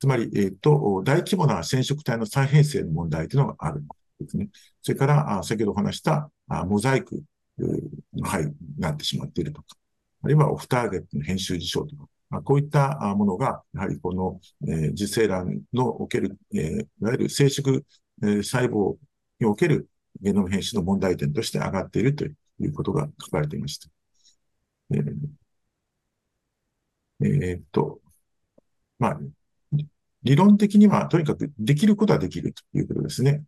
[0.00, 3.86] つまり、えっ、ー、と、大規模な染色体の再編成の問題というのがあるん
[4.18, 4.48] ですね。
[4.82, 6.30] それから、先ほどお話した
[6.66, 7.22] モザイク
[7.58, 9.76] の範囲になってしまっているとか、
[10.22, 17.84] あるいはオフターゲットの編集事象とか、まこういったものが、やはりこの、え、受精卵のおける、え、いわゆる生殖、
[18.22, 18.96] え、細胞
[19.38, 19.88] における
[20.22, 23.88] ゲノム編集の問題点として上がっているということが書かれていました。
[24.92, 25.40] えー
[27.22, 28.00] えー、っと、
[28.98, 29.20] まあ、
[30.22, 33.42] 理論的にはとにかくできることはできるということですね。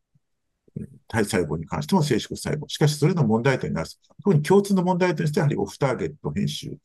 [1.07, 2.67] 体細胞に関しても生殖細胞。
[2.69, 3.85] しかし、それの問題点が、
[4.25, 6.79] 特に共通の問題点として、やはりオフターゲット編集、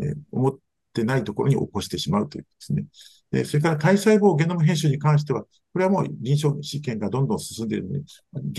[0.00, 0.58] えー、思っ
[0.94, 2.84] てないところに起こしてしまうということですね。
[3.30, 8.00] でそれから体細胞ゲノム編集に関しては、これはもう臨床試験がどんどん進んでいるので、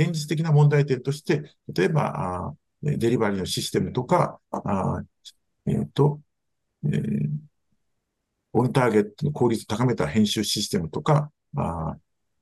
[0.04, 2.54] 現実的な問題点として、例えば、あ
[2.84, 5.02] デリバリーのシステムとか、あ
[5.66, 6.20] えっ、ー、と、
[6.86, 7.30] えー
[8.58, 11.98] オンターゲットの効率を高めた編集システムとか、あ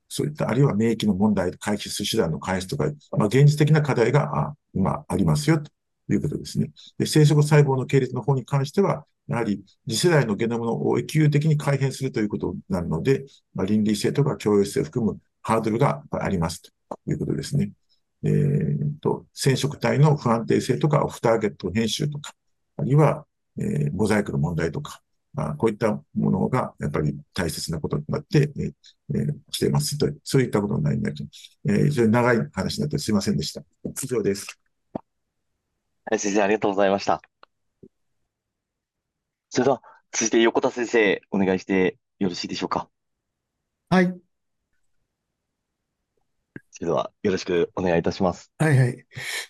[0.08, 2.84] そういった、あるいは免疫の問題、回避する手段の開発とか、
[3.18, 5.72] まあ、現実的な課題があ今ありますよと
[6.12, 6.70] いうことですね。
[6.98, 13.24] で生殖細胞の系列の方に関しては、やはり次世代のゲノムの永久的に改変するということになるので、
[13.54, 16.70] まあ、倫理性とか共有性を含むハードルがありますと
[17.08, 17.72] いうことですね。
[18.22, 22.32] えーと、染色体の不安定性とか、オフターゲット編集とか、
[22.76, 23.26] あるいは、
[23.58, 25.02] えー、モザイクの問題とか、
[25.36, 31.14] あ、こういったものがやっぱり大切なことになって、えー、来ていますと、そういったことになります。
[31.68, 33.62] えー、非常に長い話になってすいませんでした。
[34.02, 34.58] 以上です。
[36.04, 37.20] はい、先生、ありがとうございました。
[39.50, 39.82] それでは、
[40.12, 42.88] 続いて横田先生、お願いしてよろしいでしょうか？
[43.88, 44.14] はい。
[46.70, 48.52] それでは、よろしくお願いいたします。
[48.58, 49.04] はいはい。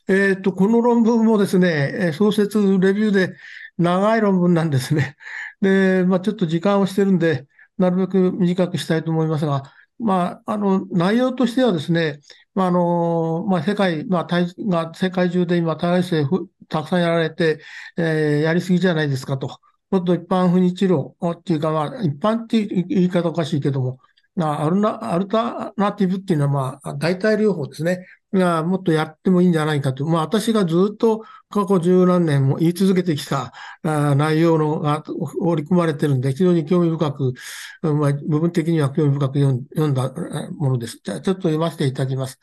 [0.09, 3.35] えっと、この論文もですね、創設レビューで
[3.79, 5.17] 長い論文なんですね。
[5.65, 7.47] で、まあ、ちょっと時間をしてるんで、
[7.79, 9.63] なるべく短くしたいと思いますが、
[9.99, 12.21] まあ、あの、内容としてはですね、
[12.55, 16.25] まあ、あの、まあ、世界、まあ、が、世界中で今、体制
[16.69, 17.61] たくさんやられて、
[17.97, 19.59] えー、やりすぎじゃないですかと。
[19.91, 23.99] もっと一般不妊治療っていうか、まあ、一般っていう言い方おかしいけども、
[24.37, 28.05] アルナアルタナティブっていうのは、まあ、代替療法ですね。
[28.39, 30.05] がもっとやってもいいんじゃないかと。
[30.07, 33.53] まあ、私がずっと過去十何年も言い続けてきた
[33.83, 35.05] 内容のが
[35.41, 37.35] 織り込まれてるんで、非常に興味深く、
[37.83, 40.13] まあ、部分的には興味深く読んだ
[40.57, 41.01] ものです。
[41.03, 42.41] じゃあ、ちょっと読ませていただきます。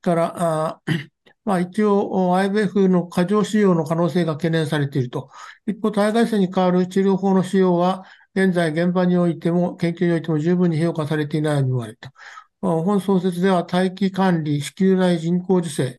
[0.00, 0.80] から、
[1.44, 5.28] まあ、一応、IBF の過剰使用の可能性が懸念されていると。
[5.66, 12.12] 一方、体外性に代わる治療法の使用は、現在現場においても、研究においても十分に評価されていないように言われた。
[12.60, 15.98] 本創設では大気管理、子宮内人工授精、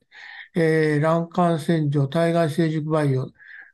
[0.56, 3.32] えー、卵管洗浄、体外成熟バイオ、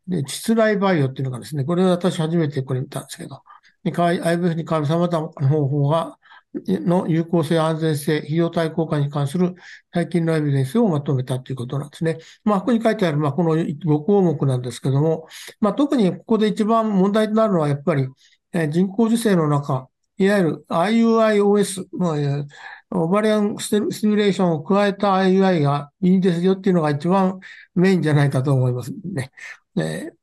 [0.08, 3.44] で、膣内バイオっていうのがですね、これは私初めてこれ見たんですけど、
[3.86, 6.18] IVF に代わる様々な方法が、
[6.56, 9.54] の有効性、安全性、費用対効果に関する
[9.94, 12.18] 最近のエビデンスをまとめたということなんですね。
[12.44, 15.28] まあ、ここに書いてある、まあ、この5項目なんですけども、
[15.60, 18.08] まあ、特にここで一番問題となるのは、やっぱり、
[18.54, 22.46] 人工授精の中、いわゆる IUIOS、まあ、
[22.92, 27.40] オバリアンステミュレーションを加えた IUI がいいですよっていうのが一番
[27.76, 29.32] メインじゃないかと思いますね。
[29.76, 30.14] で、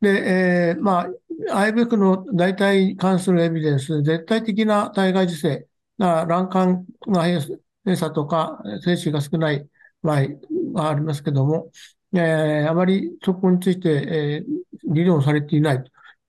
[0.00, 5.68] で、えー、まあ、IVF の代替に関するエビデンス、絶対的な体外受精、
[5.98, 9.68] 卵管が閉鎖とか、精子が少ない
[10.02, 10.26] 場合
[10.74, 11.70] がありますけども、
[12.14, 15.84] えー、あまりそこについて、えー、議論されていない。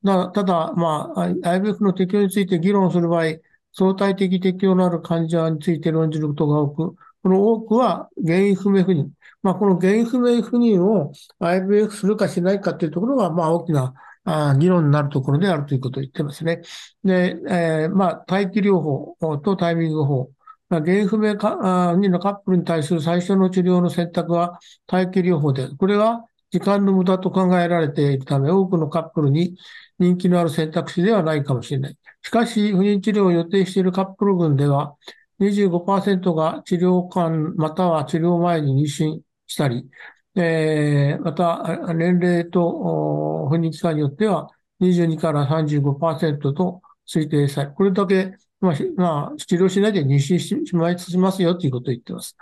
[0.08, 3.26] だただ、まあ、IVF の適用について議論する場合、
[3.74, 9.10] 相対的適用のある患者について論じることが多く、この多くは原因不明不妊。
[9.44, 13.94] まあ、この原因不明不妊を IVF するかしないかというところが、まあ、大きな
[14.24, 16.62] あ議論になるところであるということを言ってますね。
[17.04, 20.32] で、えー、まあ、待機療法とタイミング法。
[20.70, 21.56] ま、原因不明か
[21.98, 24.60] 妊のカップルに対する最初の治療の選択は
[24.92, 29.56] 待機療法で、これは時間の無駄と考えられているため、多くのカップルに
[30.00, 31.98] 人気のある選択肢ではないかもしれない。
[32.22, 34.96] しかし、不妊治療を予定しているカップル群では、
[35.40, 39.88] 25%が治療間または治療前に妊娠したり、
[40.36, 44.50] えー、また、年齢と不妊期間によっては
[44.82, 52.36] 22から35%と推定され、これだけ、まあ、まあ、治療しないで妊娠しまいしますよということを言っています。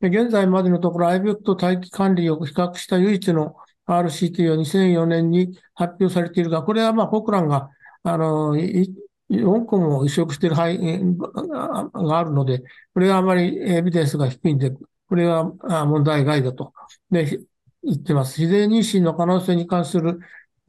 [0.00, 3.56] 現在までのところ、IVF と待機管理を比較した唯一の
[3.98, 7.70] RCT は2004年に発表されているが、これはまあ、コクランが、
[8.02, 12.62] あの、4個も移植している肺があるので、
[12.94, 15.44] これはあまりエビデンスが低いんで、これは
[15.86, 16.72] 問題外だと。
[17.10, 17.40] で、
[17.82, 18.40] 言ってます。
[18.40, 20.18] 自然妊娠の可能性に関する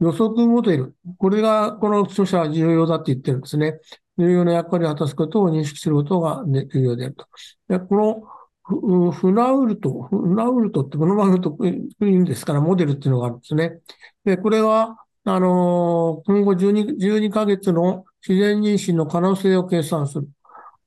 [0.00, 0.96] 予測モデル。
[1.18, 3.80] これが、この著者は重要だって言ってるんですね。
[4.18, 7.26] 重要な役割を果たすことを認識することが重要であると。
[7.68, 8.22] でこの
[8.64, 13.80] フナウルト、フナウルトってこのまま言うといいんですから、モデルっていうのがあるんですね。
[14.24, 20.28] で、これは、あの今後12、12ヶ月の自然妊娠の可能性を計算する。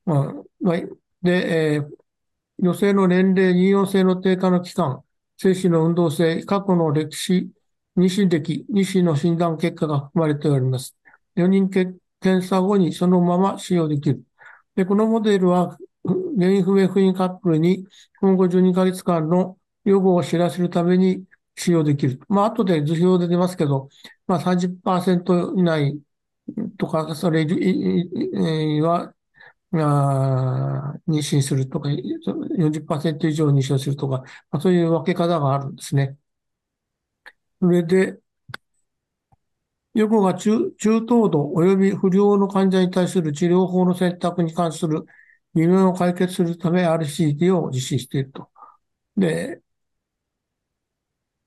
[0.06, 0.74] まあ、
[1.22, 1.90] で、えー、
[2.60, 5.04] 女性の年齢、妊用性の低下の期間、
[5.38, 7.50] 精子の運動性、過去の歴史、
[7.98, 10.96] 妊娠歴、妊娠の診断結果が含まれております。
[11.36, 12.00] 4人検
[12.46, 14.24] 査後にそのまま使用できる。
[14.76, 15.78] で、このモデルは、
[16.36, 17.88] 原因不明不妊カップルに
[18.20, 21.26] 今後12ヶ月間の予後を知らせるために
[21.56, 22.20] 使用できる。
[22.28, 23.90] まあ、後で図表で出ますけど、
[24.28, 26.00] まあ30%以内
[26.78, 27.46] とか、それ
[28.82, 29.14] は、
[29.74, 34.20] あ妊娠するとか、40%以上妊娠するとか、
[34.52, 36.18] まあ、そういう分け方があるんですね。
[37.60, 38.20] それで、
[39.96, 45.06] 予後が中中等度及び不良の患者に対する治療法の選択に関する
[45.56, 48.50] 疑問を解決するため RCT を実施していると。
[49.18, 49.62] で、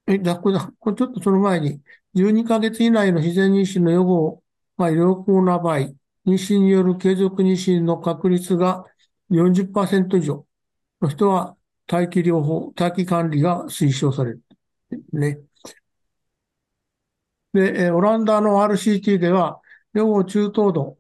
[0.06, 1.82] え、じゃこれ、これちょっとその前に、
[2.14, 4.42] 12ヶ月以内の自然妊娠の予後
[4.78, 5.94] が良好な場合、妊
[6.24, 8.84] 娠による継続妊娠の確率が
[9.30, 10.46] 40%以上
[11.00, 11.56] の人は
[11.90, 14.42] 待機療法、待機管理が推奨される。
[15.12, 15.40] ね。
[17.52, 19.60] で、オランダの RCT では、
[19.94, 20.96] 予後中等度、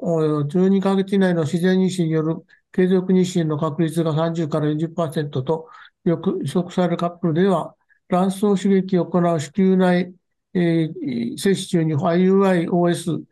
[0.48, 2.36] 12ヶ月以内の自然妊娠による
[2.72, 5.68] 継続妊娠の確率が30から40%と
[6.04, 7.74] よく予測されるカップルでは、
[8.08, 10.14] 卵巣刺激を行う子宮内、
[10.54, 13.22] えー、接種中に IUI-OS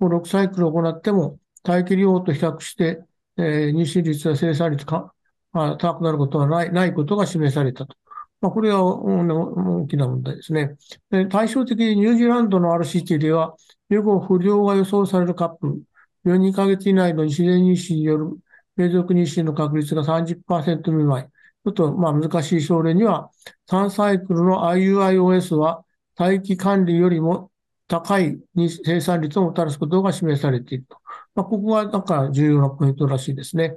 [0.00, 3.00] を6サイクル行っても、待機療法と比較して、
[3.36, 5.12] えー、妊娠率や生産率が、
[5.52, 7.96] まあ、高くなることはないないことが示されたと。
[8.40, 10.76] まあ、これは大きな問題ですね。
[11.10, 13.56] で対照的にニュージーランドの RCT では、
[13.88, 15.82] 予後不良が予想されるカップル、
[16.26, 18.38] 12ヶ月以内の自然妊娠による
[18.76, 21.30] 継続妊娠の確率が30%未満。
[21.64, 23.30] ちょっとまあ難しい症例には、
[23.68, 25.84] 3サイクルの IUIOS は
[26.16, 27.50] 待機管理よりも
[27.88, 28.38] 高い
[28.84, 30.98] 生産率をもたらすことが示されていると。
[31.34, 33.76] まあ、ここがなんか重要なポイントらしいですね。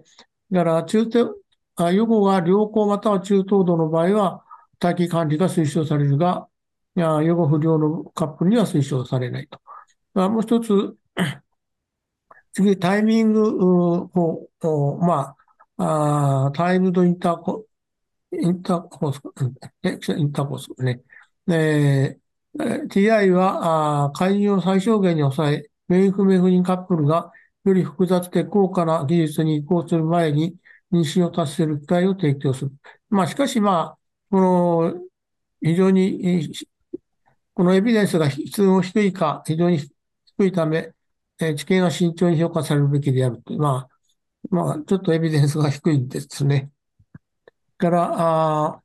[0.52, 1.36] だから中等、
[1.92, 4.44] 予後が良好または中等度の場合は、
[4.82, 6.48] 待機管理が推奨されるが、
[6.96, 9.60] 予後不良のカップルには推奨されないと。
[10.30, 10.96] もう一つ、
[12.54, 15.36] 次、タイミングを、ま
[15.78, 17.66] あ、あタイムドインターコ
[18.32, 19.22] インターコース、
[20.18, 21.02] インターコースね。
[21.48, 27.32] えー、TI は、介入を最小限に抑え、メイン不明不妊カップルが
[27.66, 30.56] より複雑で高価な技術に移行する前に
[30.92, 32.72] 妊娠を達成する機会を提供する。
[33.10, 33.98] まあ、しかしまあ、
[34.30, 34.94] この、
[35.62, 36.52] 非常に、
[37.54, 39.80] このエビデンスが質の低いか、非常に
[40.38, 40.92] 低いため、
[41.40, 43.58] え知見は慎重に評価されるべきであると。
[43.58, 43.90] まあ、
[44.50, 46.72] まあ、ちょっとエビデンスが低いんですね。
[47.78, 48.84] から、あ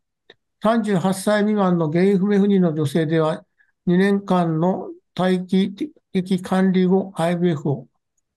[0.62, 3.44] 38歳未満の原因不明不妊の女性では、
[3.86, 7.88] 2年間の待機的管理後 IVF を、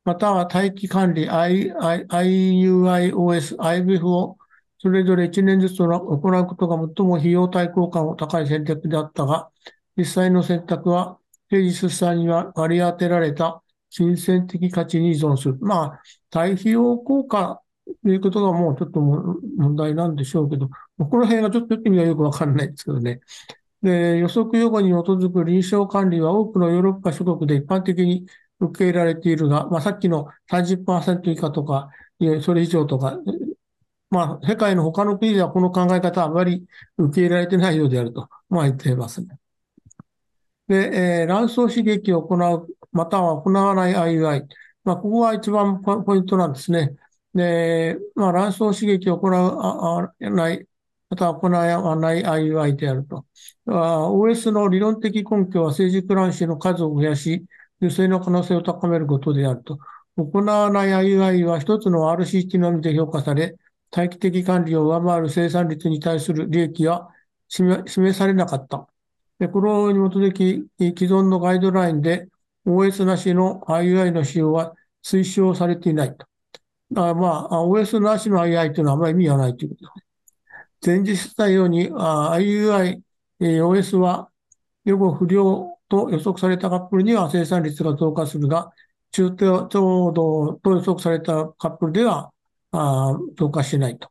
[0.04, 2.08] または待機管理 IUIOS、
[3.58, 4.38] IVF を
[4.80, 9.50] それぞれ1年ずつ行うことが最も費用対効果の高い選択であったが、
[9.96, 11.20] 実際の選択は、
[11.50, 13.64] 定時出産には割り当てられた
[13.98, 15.58] 金銭的価値に依存する。
[15.60, 17.62] まあ、対費用効果
[18.04, 23.22] ということがもうちょっと問題なんでしょうけど、この辺がちょっと意味がよくわかんないですけどね。
[23.82, 28.28] で、予測予後に基づく臨床管理は多くのヨーロッパ諸国で一般的に
[28.60, 31.90] 受け入れられているが、まあ、さっきの30%以下とか、
[32.42, 33.20] それ以上とか、
[34.10, 36.66] まあ、世界の他の国ではこの考え方はあまり
[36.98, 39.38] 受け入れられてないようであると、まあ、言っていますね。
[40.68, 44.48] で、えー、卵巣刺激を行う、または行わない IUI。
[44.84, 46.96] まあ、ここが一番ポイントなんですね。
[47.34, 50.68] で、まあ、卵巣刺激を行わない、
[51.10, 53.26] または行わない IUI であると。
[53.66, 57.46] OS の理論的根拠は成熟卵子の数を増やし、
[57.82, 59.78] 受精の可能性を高めることであると。
[60.16, 63.56] 行わない IUI は一つの RCT のみで評価され、
[63.96, 67.10] 待機的管理を上回る生産率に対する利益は
[67.50, 68.88] 示されなかった。
[69.40, 72.28] でこれに基づき、既存のガイドラインで
[72.68, 76.28] OS なしの IUI の使用は推奨されていないと。
[76.96, 80.90] あまあ、OS なしの IUI というのはあまり意味がないということです。
[80.90, 83.02] 前日したように、IUI、
[83.40, 84.30] OS は
[84.86, 88.72] 予後不良と予測されたカップルには生産率が増加するが、
[89.12, 92.32] 中等度と予測されたカップルでは
[92.72, 94.10] あ増加しないと。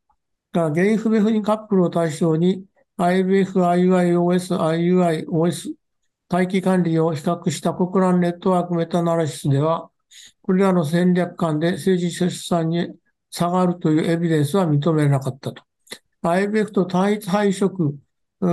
[0.53, 2.65] だから原因不明不妊カップルを対象に
[2.99, 5.75] IVF、IUI-OS、IUI-OS
[6.29, 9.91] 待機管理を比較した国乱ネットワークメタナリシスでは、
[10.43, 12.89] これらの戦略間で政治出産に
[13.31, 15.63] 差がるというエビデンスは認めなかったと。
[16.23, 17.97] IVF と単一配色
[18.41, 18.47] お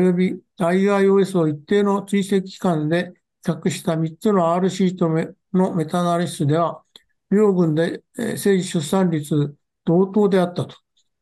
[0.00, 3.12] よび IIOS を一定の追跡期間で
[3.44, 5.08] 比較した3つの R シート
[5.52, 6.82] のメタナリシスでは、
[7.30, 9.54] 両軍で政治出産率
[9.84, 10.76] 同等であったと。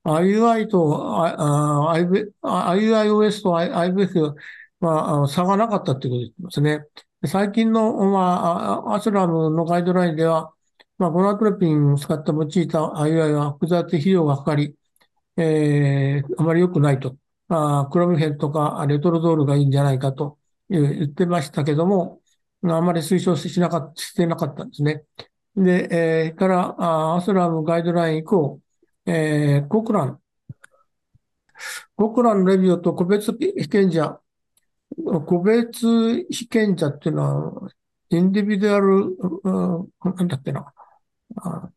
[0.05, 0.79] IUI と
[2.43, 4.35] IUIOS と IBF
[4.81, 6.87] IVF は差がなかったということを言ってますね。
[7.27, 8.21] 最近の、ま
[8.87, 10.55] あ、アスラムのガイドラインでは、
[10.99, 14.75] まあ、ゴナトロピンを使って用いた IUI は複雑費用がかかり、
[15.37, 17.17] えー、あまり良くないと。
[17.49, 20.39] まあ、クロミフェンとかレトロドールがいいんじゃないかと
[20.69, 22.21] 言ってましたけども、
[22.63, 25.05] あまり推奨しなかった、してなかったんですね。
[25.57, 28.61] で、えー、から、アスラムガイドライン以降、
[29.07, 30.21] えー、コクラン。
[31.97, 34.21] コクランレビューと個別被験者。
[35.27, 37.71] 個別被験者っていうのは、
[38.11, 39.17] インディビデュアル、
[40.17, 40.73] なんだっけな。
[41.37, 41.71] あ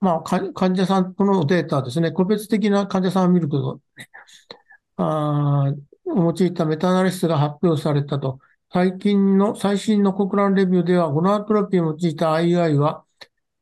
[0.00, 2.12] まあ、患者さんとのデータですね。
[2.12, 4.08] 個別的な患者さんを見ること、ね、
[4.96, 5.72] あ
[6.04, 8.38] 用いたメタナリシスが発表されたと。
[8.72, 13.04] 最近の、最新の国乱レビューでは、ゴナートロピーを用いた II は、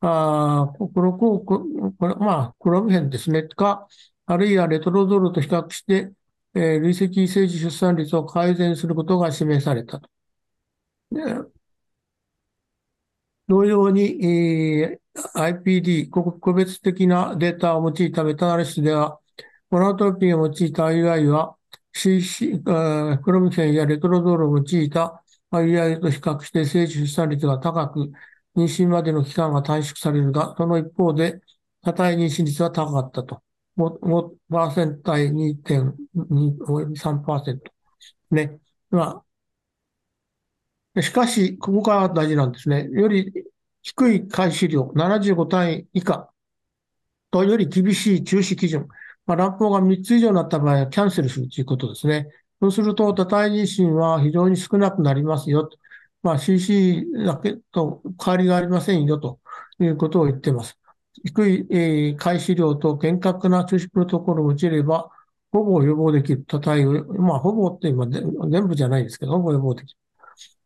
[0.01, 3.43] あこれ、これ、まあ、クロムヘンですね。
[3.43, 3.87] か、
[4.25, 6.11] あるいはレトロドルと比較して、
[6.55, 10.09] えー、累積政治出産率を改善することが示されたと。
[13.47, 19.19] 同様に、えー、IPD、個別的なデータを用いたメタナリスでは、
[19.69, 21.55] モナトロピンを用いた IUI は、
[21.93, 28.11] CC、クロミフェンやレトロドールを用いた IUI と比較して政治出産率が高く、
[28.55, 31.39] 妊娠までの期間が短縮されるが、その一方で、
[31.83, 33.44] 多体妊娠率は高かったと。
[33.77, 35.93] 5%対2.2、
[36.95, 37.59] 3%。
[38.31, 38.59] ね。
[38.89, 39.23] ま
[40.95, 42.87] あ、しかし、ここが大事なんですね。
[42.91, 43.33] より
[43.81, 46.31] 低い開始量、75単位以下
[47.31, 48.87] とより厳しい中止基準。
[49.25, 52.27] まあ、乱暴が3つ以上になった場合はキャンセルするということですね。
[52.61, 55.69] そうすると、多体妊娠は非常に少なくなりますよ。
[56.23, 59.39] まあ、CC だけと変わりがありませんよと
[59.79, 60.77] いうことを言っています。
[61.23, 65.09] 低い、えー、開始量と厳格な中止プロトコルを打ちれば、
[65.51, 66.43] ほぼ予防できる。
[66.45, 69.99] 多体を、まあ、ほぼって今、全部じゃないですけど、ほぼ予防できる。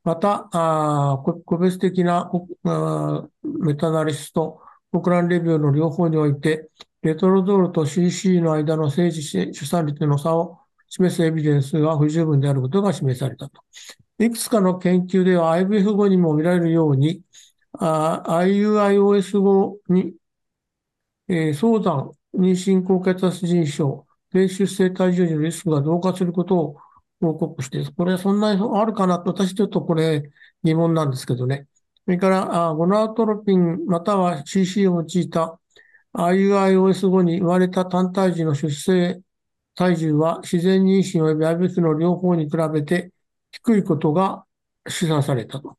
[0.03, 2.31] また、あ個別的な
[2.63, 4.61] あメタナリスと
[4.91, 6.69] 国ランレビューの両方において、
[7.01, 10.59] レトロドールと CC の間の政治出産率の差を
[10.89, 13.61] 示すエビデンスが不十分であることが示されたと。
[14.19, 17.21] いくつかの研究では IVF 後にも見られるように、
[17.73, 20.13] IUIOS 後に、
[21.29, 26.77] えー、早産、妊娠高血圧腎症、低出生体重のリスクが増加することを
[27.21, 30.31] 報告して、これそんなにあるかなと、私ちょっとこれ
[30.63, 31.67] 疑問なんですけどね。
[32.05, 35.59] それから、あゴナートロピンまたは CC を用いた
[36.13, 39.21] IUIOS 後に生まれた単体児の出生
[39.75, 43.11] 体重は自然妊娠及び IVF の両方に比べて
[43.51, 44.45] 低いことが
[44.87, 45.77] 示唆されたと。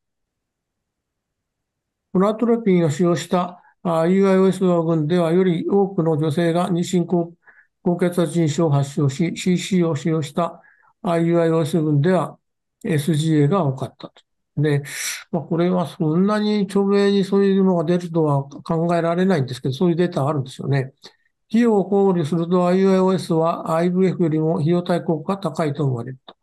[2.13, 10.61] コナートロピンを使用した UIOS 群ではより多くの女性が妊娠高血圧腎症を発症し、CC を使用した
[11.03, 12.37] UIOS 群では
[12.83, 14.13] SGA が多かったと。
[14.57, 14.83] で、
[15.31, 20.93] まあ、これはそんなに著名にそういうのが出るとは考えられないんですけど、そういうデータあるんですよね。
[21.49, 26.35] 費用を考慮すると IOS は IVF よりも費用対効果が高いと思われると。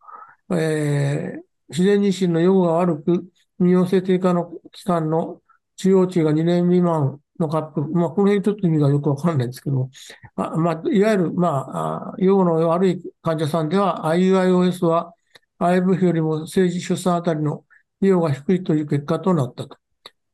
[0.56, 3.24] えー、自然妊娠の予後が悪く、
[3.58, 5.40] 未陽性低下の期間の
[5.76, 9.90] 中央値が2年未満のカップル、まあ、この辺ちょっと意味がよくわかんないんですけど、
[10.36, 15.14] あまあ、いわゆる、まあ、予後の悪い患者さんでは、IUIOS は
[15.60, 17.64] IVF よりも政治出産あたりの
[17.98, 19.76] 費用が低いという結果となったと。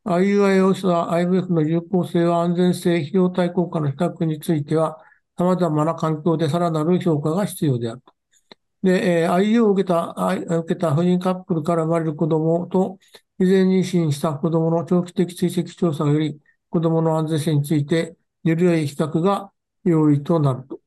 [0.04, 4.98] IUIOS は IVF の有効性は安全性、費用対効果の比較については、
[5.36, 8.14] 様々な環境でさらなる評価が必要であると。
[8.82, 10.14] で、えー、IU を受けた、
[10.58, 12.98] 受けた不妊カップルから生まれる子供と、
[13.38, 16.38] 以前妊娠した子供の長期的追跡調査より、
[16.74, 19.52] 子供の安全性について、より良い比較が
[19.84, 20.80] 容易となると。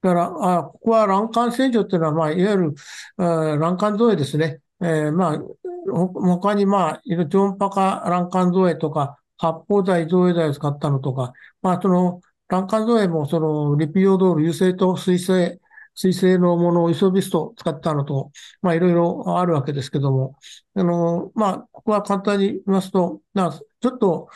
[0.00, 2.74] だから、あここは卵管洗浄っていうのは、まあ、いわゆる、
[3.18, 4.62] 卵管造影ですね。
[4.80, 5.38] えー、まあ、
[5.86, 15.60] 他に、まあ、超音波化卵管造影とか、発泡剤、造影剤を使ったのとか、まあ、その、卵管造影も、その、リピオドール、油性と水性、
[15.96, 20.36] 水性のものをイソビスト使ったのと、まあ、いろいろあるわけですけども、
[20.74, 24.28] あの、まあ、ここは簡単に言いますと、まあ、ちょっと、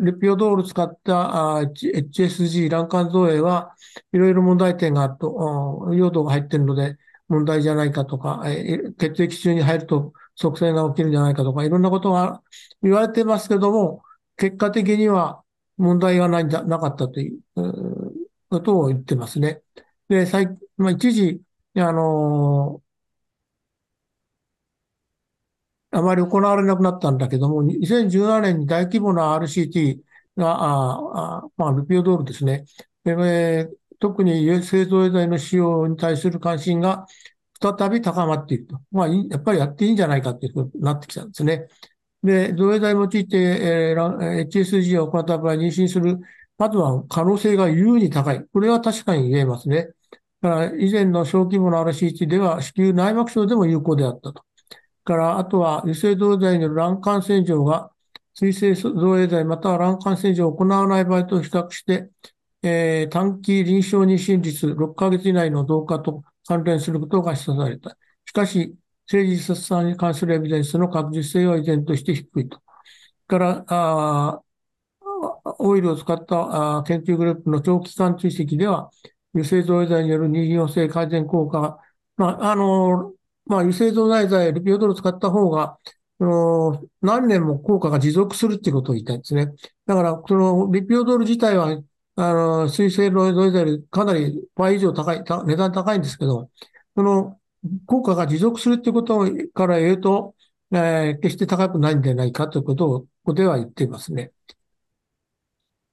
[0.00, 3.74] リピオドール使った HSG 卵管造影は
[4.12, 6.96] いろいろ問題点があると、用土が入っているので
[7.28, 8.42] 問題じゃないかとか、
[8.98, 12.42] 血液中に入ると促性が起きるんじゃないかとか、いろんなことが
[12.82, 14.02] 言われてますけども、
[14.36, 15.42] 結果的には
[15.76, 17.38] 問題がないんじゃなかったという
[18.54, 19.62] ことを言ってますね。
[20.08, 21.42] で、最、まあ、一時、
[21.76, 22.82] あの
[25.90, 30.02] あまり行われなくなったんだけども、2017年に大規模な RCT
[30.36, 32.64] が、ああまあ、ルピオドールですね。
[33.04, 33.68] でえ、
[34.00, 37.06] 特に製造剤の使用に対する関心が
[37.60, 38.80] 再び高まっていると。
[38.90, 41.68] まあ、やっぱりやっていいんじゃないかっていうことになってきたんですね。
[42.22, 46.18] で、造影剤を用いて、えー、HSG を行った場合、妊娠する、
[46.58, 48.44] まずは可能性が優に高い。
[48.52, 49.88] これは確かに言えますね。
[50.40, 54.44] だから以前の小規模な RCT では、子宮内膜症でも有効であったと。
[55.04, 57.90] から、あとは油性造剤による卵管洗浄が、
[58.34, 62.10] 水性造影剤または卵管洗浄を行わない場合と比較して、
[62.62, 67.96] えー、短期臨床妊娠率6ヶ月以内の増加と関連することが示唆された。
[68.26, 68.76] しかし、
[69.06, 72.60] 政治出産に関するエビデンスの確実性は依然として低いと。
[73.26, 74.43] から、あ
[75.58, 78.90] オイルを使った研究グループの長期間追跡では、
[79.34, 81.78] 油性造影剤による妊娠性改善効果が、
[82.16, 83.12] まあ、あの、
[83.46, 85.78] まあ、油性造剤剤、リピオドルを使った方が、
[86.18, 89.52] その何年も効果が持続するっていうことを言いたいんですね。
[89.86, 91.76] だから、そのリピオドル自体は、
[92.16, 96.50] あの、水性造剤よりかなり倍以上高い、値段高いんですけど、
[96.94, 97.38] その
[97.86, 100.34] 効果が持続するっていうことから言うと、
[100.72, 104.32] えー、決して高くないんじゃないかということを、ここでは言っていますね。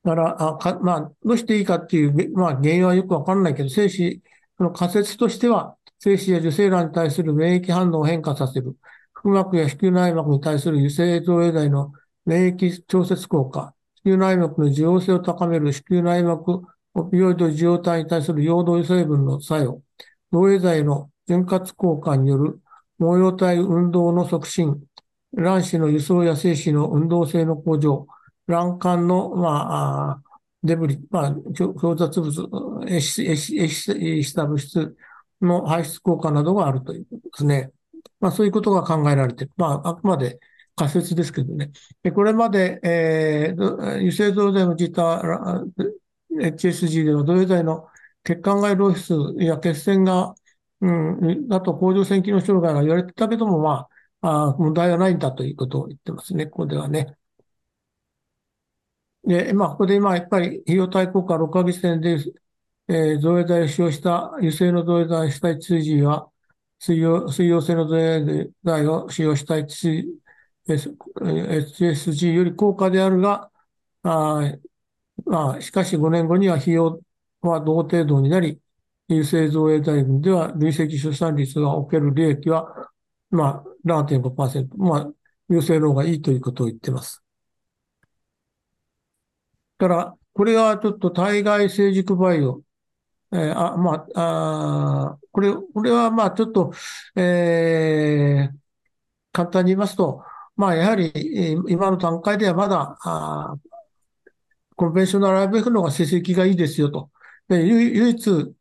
[0.03, 4.21] だから、あかまあ、どうしていいかっていう、まあ、原因はよくわかんないけど、精子、
[4.57, 8.75] その仮説としては、精子や受精卵に対する免疫反応を変化させる、
[9.13, 11.93] 腹膜や子宮内膜に対する油性造影剤の
[12.25, 16.61] 免疫調節効果、子宮内膜の受容性を高める子宮内膜
[16.93, 19.81] オピオイド受容体に対する陽動成分の作用、
[20.31, 22.61] 造影剤の潤滑効果による
[22.99, 24.83] 毛様体運動の促進、
[25.33, 28.07] 卵子の輸送や精子の運動性の向上、
[28.51, 30.21] 卵管の、まあ、
[30.63, 34.95] デブリ、まあ、表雑物、エシ、した物質
[35.41, 37.71] の排出効果などがあるということですね。
[38.19, 39.53] まあ、そういうことが考えられている。
[39.57, 40.39] まあ、あくまで
[40.75, 41.71] 仮説ですけどね。
[42.03, 45.21] でこれまで、えー、油性造剤の自た
[46.39, 47.87] HSG では、同様剤の
[48.23, 50.35] 血管外漏出や血栓が、
[50.81, 53.87] うん、あと甲状腺機能障害が言われてたけども、ま
[54.21, 57.17] あ、あ問題はないんだということを言ってますね、ここではね。
[59.23, 62.17] で、まあ、ここで今、やっぱり費用対効果6ヶ月点で
[62.87, 66.29] えー、造影剤を使用した油性の造影剤した HCG は、
[66.79, 73.49] 水溶水溶性の造影剤を使用した HSG より高価であるが、
[74.03, 74.53] あ
[75.25, 76.99] まあ、しかし5年後には費用
[77.41, 78.59] は同程度になり、
[79.09, 82.89] 油性造影剤群では累積出産率がおける利益は、
[83.29, 84.77] まあ、7.5%。
[84.77, 85.13] まあ、
[85.49, 87.23] 油性の方がいいということを言っています。
[89.81, 92.61] から、これはちょっと体外成熟バイオ
[93.33, 96.71] えー、あ、まあ、あこれ、これはまあちょっと、
[97.15, 98.57] えー、
[99.31, 100.23] 簡単に言いますと、
[100.55, 101.11] まあやはり
[101.67, 103.55] 今の段階ではまだ、あ
[104.75, 107.09] コンベンショナル IVF の方が成績がいいですよと。
[107.47, 108.55] で唯一、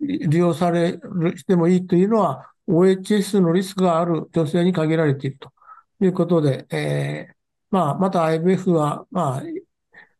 [0.00, 5.52] 利用されるしてもいいというのは、OHS のリスクがある女性に限られていると
[6.00, 7.41] いうことで、えー、
[7.72, 9.42] まあ、また IVF は、ま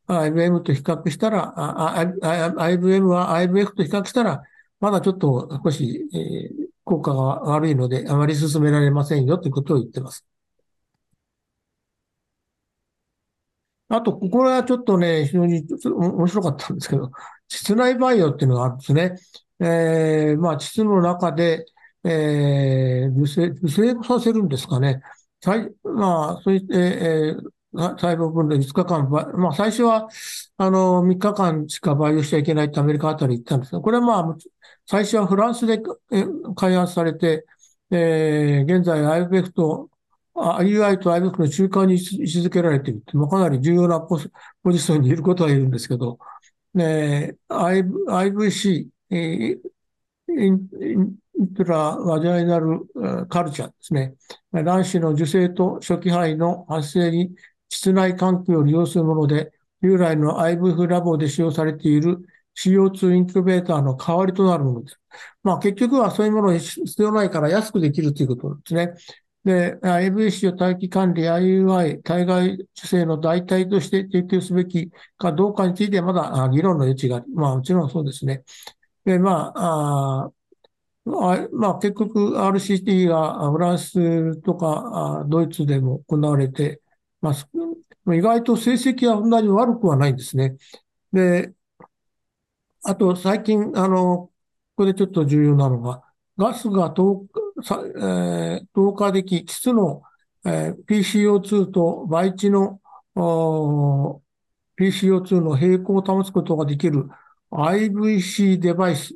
[0.08, 1.54] あ、IBM と比較したら、
[2.58, 4.42] IBM は IVF と比較したら、
[4.80, 10.26] まだちょっと少し、えー、効果が悪いので、あまり進められませんよということを言ってます。
[13.88, 17.10] あと、これはちょっとね、非常に面白かったんですけど、
[17.48, 19.16] 膣内培養っていうのがあるんですね。
[19.60, 21.66] えー、まあ、膣の中で、
[22.04, 25.02] えー、受精、受精させるんですかね。
[25.82, 30.08] まあ、そういって、えー、細胞分裂5日間、まあ、最初は、
[30.56, 34.36] あの、3日間しか培養しちゃいけないってアメリカあたり言ったんですけど、これはまあ、
[34.86, 35.82] 最初はフランスで
[36.54, 37.44] 開発されて、
[37.90, 39.90] えー、現在 IVF と、
[40.34, 44.28] UI と IVF の中間に位置づけられているって、まあ、かなり重要なポジ
[44.78, 46.18] ションにいることはいるんですけど、
[46.74, 51.12] ね、IVC、えー、
[51.48, 52.86] トラワジャイナル
[53.28, 54.14] カルチャーですね。
[54.52, 57.30] 卵子の受精と初期肺の発生に
[57.68, 59.52] 室内環境を利用するもので、
[59.82, 62.18] 従来の IVF ラボで使用されている
[62.54, 65.00] CO2 インキュベーターの代わりとなるものです。
[65.42, 68.94] まあ結局はそういうものに必要ないから安くできるということですね。
[69.44, 77.26] で、IVC を待機管理、IUI、体外受精の代替として提供すべきかどうかについてまだ議論の余地がある。
[77.34, 78.44] まあもちろんそうですね。
[79.04, 80.32] で、まあ、あ
[81.04, 86.80] まあ、結局 RCT がフランスとかドイツでも行われて
[87.20, 87.48] ます。
[88.06, 90.56] 意外と成績はそんなに悪くはないんですね。
[91.12, 91.52] で、
[92.84, 94.32] あと最近、あの、こ
[94.76, 96.02] こでちょっと重要なのが、
[96.36, 97.26] ガスが透
[97.62, 100.02] えー、透過でき、質の、
[100.44, 102.80] えー、PCO2 と培地の
[103.14, 107.08] PCO2 の平衡を保つことができる
[107.50, 109.14] IVC デバイス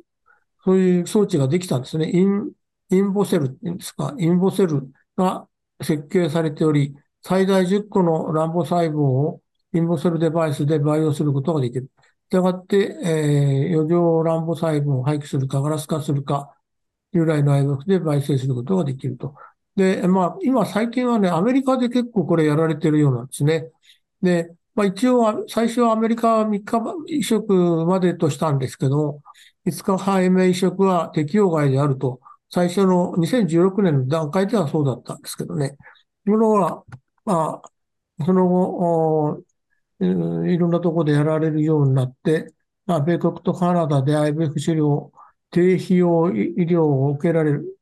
[0.67, 2.11] そういう装置ができたんですね。
[2.11, 2.51] イン、
[2.89, 5.47] INVOcell って言うんですか、 INVOcell が
[5.81, 9.41] 設計されており、最大10個の乱暴細胞を
[9.73, 11.89] インボセルデバイスで培養することができる。
[12.29, 16.53] したがって、えー、余剰乱暴細胞を廃棄するか、ガラス化するか、
[17.13, 19.35] 従来の愛学で培生することができると。
[19.77, 23.71] で、まあ、今最近はね、アメリカで結構これやられてるようなんですね。
[24.21, 29.21] で、まあ一応、最初はアメリカは3日移植までとしたんですけど、
[29.67, 35.71] 5日背面移植は適用外であると、最初の2016年の段階ではそうだったんですけどね。
[36.25, 36.83] ところが、
[37.25, 39.43] まあ、その後、
[39.99, 42.53] いろんなところでやられるようになって、
[42.85, 45.11] まあ、米国とカナダで IVF 治療、
[45.51, 47.77] 低費用医療を受けられる、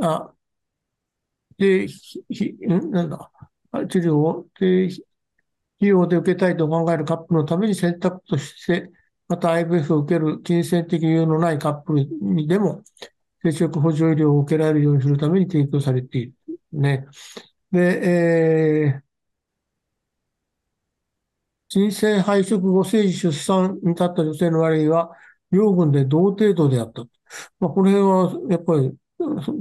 [0.00, 0.32] あ、
[1.58, 1.88] 低、
[2.92, 3.30] なんだ、
[3.88, 5.02] 治療を低費
[5.80, 8.90] 用で受けたいと考えるカップのために選択として
[9.28, 12.82] また IVF を受ける金銭的余裕のないカップルにでも、
[13.42, 16.34] 生殖補助医療を受けられるようにするために提供されている。
[16.72, 17.06] ね。
[17.72, 19.02] で、えー、
[21.68, 25.10] 人生配色後生児出産に立った女性の割合は、
[25.50, 27.02] 養分で同程度であった。
[27.60, 28.96] まあ、この辺はやっぱり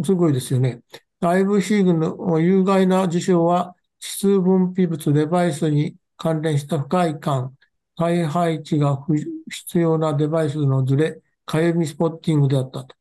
[0.04, 0.82] すごいですよね。
[1.22, 7.56] IVC 群の有害な事象は、指数分泌物デバイスに関連した不快感、
[7.98, 9.16] 再配置が不
[9.50, 12.96] 必要なデバイスのずれ、かゆみスポッティングであったと。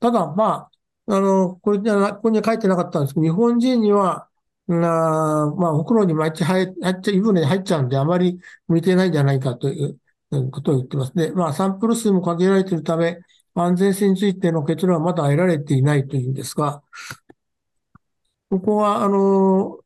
[0.00, 0.68] ただ、ま
[1.06, 4.28] あ、あの、これじゃここには書いてなかったんですけど、日本人には、
[4.68, 6.66] なまあ、お風呂に毎日入っ
[7.02, 9.98] ちゃ、湯船に入っちゃうんで、あまり向いてないんじゃないかという
[10.50, 11.14] ことを言ってます。
[11.14, 13.18] で、まあ、サンプル数も限られているため、
[13.54, 16.82] 安全性についての結論はまだ得られていないというんですが、
[18.48, 19.78] ここは、あの、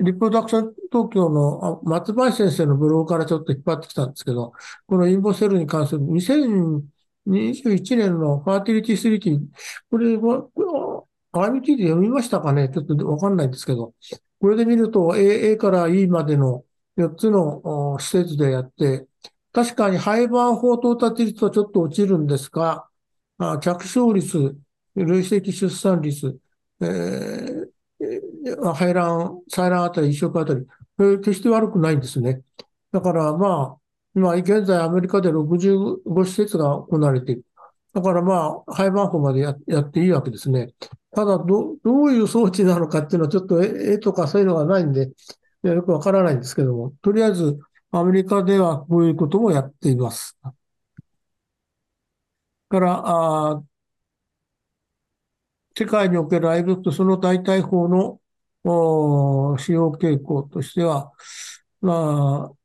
[0.00, 4.52] リプロダクション東京の松林先生のブログからちょっと引っ張ってきたんですけど、
[4.86, 9.40] このインボセルに関する2021年のファーティリティスリティ、
[9.90, 12.68] これは、RMT で読みましたかね？
[12.68, 13.92] ちょっとわかんないんですけど、
[14.40, 16.64] これで見ると A, A から E までの
[16.96, 19.06] 4つの施設でやって、
[19.52, 22.88] 確かに廃盤法到達率はちょっと落ちるんですが、
[23.60, 24.56] 着床率、
[24.94, 26.38] 累積出産率、
[26.80, 27.68] えー、
[28.74, 30.66] 排卵、採卵あたり、移植あたり、
[31.18, 32.42] 決して悪くないんですね。
[32.92, 33.80] だからまあ、
[34.14, 37.44] 今現在アメリカで65施設が行われている。
[37.92, 40.74] だからまあ、廃盤法までややっていいわけですね。
[41.12, 45.10] ただど、どういう装置なのかっていうのはちょっと絵とかそういうのがないんで、
[45.62, 47.58] よくわからないんですけども、とりあえず
[47.90, 50.36] アメリカではこういうこともやっています。
[52.68, 53.64] から、あ
[55.76, 58.20] 世界における IVF とその代替法の
[58.64, 61.12] 使用傾向としては、
[61.80, 62.64] まあ、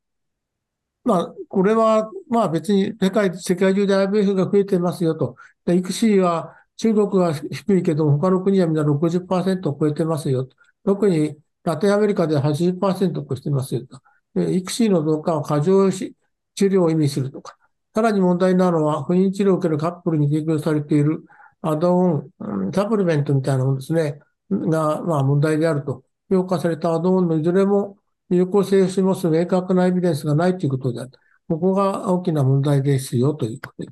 [1.04, 5.36] まあ、これは、まあ別に世界、世界中で IVF が増えてますよと。
[5.66, 10.56] で、育児は中国が低いけど、他の国はみんな60%を超えてますよと。
[10.86, 14.02] 特にラテンアメリカで80%を超えてますよと。
[14.36, 16.16] で育児の増加は過剰治
[16.58, 17.58] 療を意味するとか。
[17.96, 21.26] さらに問題なのは、不妊治療を受けるカップルに提供されている
[21.62, 22.32] アドオン、
[22.74, 24.20] サプリメントみたいなものですね、
[24.50, 26.04] が、まあ問題であると。
[26.30, 27.98] 評価されたアドオンのいずれも
[28.30, 31.12] 有効性を示す明確なエビデンスがないということである。
[31.48, 33.84] ここが大きな問題ですよということ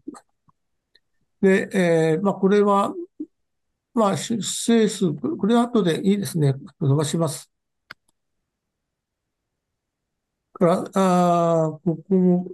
[1.41, 1.67] で。
[1.69, 1.69] で、
[2.13, 2.93] えー、まあこれは、
[3.93, 6.53] まあ出生数、これは後でいいですね。
[6.79, 7.51] 伸ばします。
[10.53, 12.47] から、あここも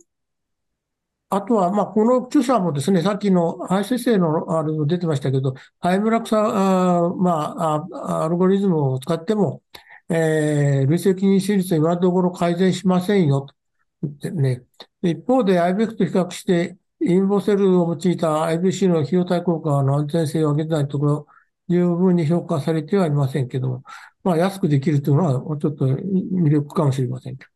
[1.36, 7.56] あとは、まあ、この著者もですね、さっきの林先生のあれも出てましたけど、ハイムラクサ、あま
[7.92, 9.64] あ、アルゴリズムを使っても、
[10.10, 13.56] えー、累積妊娠率は今のところ改善しませんよと
[14.04, 14.64] 言ってね。
[15.02, 21.28] 一方で IBF と比較して、インボセルを用いた IBC の費用対効果の安全性を上げてないところ、
[21.68, 23.84] 十分に評価されてはいませんけども、
[24.24, 27.52] まあ、安くできるというのは、ちょっと魅力かもしれませんけど。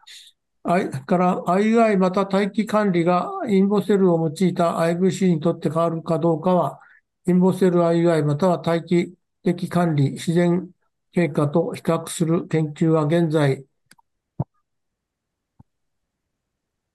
[0.67, 6.81] から IUI また待機管理がインボセルを用いた IVC にとって変わるかどうかは、
[7.25, 9.13] インボセル IUI または待機
[9.43, 10.69] 的管理、自然
[11.13, 13.65] 経過と比較する研究は現在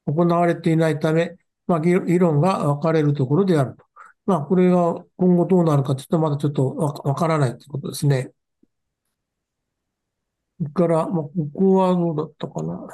[0.07, 1.37] 行われていないため、
[1.67, 3.85] まあ、議論が分かれるところであると。
[4.27, 8.33] まあ、これが今後どうなるかというと、まだちょっとわからないということですね。
[10.75, 12.87] から、まあ、ここはどうだったかな。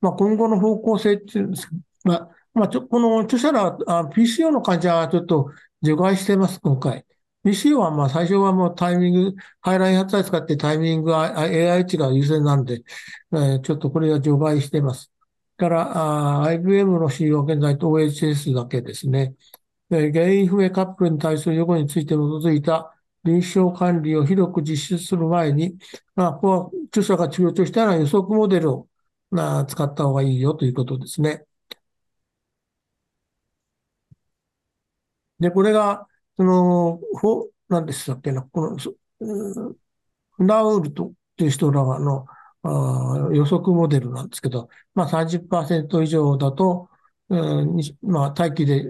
[0.00, 1.68] まあ、今後の方向性っていうんです
[2.04, 5.50] まあ、まあ、ちょ、この著者ら、あ PCO の患者はちょっと
[5.82, 7.04] 除外してます、今回。
[7.44, 12.82] PCO はまあ最初はもうタイミング、ハイライン発剤使ってタイミングは AI 値が優先なんで、
[13.32, 15.10] えー、ちょっとこれは除外してます。
[15.56, 19.34] から、IBM の使用は現在と OHS だけですね。
[19.90, 22.94] 原因不明カップルに対する予後について基づいた
[23.24, 25.76] 臨床管理を広く実施する前に、
[26.14, 28.88] まあ、ここは著者が強調したのは予測モデルを
[29.30, 31.44] まあ、使った方がいいよということですね。
[35.38, 38.76] で、これが、その、ほ、なんでしたっけな、この、
[40.32, 42.26] フナウルトっていう人らの
[42.62, 46.88] あ予測モデルなんですけど、まあ30%以上だと、
[47.28, 48.86] うん、まあ待機で、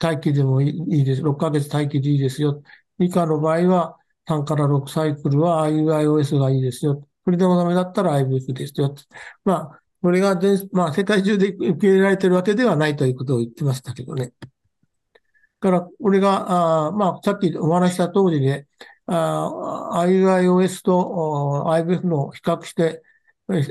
[0.00, 1.22] 待機でもいいです。
[1.22, 2.62] 6ヶ月待機でいいですよ。
[2.98, 7.06] 以下の場合は3から6サイクルは IUIOS がいいですよ。
[7.24, 8.94] それでもダメだったら IVF ですよ。
[9.44, 14.32] まあ、これが全まあ、世界中で受け入れられてるわけではないということを言ってましたけどね。
[14.40, 14.48] だ
[15.60, 18.66] から、これが、あまあ、さっきお話した通りで、
[19.06, 23.02] IUIOS と IVF の比較して、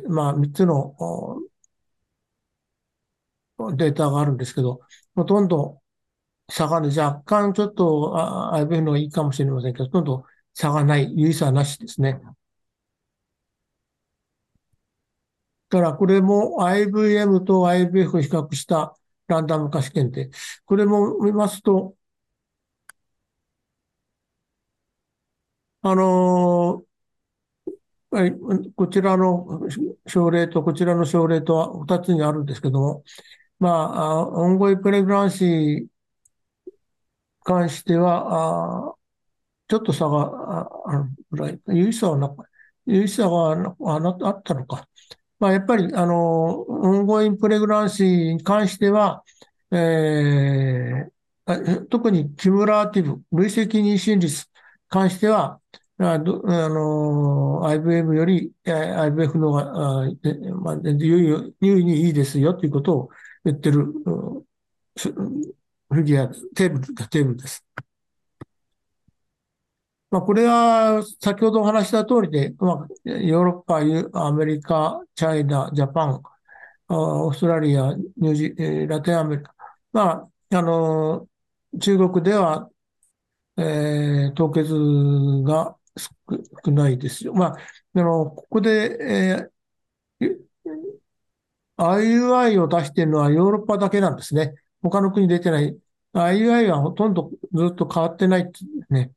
[0.08, 0.96] まあ、3つの
[3.76, 4.80] データがあるんですけど、
[5.16, 5.82] ほとんど
[6.50, 6.98] 差がない。
[6.98, 8.14] 若干ちょっと
[8.54, 12.20] IVF の方がいいかもしれませんけど、ほとんど差がない、有意差なしですね。
[15.74, 18.96] から、これも IVM と IVF を比較した
[19.28, 20.30] ランダム化試験で、
[20.66, 21.96] これも見ますと、
[25.82, 29.60] あのー、こちらの
[30.08, 33.04] 症例とこちらの症例とは2つにあるんですけども、
[33.60, 35.88] まあ、オンゴイプレグランシーに
[37.44, 38.96] 関しては、あ
[39.70, 42.36] ちょっと差があるぐらい、有意差はな
[42.86, 44.88] 有意差があったのか。
[45.44, 49.26] まあ、やっぱり、あの、オンゴインプレグランシーに関しては、
[49.72, 54.48] えー、特にキムラーティブ、累積妊娠率に
[54.88, 55.60] 関しては、
[55.98, 59.66] あの、IVM より、IVF のが、
[60.62, 63.10] まあ、優位にいいですよということを
[63.44, 67.66] 言ってる、フィギュア、テーブル、テーブルです。
[70.14, 73.80] まあ、これは先ほどお話した通りで、まあ、ヨーロッパ、
[74.20, 76.22] アメリカ、チャイナ、ジャパン、
[76.90, 79.56] オーストラリア、ニュージー、ラテンアメリカ。
[79.92, 81.28] まあ、あの、
[81.82, 82.70] 中国では、
[83.58, 84.72] えー、凍結
[85.44, 87.34] が少ないですよ。
[87.34, 87.58] まあ、
[87.96, 89.50] あの、ここで、
[90.22, 90.38] えー、
[91.78, 94.54] IUI を出しているのはヨーロッパだけなんですね。
[94.84, 95.76] 他の国出てない。
[96.14, 99.12] IUI はほとんどずっと変わってないですね。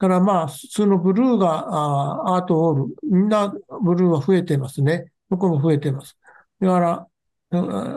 [0.00, 5.12] からまあ、普通のブルーがアートオール、みんなブルーは増えてますね。
[5.28, 6.16] どこも増えてます。
[6.58, 7.06] だから、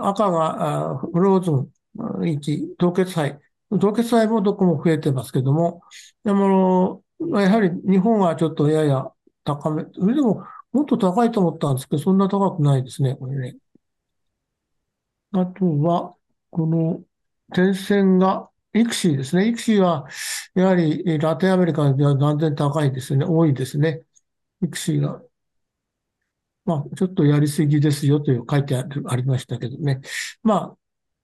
[0.09, 3.39] 赤がフローズン1、凍結肺。
[3.80, 5.81] 凍結肺もどこも増えてますけども、
[6.25, 9.09] でも、やはり日本はちょっとやや
[9.45, 9.85] 高め。
[9.93, 10.43] それでも、
[10.73, 13.57] もっと高いと思ったんですけど、そんな高くないですね、これね。
[15.31, 16.15] あとは、
[16.49, 17.01] この
[17.53, 19.47] 点線がイクシーですね。
[19.47, 20.07] イクシーは、
[20.55, 23.25] やはりラテンアメリカでは断然高いですね。
[23.25, 24.03] 多いですね。
[24.63, 25.21] イクシーが。
[26.65, 30.01] まあ、ちょっとやりすぎですよという書いてありましたけどね。
[30.43, 30.77] まあ、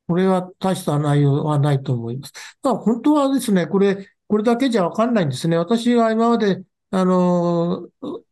[0.08, 2.34] これは大した内容はないと思います。
[2.64, 5.58] まあ、本当はですね、これ、これだけじゃわかんないんですね。
[5.58, 7.90] 私は今まで、あの、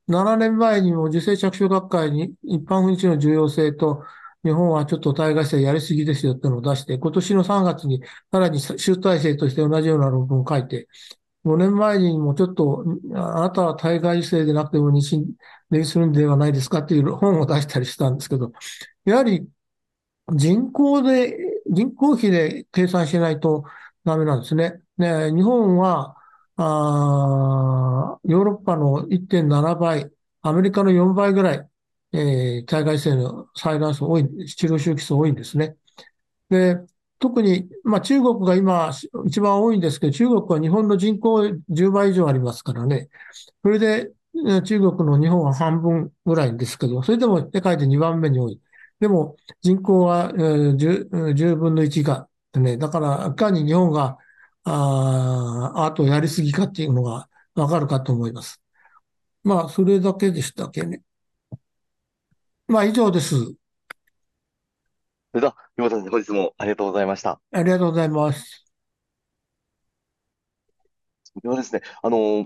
[0.07, 4.03] 7年前にも受精着床学会に一般不日の重要性と、
[4.47, 8.01] 日本はちょっと対外性やりすぎですよってのを出して、今年の3月に
[8.31, 10.87] さらに集大成として同じような論文を書いて、
[11.43, 12.83] 5年前にもちょっと、
[13.15, 15.25] あなたは対外性でなくても妊
[15.71, 18.51] 娠するんではないですかっていう本を出したりしたんですけど、
[19.05, 19.47] やはり
[20.35, 21.37] 人口で、
[21.69, 23.63] 人口比で計算しないと
[24.03, 24.81] ダメなんですね。
[24.97, 26.15] ね日本は、
[26.57, 30.11] あヨーロッパの1.7倍、
[30.41, 31.67] アメリカの4倍ぐらい、
[32.13, 35.75] えー、体外性の採卵数多い、治療周期数多いんですね。
[36.49, 36.77] で、
[37.19, 38.91] 特に、まあ中国が今
[39.25, 43.09] 一番多いんですけど、中国は日本の人口10倍以上ありますからね。
[43.63, 44.11] それで、
[44.63, 48.61] 中国の日本は半分ぐらいですけど、それでも世界で2番目に多い。
[48.99, 54.17] でも人口は 10, 10分の1が、ね、だから、いかに日本が、
[54.63, 58.61] ああとやりすぎかっていうのがわかるかと思います。
[59.43, 61.03] まあ、それだけでしたっけね。
[62.67, 63.35] まあ、以上です。
[63.37, 63.55] そ
[65.35, 67.39] れでは、岩田先生、本日もありがとうございました。
[67.53, 68.65] ありがとうございます。
[71.41, 72.45] ではですね、あの、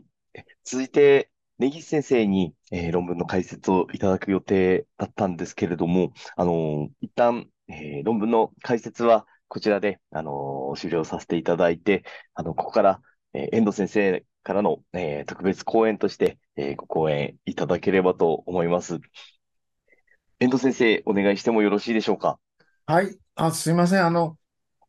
[0.63, 12.03] 続いて、根岸先生に、えー、論文の解説をいただく予定だったんですけれども、あの、一旦、えー、論文の解説はこちらで、あの、終了させていただいて、
[12.35, 13.01] あの、ここから、
[13.33, 18.99] えー、遠藤先生からの、えー、特別講演として、えー、ご講演いただければと思います。
[20.41, 22.37] 遠藤先生、お願いしてもよろしいでしょうか？
[22.85, 23.17] はい。
[23.35, 24.05] あ、すいません。
[24.05, 24.37] あの、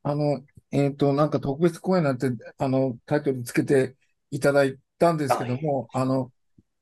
[0.02, 3.96] あの、えっと、なんか特別講演なんて、あの、タイトルつけて
[4.30, 6.32] いただいたんですけども、あの、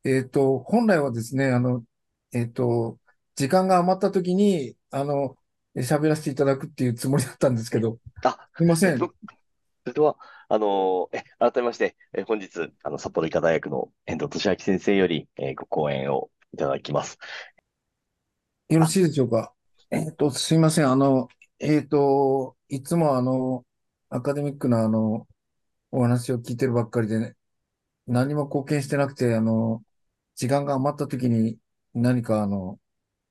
[0.05, 1.85] えっと、本来はですね、あの、
[2.33, 2.99] えっと、
[3.37, 5.37] 時間が余った時に、あの、
[5.77, 8.99] 喋らせていただくっていうつもりだったんですけど、あ、すいません。
[9.85, 10.17] それでは、
[10.49, 17.19] あの、え、改めまして、え、本日、あの、札幌医科大学の遠藤俊明先生より、えご講演をいただきます。
[18.71, 19.53] よろしいでしょうか？
[19.91, 20.91] えっと、すいません。
[20.91, 21.29] あの、
[21.59, 23.65] えっと、いつもあの、
[24.09, 25.27] アカデミックなあの、
[25.93, 27.37] お話を聞いてるばっかりでね、
[28.07, 29.83] 何も貢献してなくて、あの、
[30.37, 31.59] 時間が余った時に
[31.95, 32.81] 何かあの、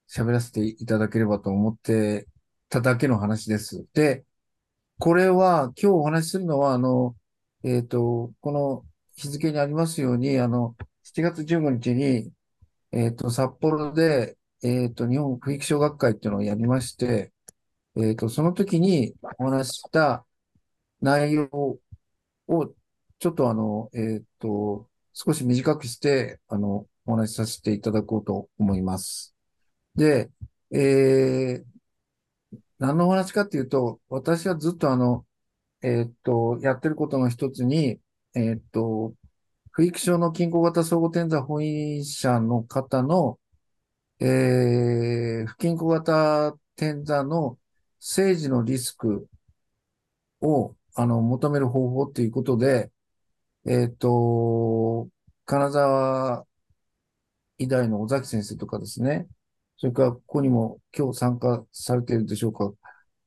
[0.10, 2.28] 喋らせていただければと思って
[2.70, 3.86] ただけの話です。
[3.94, 4.26] で、
[5.00, 7.16] これは今日お話しするのは、あの、
[7.64, 8.86] えっと、この
[9.16, 12.32] 日付にありますように、あの、7月15日に、
[12.94, 17.32] えっと、札幌で、えっと、日本不育小学会っていうのをやりまして、
[17.98, 20.26] えっと、その時にお話した
[21.02, 21.80] 内容
[22.48, 22.74] を、
[23.20, 29.36] ちょっとあの、えっと、少し短くして、あの、お話しさせていただこうと思います。
[29.96, 30.30] で、
[30.72, 31.64] えー、
[32.80, 35.26] 何のお話かっていうと、私はずっとあの、
[35.82, 38.00] えっと、やってることの一つに、
[38.36, 39.14] えっと、
[39.72, 43.40] 不育症の均衡型相互転座本院者の方の
[44.22, 47.58] えー、不均衡型転座の
[48.00, 49.28] 政治のリスク
[50.42, 52.92] を、あの、求める方法っていうことで、
[53.66, 55.10] えっ、ー、と、
[55.46, 56.46] 金沢
[57.58, 59.28] 医大の尾崎先生とかですね、
[59.78, 62.72] それからここにも今日参加されているでしょうか、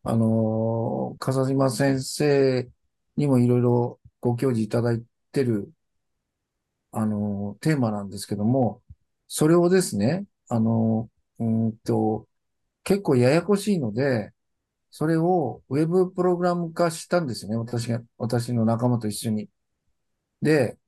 [0.04, 2.68] あの、笠島先生
[3.16, 5.02] にもいろいろご教示いただい
[5.32, 5.70] てる、
[6.92, 8.82] あの、テーマなんですけども、
[9.28, 12.28] それをですね、あの、うんと、
[12.84, 14.32] 結構ややこしいので、
[14.90, 17.56] それをウェブプログラム化したんですよね。
[17.58, 19.48] 私が、私の仲間と一緒に。
[20.42, 20.78] で、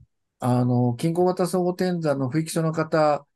[0.40, 3.26] あの、均衡型相互転座の不育所の方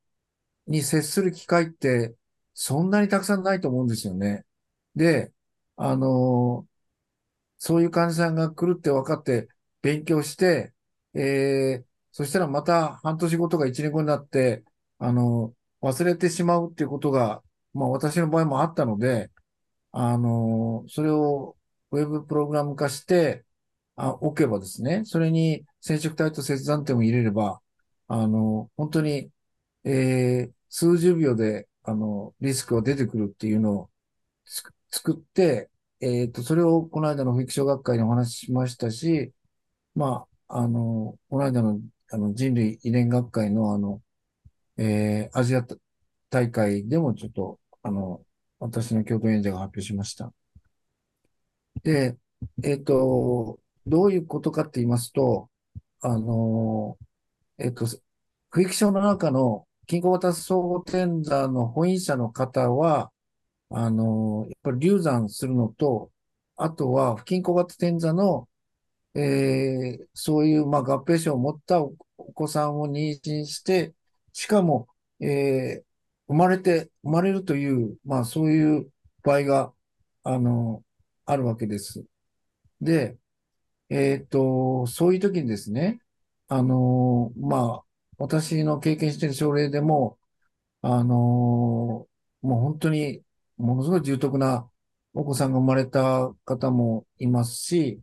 [0.67, 2.15] に接する機会って、
[2.53, 4.45] そんなにたくさんないと思うんですよね。
[4.95, 5.33] で、
[5.77, 6.67] あの、
[7.57, 9.49] そういう患者さんが来るって分かって
[9.81, 10.73] 勉強して、
[11.13, 14.63] えー、そしたらまた半年後とか1年後になって、
[14.99, 17.41] あの、忘れてしまうっていうことが、
[17.73, 19.31] まあ私の場合もあったので、
[19.91, 21.57] あの、それを
[21.91, 23.45] ウェブプログラム化して、
[23.95, 27.61] あ、置けばですね、それに染色体と切断点を入れれば、
[28.07, 29.29] あの、本当に、
[29.83, 33.89] えー、数十秒で、あの、リスクが出てくるっていうのを
[34.91, 35.69] 作って、
[36.01, 39.33] えっ、ー、と、それをこの間の保育所学会にお話ししましたし、
[39.95, 41.79] まあ、あの、この間の、
[42.11, 44.01] あの、人類遺伝学会のあの、
[44.79, 45.65] えー、アジア
[46.29, 48.21] 大会でもちょっと、あの、
[48.59, 50.31] 私の共同演者が発表しました。
[51.83, 52.17] で、
[52.63, 55.49] えっ、ー、と、どういうことかって言いますと、
[56.01, 56.97] あの、
[57.57, 57.87] えっと、
[58.51, 63.11] 不育症の中の均衡型総合点座の保員者の方は、
[63.69, 66.09] あの、やっぱり流産するのと、
[66.55, 68.47] あとは不均衡型点座の、
[69.15, 71.91] えーそういう、まあ、合併症を持ったお
[72.33, 73.93] 子さんを妊娠して、
[74.33, 74.87] しかも、
[75.19, 75.85] えー
[76.31, 78.91] 生まれて、生まれるという、まあ、そういう
[79.23, 79.73] 場合が、
[80.23, 80.83] あの、
[81.25, 82.05] あるわけです。
[82.81, 83.17] で、
[83.89, 86.01] えっと、そういう時にですね、
[86.47, 87.85] あの、まあ、
[88.17, 90.19] 私の経験している症例でも、
[90.81, 92.07] あの、も
[92.43, 93.23] う本当に、
[93.57, 94.69] ものすごい重篤な
[95.13, 98.01] お子さんが生まれた方もいますし、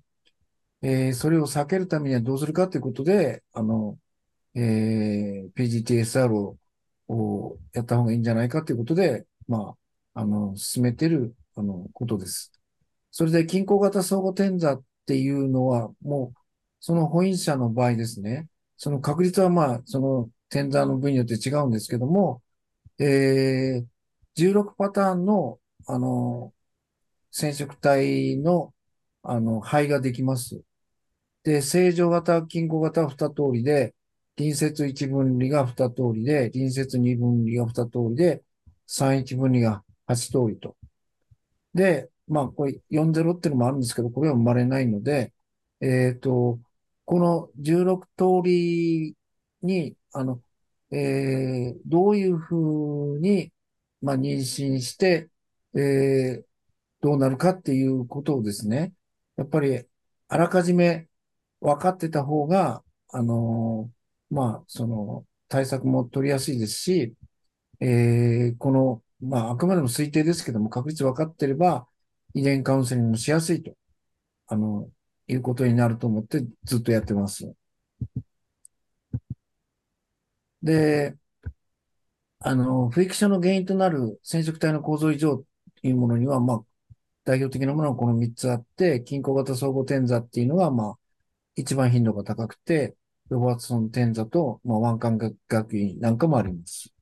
[0.83, 3.99] えーそれを避けるためにはどうするかということで、あの、
[4.57, 6.59] えー PGTSR を
[7.09, 9.77] をやった方がいいんじゃないかということで、ま
[10.15, 12.53] あ、あの、進めてる、あの、ことです。
[13.13, 16.41] それで、均衡型相互転座っていうのは、もう、
[16.81, 22.43] その保員者の場合ですね、その確率はまあ、その転座の部位によって違うんですけども、
[22.99, 23.87] えー
[24.37, 26.55] 16パターンの、あの、
[27.31, 28.75] 染色体の、
[29.23, 30.63] あの、肺ができます。
[31.45, 33.96] で、正常型、均衡型は2通りで、
[34.37, 38.43] 隣接1分離が2通りで、隣接2分離が2通りで、
[38.87, 40.77] 31分離が8通りと。
[41.75, 45.33] で、まあ、これ40っていうのもあるんですけど、これは生まれないので、
[45.81, 46.59] えっと、
[47.05, 49.17] この16通り
[49.63, 50.43] に、あの、
[50.91, 53.53] えーどういうふうに、
[54.01, 55.29] まあ、妊娠して、
[55.75, 56.47] えー
[57.03, 58.93] どうなるかっていうことをですね、
[59.37, 59.87] やっぱり、
[60.29, 61.09] あらかじめ
[61.61, 63.91] 分かってた方が、あの
[64.31, 67.15] まあ、その、対策も取りやすいですし、
[67.81, 71.89] えーこの、まあ、あくまでも推定ですけども、確率分かってれば、
[72.35, 73.77] 遺伝カウンセリングもしやすいと、
[74.49, 74.91] あの、
[75.29, 77.55] いうことになると思ってずっとやってます。
[80.63, 81.17] で、
[82.41, 85.47] あの、不育症の原因となる染色体の構造異常と
[85.83, 86.65] いうものには、まあ、
[87.25, 90.99] 代表的なものはこの3つあって、均衡型相互転座っていうのが、まあ、
[91.57, 92.97] 一番頻度が高くて、
[93.29, 96.93] ロバーツソン転座と、まあ、腕管学院なんかもあります。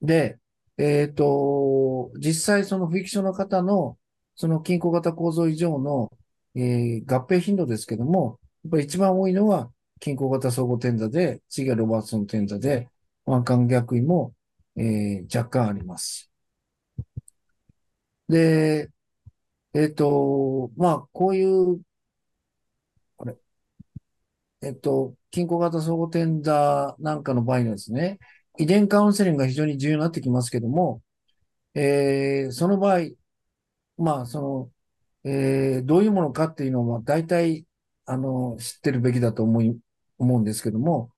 [0.00, 0.38] で、
[0.78, 3.98] えっと、実際その不育症の方の、
[4.34, 6.10] その均衡型構造異常の、
[6.54, 9.70] えー合併頻度ですけども、やっぱり一番多いのは
[10.00, 12.88] 均衡型相互転座で、次がロバーツソン転座で、
[13.26, 14.34] 腕管逆位も、
[14.76, 16.30] えー若干あります。
[18.28, 18.90] で、
[19.74, 21.82] えっと、まあ、こういう、
[24.62, 28.18] えっと、均衡型相互転座なんかの場合にはですね、
[28.58, 31.02] 遺伝カウンセリングが非常に重要になってきますけども、
[31.74, 33.00] えーその場合、
[33.98, 34.40] まあ、そ
[35.24, 37.66] の、えーどういうものかっていうのは、大体、
[38.06, 39.78] あの、知ってるべきだと思い、
[40.18, 41.12] 思うんですけども、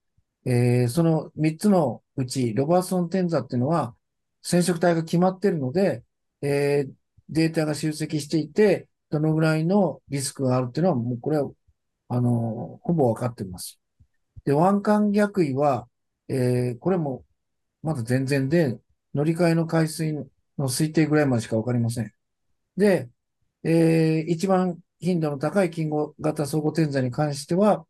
[0.47, 3.97] えーその3つのうち、ロバーソン転座っていうのは、
[4.43, 6.05] 染色体が決まってるので、
[6.43, 6.93] えー
[7.31, 11.51] データが集積していて、どのぐらいのリスクがあるっていうのは、もうこれは、
[12.09, 13.81] あの、ほぼ分かってます。
[14.45, 15.89] で、腕管逆位は、
[16.29, 17.25] えーこれも、
[17.83, 18.81] まだ全然で、
[19.15, 20.13] 乗り換えの回数
[20.59, 22.13] の推定ぐらいまでしか分かりません。
[22.77, 23.11] で、
[23.65, 27.87] えー一番頻度の高い金合型相互転座に関しては、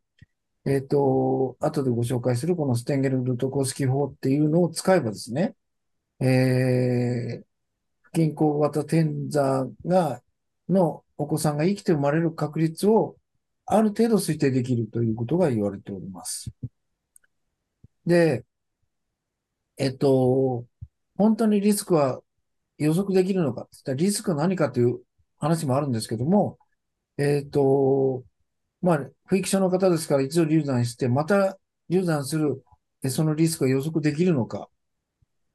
[0.65, 5.55] えっと、後でご紹介するこのステンゲル・ルトコスキ法っていうのを使えばですね、
[6.21, 7.45] えー
[8.03, 10.21] 不均衡型転座が、
[10.69, 13.17] のお子さんが生きて生まれる確率を
[13.65, 16.51] ある程度推定できるということが言われております。
[18.05, 18.45] で、
[19.77, 20.65] えっと、
[21.17, 22.21] 本当にリスクは
[22.77, 25.01] 予測できるのかリスクは何かという
[25.37, 26.59] 話もあるんですけども、
[27.17, 28.23] えっと、
[28.81, 31.57] まあ、不育症の方ですから一度流産して、また
[31.89, 32.63] 流産する、
[33.09, 34.69] そのリスクが予測できるのか。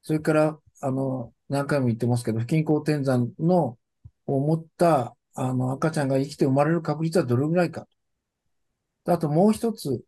[0.02, 3.78] それから、あの、何回も言ってますけど、不均衡転産の、
[4.26, 7.86] を持った、あの、赤ちゃんが生きて生まれる確率はどれぐらいか。
[9.12, 10.04] あともう一つ、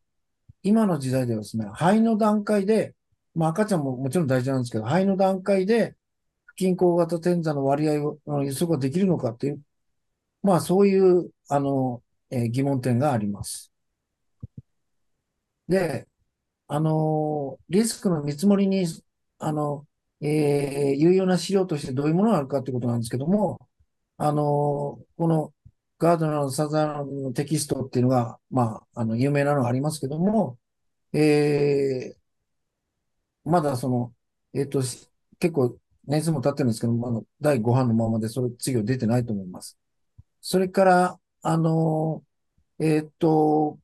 [0.62, 2.94] 今の時代ではですね、肺の段階で、
[3.34, 5.96] まあ赤ちゃんももちろん大事なんですけど、肺の段階で
[6.46, 9.62] 不均衡型転座の割合を予測ができるのかっていう、
[10.42, 13.72] まあそういう、あの、えー疑問点があります。
[15.68, 16.08] で、
[16.68, 18.86] あの、リスクの見積もりに、
[19.38, 19.86] あの、
[20.22, 23.60] えー有用な資料としてどういうものがあるかということなんですけども、
[24.18, 25.54] あの、この
[26.02, 30.58] ガードナーのサザンのテキストっていうのが、まあ、あの、有名なのがありますけども、
[31.14, 32.20] えー
[33.44, 34.14] まだその、
[34.54, 34.80] えっと、
[35.38, 35.76] 結構
[36.06, 39.78] 年数も経ってるんですけども、あの、第5版のままでそれ次は出てないと思います。
[40.40, 42.24] それから、あの、
[42.80, 43.78] えーっと、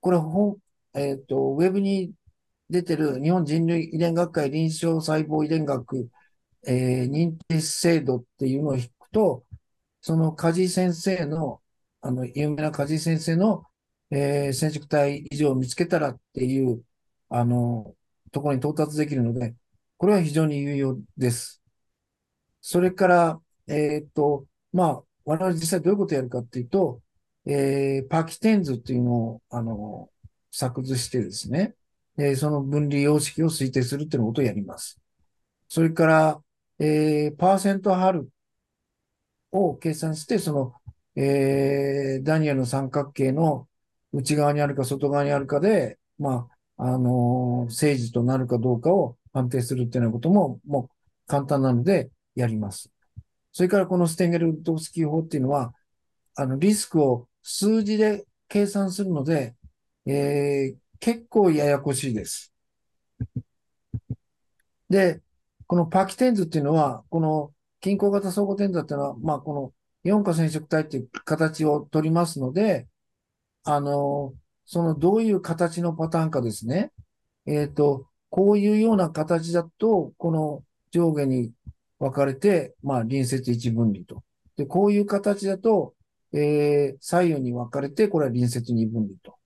[0.00, 0.58] これ本、
[0.94, 2.14] えーっと、ウェブに
[2.70, 6.10] 出てる日本人類遺伝学会臨床細胞遺伝学、
[6.66, 9.44] えー認定制度っていうのを引くと、
[10.04, 11.62] その梶井先生の、
[12.02, 13.64] あの、有名な梶井先生の、
[14.10, 16.84] えー染色体異常を見つけたらっていう、
[17.30, 17.94] あの、
[18.30, 19.54] ところに到達できるので、
[19.96, 21.62] これは非常に有用です。
[22.60, 27.00] それから、えーっと、まあ、我々実際どういうことをやるかっていうと、
[27.46, 30.10] えーパキテン図っていうのを、あの、
[30.50, 31.74] 作図してですね、
[32.18, 35.00] えーその分離様式を推定するっていうことをやります。
[35.68, 36.42] それから、
[36.78, 38.28] えーパーセントハル
[39.58, 40.74] を計算して、その、
[41.16, 43.68] えーダニエルの三角形の
[44.12, 46.48] 内側にあるか外側にあるかで、ま
[46.78, 52.90] あ、あのー正時となるかどうかを判定するっていうようなことも、もう簡単なのでやります。
[53.52, 55.74] それからこのステンゲル・ルトフスキー法っていうのは、
[56.36, 59.56] あの、リスクを数字で計算するので、
[60.06, 62.52] えー結構ややこしいです。
[64.90, 65.22] で、
[65.66, 67.53] このパキテン図っていうのは、この
[67.84, 72.88] 均衡型相互転座っていうのは、まあ、この4価染色体っていう形を取りますので、
[73.62, 74.32] あの、
[74.64, 76.92] そのどういう形のパターンかですね。
[77.44, 81.52] えっと、こういうような形だと、この上下に
[81.98, 84.22] 分かれて、まあ、隣接一分離と。
[84.56, 85.94] で、こういう形だと、
[86.32, 89.36] えー左右に分かれて、これは隣接二分離と。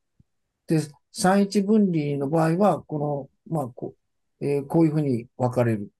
[0.69, 3.94] で、三一分離の場合は、この、まあ、こ
[4.40, 5.90] う、えーこういうふうに分かれる。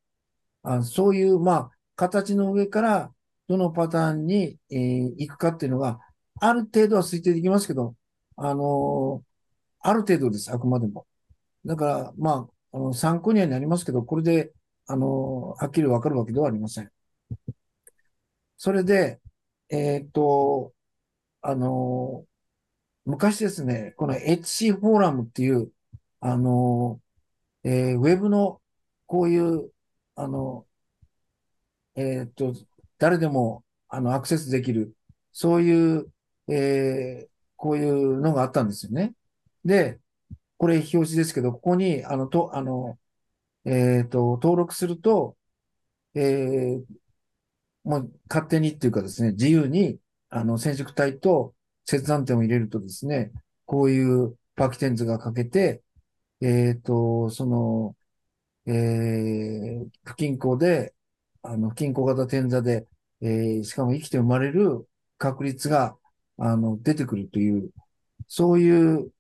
[0.63, 3.15] あそういう、まあ、形の上から、
[3.49, 4.79] どのパターンに、えー
[5.19, 6.01] 行くかっていうのが、
[6.41, 7.97] ある程度は推定できますけど、
[8.37, 9.29] あのー
[9.83, 11.07] ある程度です、あくまでも。
[11.67, 14.53] だから、まあ、あの参考にはなりますけど、これで、
[14.89, 16.91] あのーはっきりわかるわけではありません。
[18.57, 19.21] それで、
[19.71, 20.73] えっと、
[21.43, 22.27] あの
[23.07, 25.73] 昔ですね、この HC フォーラムっていう、
[26.21, 27.01] あの
[27.65, 28.63] えーウェブの
[29.07, 29.73] こういう、
[30.17, 30.68] あの、
[31.99, 32.55] えーっと、
[32.99, 34.95] 誰でも、あの、アクセスできる、
[35.33, 36.13] そういう、
[36.49, 37.31] えー
[37.61, 39.15] こういうのがあったんですよね。
[39.65, 40.01] で、
[40.59, 42.99] これ表示ですけど、ここに、あの、と、あの、
[43.65, 45.37] えーっと、登録すると、
[46.15, 46.85] えー
[47.85, 49.99] もう勝手にっていうかですね、自由に、
[50.31, 51.55] あの、染色体と
[51.87, 53.33] 切断点を入れるとですね、
[53.67, 55.83] こういうパキテン図が書けて、
[56.43, 57.97] えっと、その、
[58.67, 60.95] えー不均衡で、
[61.43, 62.87] あの、不均衡型転座で、
[63.21, 64.89] えーしかも生きて生まれる
[65.19, 65.97] 確率が、
[66.39, 67.71] あの、出てくるという、
[68.29, 69.13] そういう、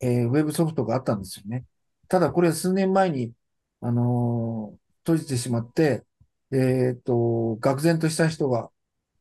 [0.00, 1.66] えーウェブソフトがあったんですよね。
[2.08, 3.32] ただ、これは数年前に、
[3.80, 6.04] あのー閉じてしまって、
[6.52, 7.12] えっと、
[7.60, 8.70] 愕然とした人が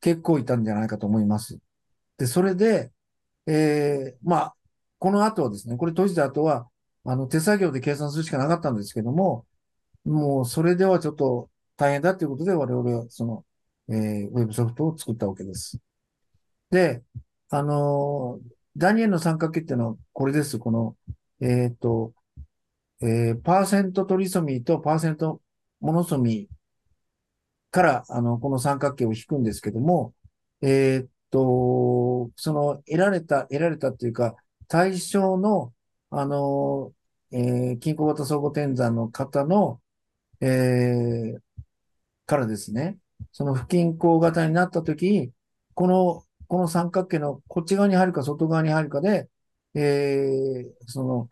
[0.01, 1.59] 結構いたんじゃないかと思います。
[2.17, 2.91] で、それで、
[3.47, 4.55] えーまあ、
[4.99, 6.69] この後はですね、これ閉じた後は、
[7.05, 9.45] あの、手作業で計算するしかなかったんですけども、
[10.05, 11.49] もう、それではちょっと
[11.79, 13.45] 大変だということで、我々は、その、
[13.89, 15.79] えーウェブソフトを作ったわけです。
[16.71, 17.03] で、
[17.49, 20.59] あのーダニエルの三角形っていうのはこれです。
[20.59, 20.97] この、
[21.41, 22.13] えっと、
[23.01, 25.41] えーパーセントトリソミーとパーセント
[25.81, 26.55] モノソミー
[27.71, 30.13] から、あの、この三角形を引くんですけども、
[30.61, 34.35] えーっと、その得られた、得られたっていうか、
[34.67, 35.73] 対象の、
[36.09, 36.93] あの、
[37.31, 39.81] えー均衡型相互転算の方の、
[40.41, 41.39] えー
[42.29, 42.97] からですね、
[43.31, 45.31] その不均衡型になったとき、
[45.73, 49.29] この、この三角形のこっち側に入るか外側に入るかで、
[49.73, 51.29] えーその、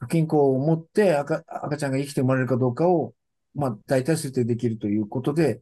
[0.00, 3.14] 不均衡を持って赤、赤ちゃんが生きて生まれるかどうかを、
[3.54, 5.60] まあ、大体推定できるということで、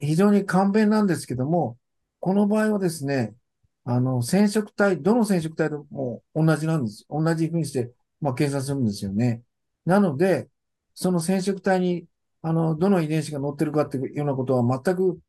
[0.00, 1.78] 非常に簡便なんですけども、
[2.20, 3.34] この場合はですね、
[3.84, 7.06] あの、染色体、どの染色体でも同じなんです。
[7.08, 7.90] 同じふうにして、
[8.20, 9.42] まあ、計算するんですよね。
[9.86, 10.48] なので、
[10.94, 12.06] その染色体に、
[12.42, 15.20] あの、どの遺伝子が載ってるかっていうようなことは全く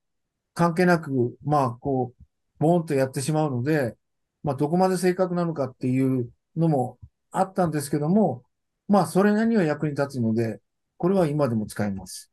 [0.54, 2.24] 関係なく、まあ、こう、
[2.60, 3.98] ボーンとやってしまうので、
[4.44, 7.00] まあ、どこまで正確なのかっていうのも
[7.32, 8.44] あったんですけども、
[8.88, 10.62] まあ、それなりには役に立つので、
[10.98, 12.32] これは今でも使えます。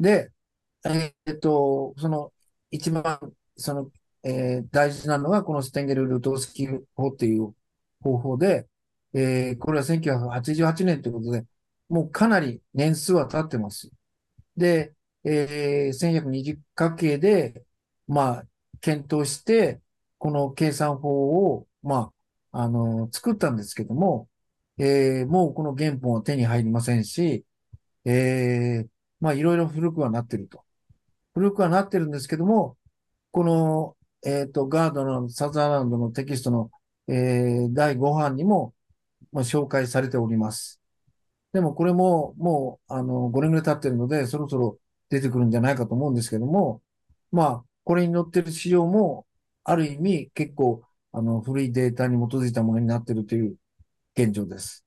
[0.00, 0.32] で、
[0.86, 2.32] えーっと、その、
[2.70, 3.20] 一番、
[3.56, 3.90] その、
[4.24, 7.54] えー大事なのが、このステンゲル・ルトースキー法っていう
[8.02, 8.68] 方法で、
[9.14, 11.44] えーこれは1988年ということで、
[11.88, 13.90] もうかなり年数は経ってます。
[14.56, 17.64] で、えー1120角形で、
[18.08, 18.44] まあ、
[18.80, 19.80] 検討して、
[20.18, 22.12] この計算法を、ま
[22.52, 24.28] あ、あの、作ったんですけども、
[24.78, 27.44] えーもうこの原本は手に入りませんし、
[28.04, 28.88] えー
[29.20, 30.64] まあ、いろいろ古くはなってると。
[31.34, 32.76] 古くはなってるんですけども、
[33.32, 36.70] この、えっ、と、ガードのサザーランドのテキストの、
[37.08, 38.73] えー第5版にも、
[39.34, 40.80] まあ、紹介されております。
[41.52, 44.78] でもこれももう、あの、5年ぐらい経ってるので、そろそろ
[45.10, 46.82] 出てくるんじゃないかと思うんですけども、
[47.32, 49.26] まあ、これに載ってる資料も、
[49.64, 50.82] ある意味結構、
[51.12, 53.56] あの、古いデータに基づいたものになってるという
[54.16, 54.84] 現状です。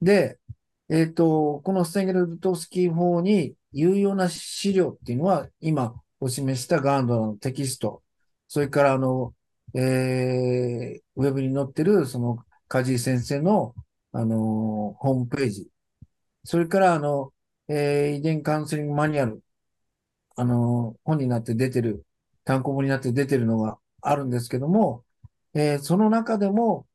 [0.00, 0.38] で、
[0.88, 8.02] えっと、このステンゲル・ルトフスキー法に有用な資料っていうのは、今お示したガンドのテキスト、
[8.48, 9.34] それからあの、
[9.74, 12.38] えー、ウェブに載ってる、その、
[12.68, 13.74] 梶井先生の、
[14.12, 15.70] あの、ホームページ、
[16.44, 17.32] それからあの、
[17.68, 19.42] えー、遺伝カウンセリングマニュアル、
[20.36, 22.04] あの、本になって出てる、
[22.44, 25.04] 単行本になって出てるのがあるんですけども、
[25.54, 26.86] えーその中でも、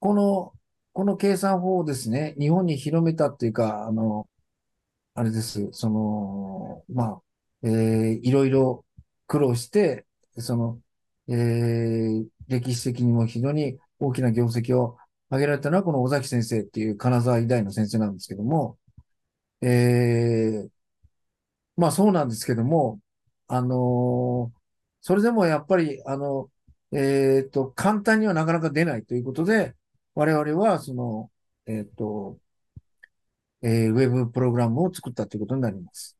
[0.00, 0.52] この、
[0.92, 4.28] この計算法をですね、日本に広めたっていうか、あの、
[5.14, 7.04] あれです、その、ま
[7.62, 8.84] あ、えーいろいろ
[9.26, 10.06] 苦労して、
[10.38, 10.80] その、
[11.28, 14.96] えー歴史的にも非常に大きな業績を
[15.28, 18.78] 挙げられたのは、この尾崎先生っていう金沢医大の先生なんですけども、
[19.62, 20.70] えー
[21.76, 23.00] まあそうなんですけども、
[23.46, 24.58] あのー
[25.00, 26.50] それでもやっぱり、あの、
[26.92, 29.74] えっと、簡単にはなかなか出ないということで、
[30.14, 31.30] 我々は、その、
[31.66, 32.38] えっと、
[33.62, 36.16] えーウェブプログラムを作ったということになります。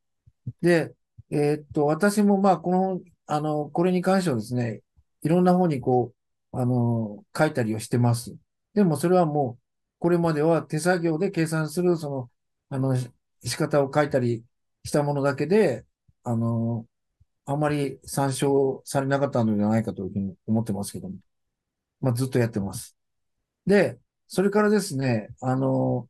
[0.61, 0.95] で、
[1.31, 4.81] えっと、私もまあ、この、あの、これに関してはですね、
[5.23, 6.13] いろんな方にこ
[6.53, 8.35] う、あの、書いたりをしてます。
[8.73, 9.63] でもそれはもう、
[9.99, 12.31] これまでは手作業で計算する、その、
[12.69, 12.95] あの、
[13.43, 14.43] 仕方を書いたり
[14.83, 15.85] したものだけで、
[16.23, 16.85] あの、
[17.45, 21.15] あまり参照されなかったのではないかというふうに思ってますけども。
[22.01, 22.95] まあ、ずっとやってます。
[23.65, 26.07] で、それからですね、あの、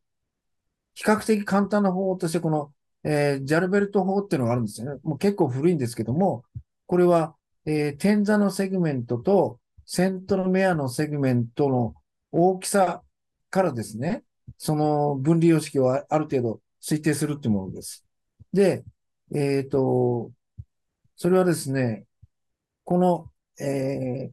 [0.94, 2.72] 比較的簡単な方法として、この、
[3.04, 5.00] えージャルベルト法っていうのがあるんですよね。
[5.02, 6.44] もう結構古いんですけども、
[6.86, 7.34] これは、
[7.66, 11.94] えー点座のセグメントとセントロメアのセグメントの
[12.32, 13.02] 大きさ
[13.50, 14.24] からですね、
[14.58, 18.04] その分離様式をある程度推定するってものです。
[18.52, 18.84] で、
[19.34, 20.30] えっと、
[21.16, 22.06] それはですね、
[22.84, 23.32] この、
[23.64, 24.30] え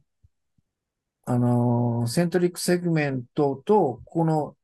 [1.26, 4.56] あのーセントリックセグメントと、ここの、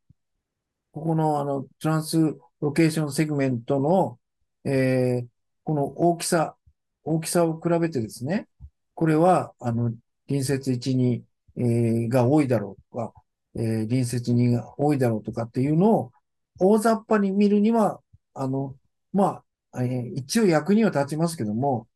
[0.92, 2.18] ここの、あの、トランス
[2.60, 4.18] ロケーションセグメントの、
[4.64, 5.28] えー
[5.66, 6.56] この大きさ、
[7.04, 8.48] 大きさを比べてですね、
[8.94, 9.92] これは、あの、
[10.28, 11.24] 隣接1、2、
[11.56, 13.14] えが多いだろうとか、
[13.56, 16.12] えー隣接2が多いだろうとかっていうのを、
[16.60, 18.00] 大雑把に見るには、
[18.34, 18.76] あの、
[19.12, 19.42] ま
[19.72, 21.88] あ、えー一応役には立ちますけども、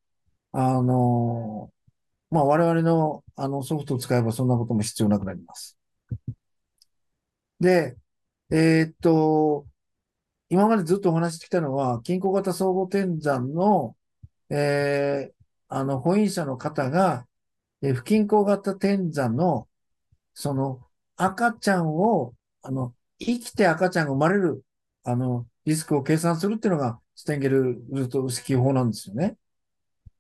[0.52, 1.72] あの
[2.30, 5.78] まあ、我々のあのソフトを使えばそんなことも必要なくなります。
[7.60, 7.96] で、
[8.50, 9.66] えーっと、
[10.50, 13.96] 今までずっとお話ししてきたのは、均衡型総合転算の、
[14.50, 15.37] えー
[15.68, 17.26] あの、保員者の方が、
[17.82, 19.68] え不均衡型転算の、
[20.34, 20.86] その、
[21.16, 24.64] 赤ちゃんを、あの、生きて赤ちゃんが生まれる、
[25.04, 29.38] あの、リスクを計算するっていうのが、ステンゲル・ルトウスキー法なんですよね。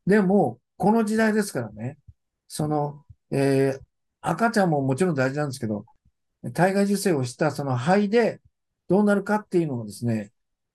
[0.06, 1.98] でも、この時代ですからね、
[2.48, 3.82] その、えー
[4.20, 5.86] 赤ちゃんももちろん大事なんですけど、
[6.54, 8.40] 体外受精をしたその肺で
[8.88, 10.32] どうなるかっていうのがですね、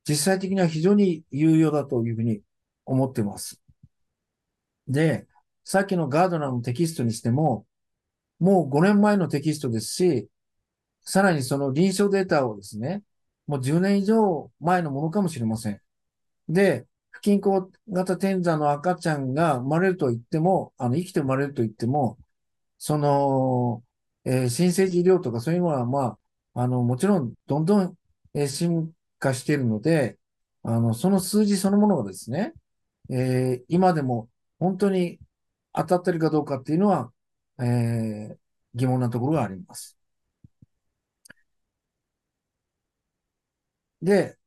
[0.08, 2.42] 実際的には非常に有用だというふうに
[2.86, 3.63] 思っています。
[4.88, 5.28] で、
[5.64, 7.66] さっきのガードナーのテキストにしても、
[8.40, 10.30] もう5年前のテキストですし、
[11.04, 13.04] さらにその臨床データをですね、
[13.48, 15.82] もう10年以上前のものかもしれません。
[16.50, 22.18] で、不均衡型転座の赤ちゃんが生まれると言っても、あの、生きて生まれると言っても、
[22.78, 23.84] その、
[24.26, 26.18] えー新生児医療とかそういうのは、ま
[26.56, 27.98] あ、あの、もちろん、どんどん、
[28.34, 30.18] えー進化しているので、
[30.64, 32.54] あの、その数字そのものがですね、
[33.10, 34.30] えー今でも
[34.64, 35.20] 本当に
[35.74, 37.12] 当たってるかどうかっていうのは、
[37.60, 38.38] えー
[38.76, 39.98] 疑問なところがあります。
[44.02, 44.38] で、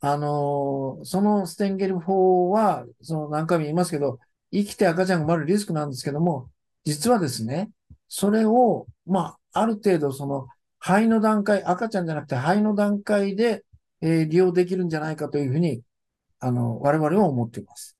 [0.00, 4.20] あのーそのステンゲル法は、その何回も言いますけど、
[4.52, 6.50] 生きて赤ちゃんが生まれるリスクなんですけども、
[6.84, 7.70] 実はですね、
[8.08, 10.48] それを、まあ、ある程度その
[10.80, 13.64] 肺の段階、赤ちゃんじゃなくて肺の段階で、
[14.02, 15.82] えー利用できるんじゃないかというふうに、
[16.40, 17.96] あの、我々は思っています。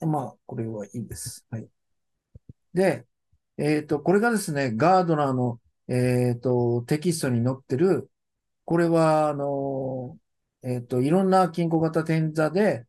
[0.00, 1.46] まあ、これはいいんです。
[1.50, 1.68] はい。
[2.74, 3.06] で、
[3.56, 8.10] えっと、これがですね、ガードナーの、えっと、テキストに載ってる、
[8.64, 10.18] これは、あの、
[10.62, 12.86] えっと、いろんな均衡型転座で、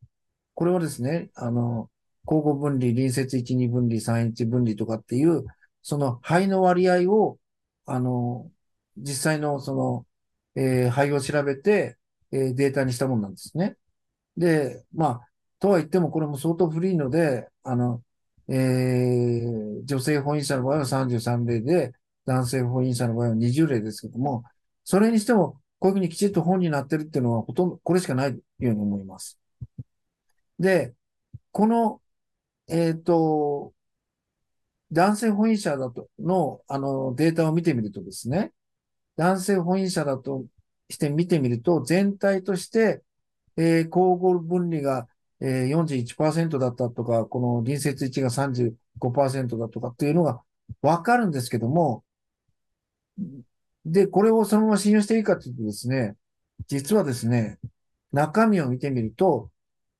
[0.56, 1.92] これはですね、あの、
[2.28, 5.46] 交互分離、隣接1、2分離、3、1分離とかっていう、
[5.84, 7.40] その肺の割合を、
[7.86, 8.52] あの、
[8.98, 10.08] 実際のその、
[10.56, 11.98] えー肺を調べて、
[12.32, 13.78] えーデータにしたものなんですね。
[14.38, 15.29] で、まあ、
[15.60, 18.04] とは言ってもこれも相当古いので、あの、
[18.48, 21.94] えー女性婚姻者の場合は33例で、
[22.26, 24.44] 男性婚姻者の場合は20例ですけども、
[24.84, 28.42] それにしても、こういうふうにきちっと本になってるっていうのはほとんどこれしかないよ
[28.72, 29.40] うに思います。
[30.60, 30.94] で、
[31.52, 32.02] この、
[32.68, 33.74] えっと、
[34.92, 38.54] 男性婚姻者だとの、あの、データを見てみるとですね、
[39.18, 40.46] 男性婚姻者だと
[40.90, 43.04] して見てみると、全体として、
[43.58, 45.08] えー交互分離が、
[45.42, 50.42] えー41%だったとか、この隣接位置が35%だとかっていうのが
[50.82, 52.04] わかるんですけども、
[53.86, 56.16] で、これをそのまま信用していいかというとですね、
[56.68, 57.60] 実はですね、
[58.12, 59.52] 中身を見てみると、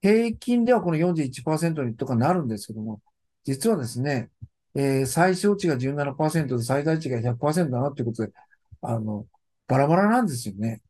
[0.02, 3.02] 平均ではこの41%にとかなるんですけども、
[3.46, 4.30] 実はですね、
[4.76, 8.34] えー最小値が17%で最大値が100%だなということで、
[8.82, 9.26] あの、
[9.68, 10.82] バラバラなんですよね。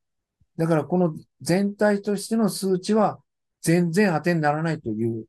[0.58, 3.20] だからこの全体としての数値は
[3.62, 5.26] 全然当てにならないという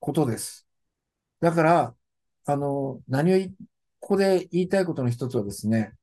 [0.00, 0.66] ことです。
[1.40, 1.96] だから、
[2.46, 3.38] あの、何を、
[4.00, 5.94] ここで言いたいことの一つはですね、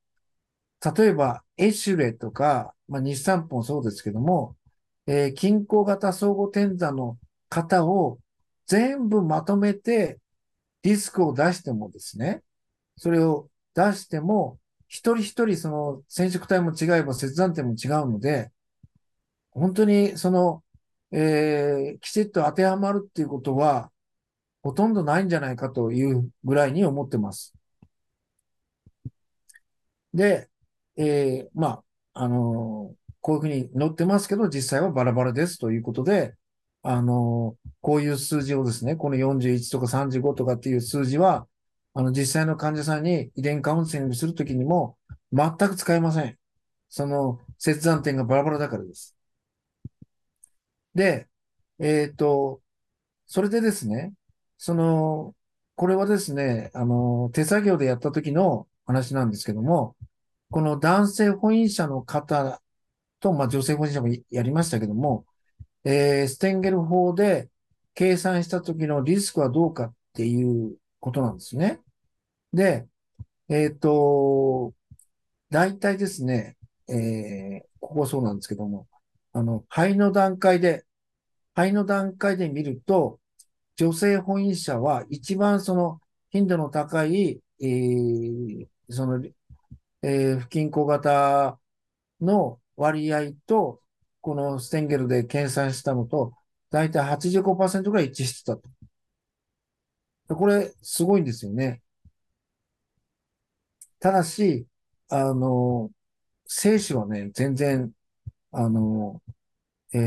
[0.96, 4.56] 例えば、エシュレとか、まあ、日産もそうですけども、
[5.08, 7.18] えー均衡型相互転座の
[7.50, 8.20] 型を
[8.68, 10.20] 全部まとめて
[10.84, 12.44] リスクを出してもですね、
[12.98, 14.60] それを出しても、
[14.90, 18.52] 一人一人その染色体も違えば切断点も違うので、
[19.52, 20.64] 本当にその、
[21.12, 23.92] えーきちっと当てはまるっていうことは、
[24.64, 27.56] ほとんどないんじゃないかというぐらいに思ってます。
[30.14, 30.50] で、
[30.98, 31.84] えーま
[32.14, 36.36] あ、あのーこういうふうに載ってますけど、実際はバラバラですということで、
[36.84, 41.48] あのーこういう数字をですね、この41とか35とかっていう数字は、
[41.96, 44.98] あの、実際の患者さんに遺伝カウンセリングするときにも
[45.34, 46.38] 全く使えません。
[46.90, 49.15] その切断点がバラバラだからです。
[50.96, 51.28] で、
[51.80, 52.62] えっと、
[53.28, 54.14] それでですね、
[54.58, 55.36] その、
[55.76, 59.96] これはですね、あの、手作業でやった時の話なんですけども、
[60.52, 62.62] この男性婚姻者の方
[63.20, 65.26] と、まあ、女性婚姻者もやりましたけども、
[65.86, 67.50] えーステンゲル法で
[67.96, 71.82] 計算した時のリスクはどうかっていうことなんですね。
[72.54, 72.88] で、
[73.50, 74.74] えっと、
[75.50, 76.58] 大体ですね、
[76.90, 78.88] えーここそうなんですけども、
[79.36, 80.86] あの、肺の段階で、
[81.56, 83.20] 肺の段階で見ると、
[83.78, 86.02] 女性婚姻者は一番その
[86.32, 89.24] 頻度の高い、えーその、
[90.04, 91.60] えー不均衡型
[92.22, 93.82] の割合と、
[94.22, 96.34] このステンゲルで計算したのと、
[96.72, 98.58] だいたい85%ぐらい一致してた
[100.28, 100.36] と。
[100.36, 101.82] これ、すごいんですよね。
[104.00, 104.68] ただし、
[105.10, 105.92] あの、
[106.48, 107.94] 精子はね、全然、
[108.56, 109.22] あの、
[109.94, 110.00] え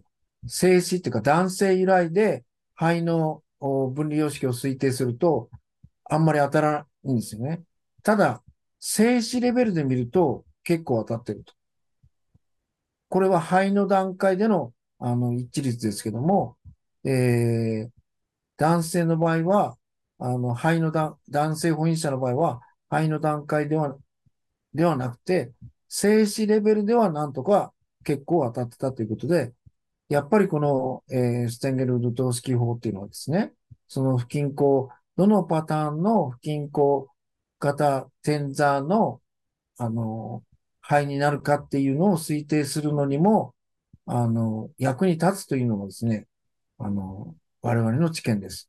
[0.00, 0.02] ー
[0.48, 5.50] 精子っていうか男性由来で肺の分離様式を推定すると、
[6.10, 6.72] あんまり当たら
[7.04, 7.62] ないんですよね。
[8.02, 8.42] ただ、
[8.80, 11.54] 精子レベルで見ると結構当たってると。
[13.08, 16.56] これは肺の段階での、あの、一致率ですけども、
[17.04, 17.90] えー
[18.58, 19.76] 男性の場合は、
[20.18, 22.60] あの、肺の段、男性婚姻者の場合は、
[22.90, 23.96] 肺の段階では、
[24.74, 25.52] ではなくて、
[25.88, 27.72] 精子レベルではなんとか
[28.02, 29.52] 結構当たってたということで、
[30.08, 33.52] やっぱりこの、えーステンゲル・ルトースキー法っていうのはですね、
[33.88, 37.08] その不均衡、どのパターンの不均衡
[37.58, 39.20] 型点座の、
[39.78, 40.42] あの、
[40.80, 43.54] 肺になるかっていうのを推定するのにも、
[44.06, 46.26] あの、役に立つというのがですね、
[46.78, 48.68] あの、我々の知見です。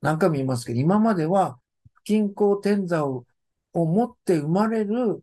[0.00, 1.58] 何回も言いますけど、今までは
[1.94, 3.26] 不均衡点座を、
[3.72, 5.22] を持って生まれる、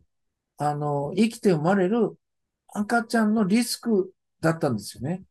[0.58, 2.18] あの、生きて生まれる
[2.72, 5.24] 赤ちゃんのリスクだったんですよね。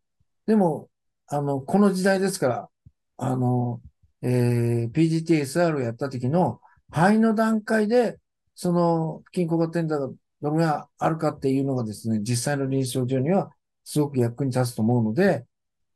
[0.47, 0.89] でも、
[1.27, 2.69] あの、この時代ですから、
[3.17, 3.81] あの、
[4.23, 6.61] えー PGT-SR をやった時の
[6.91, 8.19] 肺の段階で、
[8.55, 10.15] その不均衡型点座がど
[10.51, 13.51] れぐらいあるかっていうのがですね、実際の臨床上には
[13.83, 15.45] すごく役に立つと思うので、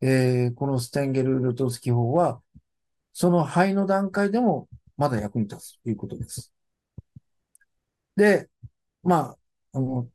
[0.02, 2.42] えーこのステンゲル・ルトスキ法は、
[3.14, 6.54] その肺の段階でもまだ役に立つということです。
[8.16, 8.50] で、
[9.04, 9.38] ま
[9.74, 10.10] あ、あの、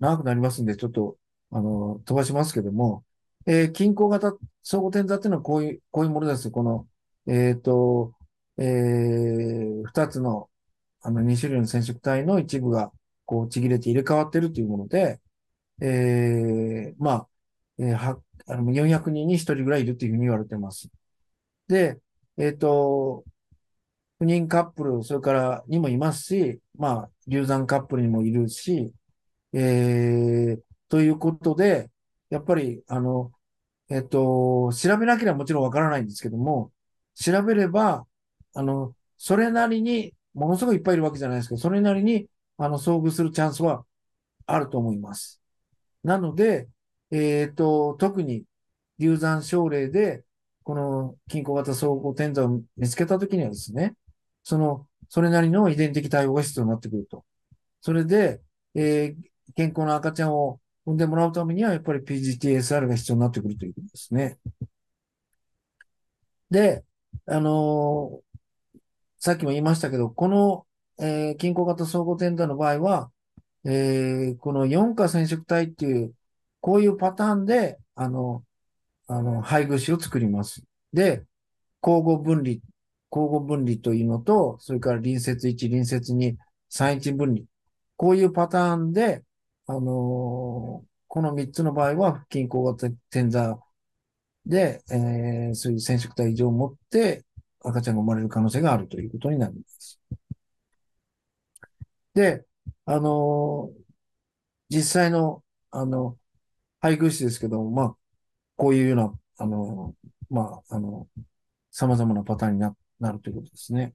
[0.00, 1.16] 長くなりますんで、ちょっと、
[1.50, 3.04] あの、飛ばしますけども、
[3.46, 4.32] えー均衡型
[4.64, 6.50] 相互転座っていうのはこういう、こういうものです。
[6.50, 6.88] この、
[7.26, 8.12] えっと、
[8.58, 10.50] えー二つの、
[11.02, 12.92] あの、二種類の染色体の一部が、
[13.26, 15.20] こう、ちぎれて入れ替わってるというもので、
[15.82, 17.28] えーまあ、
[17.78, 20.88] えーは、あの、400人に1人ぐらいいるというふうに言われてます。
[21.68, 22.00] で、
[22.38, 23.24] えっと、
[24.18, 28.92] 不妊カップル、それからにもいますし、まあ、流産カップルにもいるし、
[29.52, 31.90] えーということで、
[32.30, 33.32] やっぱり、あの、
[33.90, 36.72] えっと、調べなければもちろんわからないんですけども、
[37.14, 38.06] 調べれば、
[38.54, 42.28] あの、それなりに、ものすごいいっぱいいるわけじゃないですけど、それなりに、
[42.58, 43.86] あの、遭遇するチャンスは
[44.46, 45.42] あると思います。
[46.04, 46.68] なので、
[47.10, 48.44] えっと、特に
[48.98, 50.24] 流産症例で、
[50.64, 53.96] この均衡型総合点座を見つけたときにはですね、
[54.42, 57.24] その、それなりの遺伝的対応が必要になってくると。
[57.80, 58.42] それで、
[58.74, 64.38] えー健康な赤ちゃんを産んでもらうためには、やっぱり PGTSR が必要になってくるということですね。
[66.50, 66.84] で、
[67.26, 68.26] あのー
[69.18, 70.66] さっきも言いましたけど、この、
[70.98, 73.10] えー均衡型総合点座の場合は、
[73.64, 76.14] えーこの4価染色体っていう、
[76.60, 78.44] こういうパターンで、あの、
[79.08, 80.64] あの、配偶子を作ります。
[80.92, 81.24] で、
[81.82, 82.58] 交互分離、
[83.12, 86.36] 交互分離というのと、それから隣接1、隣接2、
[86.70, 87.46] 3、1分離。
[87.96, 89.24] こういうパターンで、
[89.66, 93.58] あのーこの3つの場合は、不均衡型点座
[94.46, 97.24] で、えーそういう染色体異常を持って
[97.64, 100.00] 赤ちゃんが生まれる可能性があるということになります。
[102.14, 102.46] で、
[102.84, 103.86] あのー
[104.70, 106.18] 実際の、あの、
[106.80, 107.96] 配偶子ですけども、まあ、
[108.56, 111.08] こういうような、あのーまあ、あの、
[111.72, 113.94] 様々なパターンにな、なるということですね。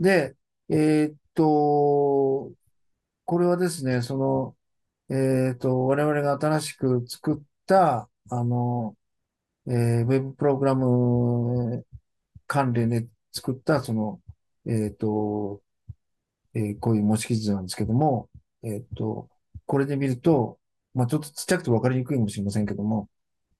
[0.00, 0.36] で、
[0.68, 2.52] えーっと、
[3.26, 4.56] これはですね、その、
[5.16, 8.96] えっと、我々が新しく作った、あの、
[9.68, 11.86] えーウェブプログラム
[12.48, 14.22] 関連で作った、その、
[14.66, 15.62] えっと、
[16.54, 18.30] えーこういう模式図なんですけども、
[18.64, 19.30] えっと、
[19.66, 20.58] これで見ると、
[20.94, 23.10] まあ、ちょっとちっちゃくて分かりにくいかもしれませんけども、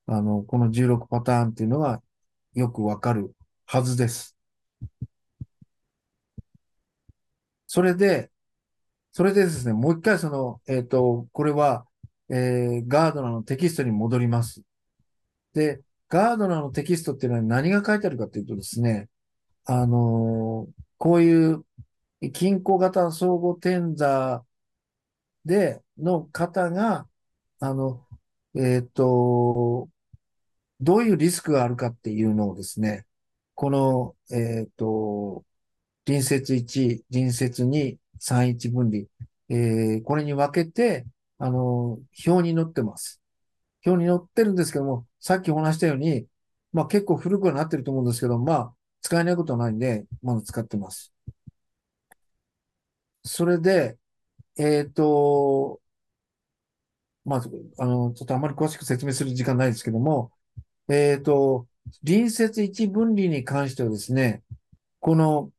[0.07, 2.03] あの、この16パターンっていうのが
[2.55, 3.35] よくわかる
[3.67, 4.37] はずです。
[7.67, 8.31] それで、
[9.17, 11.87] それでですね、もう一回その、えっと、これは、
[12.29, 14.61] えーガードナーのテキストに戻ります。
[15.55, 15.81] で、
[16.11, 19.09] ガードナーのテキストっていうのは何が書いてあるかというとですね、
[19.65, 21.65] あのーこういう
[22.35, 24.45] 均衡型相互点座
[25.47, 27.09] で、の方が、
[27.61, 28.07] あの、
[28.55, 29.89] えっと、
[30.81, 33.07] どういうリスクがあるかっていうのをですね、
[33.55, 35.43] この、えっと、
[36.05, 39.05] 隣接1、隣接2、31分離、
[39.49, 41.07] えーこれに分けて、
[41.39, 43.23] あの、表に載ってます。
[43.87, 46.27] 表に載ってるんですけども、さっきお話したように、
[46.73, 51.13] まあ結構古くはなってると思うんですけど、まあ使えないことはないんで、まだ使ってます。
[53.25, 53.99] それで、
[54.59, 55.81] えっと、
[57.25, 60.33] まず、あの、ちょっとあまり詳しく説明する時間ないですけども、
[60.89, 61.69] えっと、
[62.07, 64.43] 隣接一分離に関してはですね、
[65.01, 65.53] この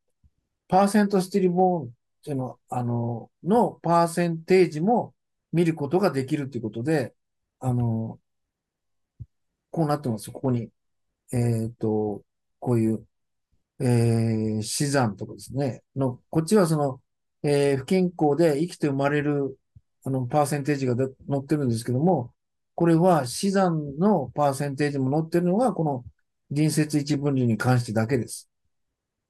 [0.70, 1.94] パーセントスティリボーン
[2.28, 5.16] っていうの、あの、のパーセンテージも
[5.54, 7.16] 見ることができるということで、
[7.60, 8.20] あの、
[9.72, 10.34] こうなってますよ。
[10.34, 10.70] ここに。
[11.34, 12.24] えっと、
[12.60, 13.08] こういう、
[13.82, 15.84] えー死産とかですね。
[15.96, 17.02] の、こっちはその、
[17.44, 19.60] えー不健康で生きて生まれる、
[20.06, 22.34] あの、パーセンテージがで載ってるんですけども、
[22.76, 26.06] これは死産のパーセンテージも載ってるのが、この
[26.50, 28.50] 隣接一分離に関してだけです。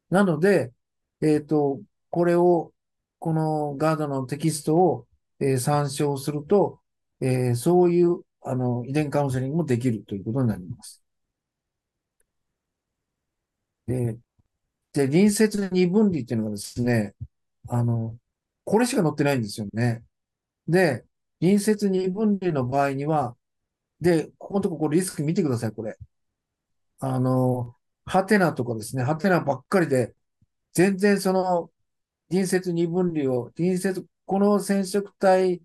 [0.09, 0.73] なので、
[1.21, 2.73] えっと、これを、
[3.19, 5.07] このガードのテキストを、
[5.39, 6.81] えー参照すると、
[7.21, 11.03] えーそういう、あの、遺伝カウンセリングもできるということになります。
[13.87, 14.13] で、
[14.93, 17.15] で、隣接二分離っていうのがですね、
[17.69, 18.17] あの、
[18.65, 20.05] これしか載ってないんですよね。
[20.67, 21.05] で、
[21.41, 23.37] 隣接二分離の場合には、
[24.01, 25.97] で、ここのとこ、これリスク見てください、これ。
[26.99, 27.75] あの、
[28.05, 30.15] ハテナとかですね、ハテナばっかりで、
[30.73, 31.71] 全然その、
[32.29, 35.61] 隣接二分離を、隣接、この染色体、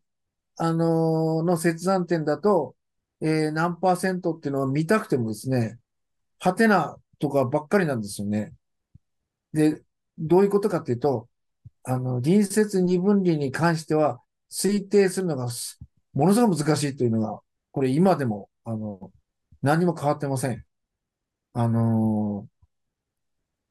[0.56, 2.76] あのの切断点だと、
[3.20, 5.78] えー何パーセントっていうのを見たくてもですね、
[6.40, 8.54] ハテナとかばっかりなんですよね。
[9.52, 9.82] で、
[10.18, 11.28] どういうことかっていうと、
[11.84, 14.20] あの、隣接二分離に関しては、
[14.50, 15.48] 推定するのが
[16.14, 17.40] ものすごく難しいというのが、
[17.72, 19.12] これ今でも、あの、
[19.62, 20.64] 何も変わってません。
[21.54, 22.48] あの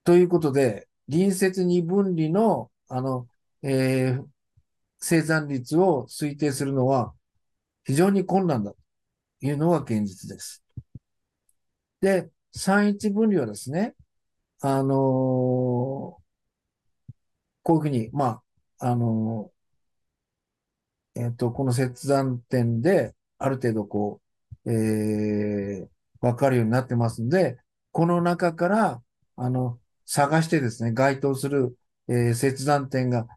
[0.03, 3.27] ということで、隣接二分離の、あの、
[3.63, 4.27] えー
[5.05, 7.13] 生産率を推定するのは
[7.85, 8.77] 非常に困難だと
[9.41, 10.63] いうのが現実です。
[12.01, 13.95] で、3-1分離はですね、
[14.61, 16.21] あのー
[17.63, 18.41] こういうふうに、ま
[18.79, 24.21] あ、あのーえっと、この切断点である程度こ
[24.65, 25.87] う、えー、
[26.25, 27.57] わかるようになってますんで、
[27.91, 29.01] この中から、
[29.35, 31.77] あの、探してですね、該当する、
[32.09, 33.27] えー切断点が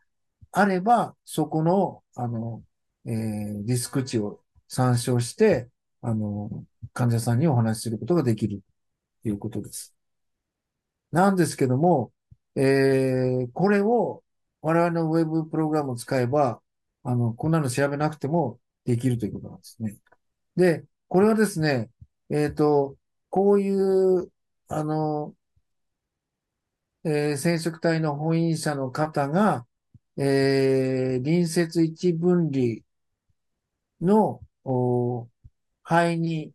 [0.52, 2.62] あれば、そこの、あの、
[3.06, 5.68] えーリスク値を参照して、
[6.02, 8.62] あの、患者さんにお話しすることができる
[9.22, 9.94] ということです。
[11.12, 12.12] なんですけども、
[12.56, 14.22] えー、これを
[14.62, 16.60] 我々のウェブプログラムを使えば、
[17.02, 19.96] あの、こんなの調べなくてもできるということなんですね。
[20.56, 21.90] で、これはですね、
[22.30, 22.96] えっと、
[23.30, 24.30] こういう、
[24.68, 25.34] あの、
[27.04, 29.66] えー染色体の本因者の方が、
[30.16, 32.76] えー隣接一分離
[34.00, 35.28] の、お
[35.84, 36.52] 肺に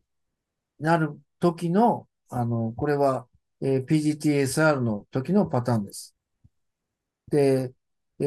[0.80, 3.28] なる時の、あの、これは、
[3.62, 6.16] えー PGTSR の時のパターンです。
[7.30, 7.74] で、
[8.20, 8.24] え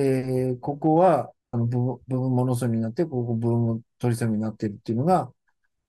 [0.57, 5.33] ーここは、あの部分、部分モノソミになって、ここ部分トリソミになっているっていうのが、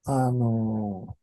[0.06, 1.18] あの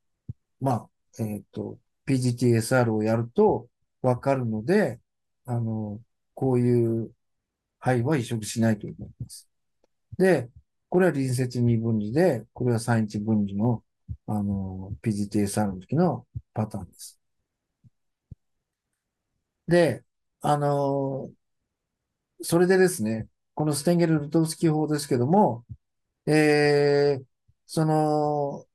[0.61, 3.70] まあ、えっと、PGTSR をやると
[4.03, 5.01] わかるので、
[5.47, 6.01] あの、
[6.35, 7.13] こういう
[7.81, 9.49] 肺は移植しないと思いうことです。
[10.19, 10.51] で、
[10.89, 13.85] これは隣接二分離で、これは三一分離の、
[14.27, 17.21] あの、PGTSR の時のパターンです。
[19.69, 20.05] で、
[20.41, 21.31] あの、
[22.43, 25.65] それでですね、このステンゲル・ルトフスキ法ですけども、
[26.27, 27.25] えー、
[27.67, 28.67] その、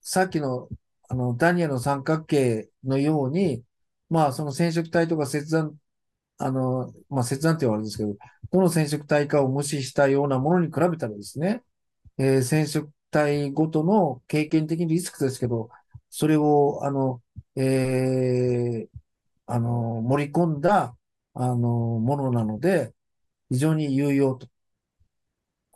[0.00, 0.68] さっきの、
[1.08, 3.64] あの、ダニエルの三角形のように、
[4.14, 5.76] まあ、その染色体とか切断、
[6.38, 8.16] あの、まあ、切断って言われるんですけど、
[8.52, 11.62] どの染色体かを無視したようなものに比べたらですね、
[12.18, 15.70] えー染色体ごとの経験的リスクですけど、
[16.10, 17.22] それを、あの、
[17.56, 18.88] えー
[19.46, 20.96] あの、盛り込んだ、
[21.34, 22.94] あの、ものなので、
[23.50, 24.48] 非常に有用と、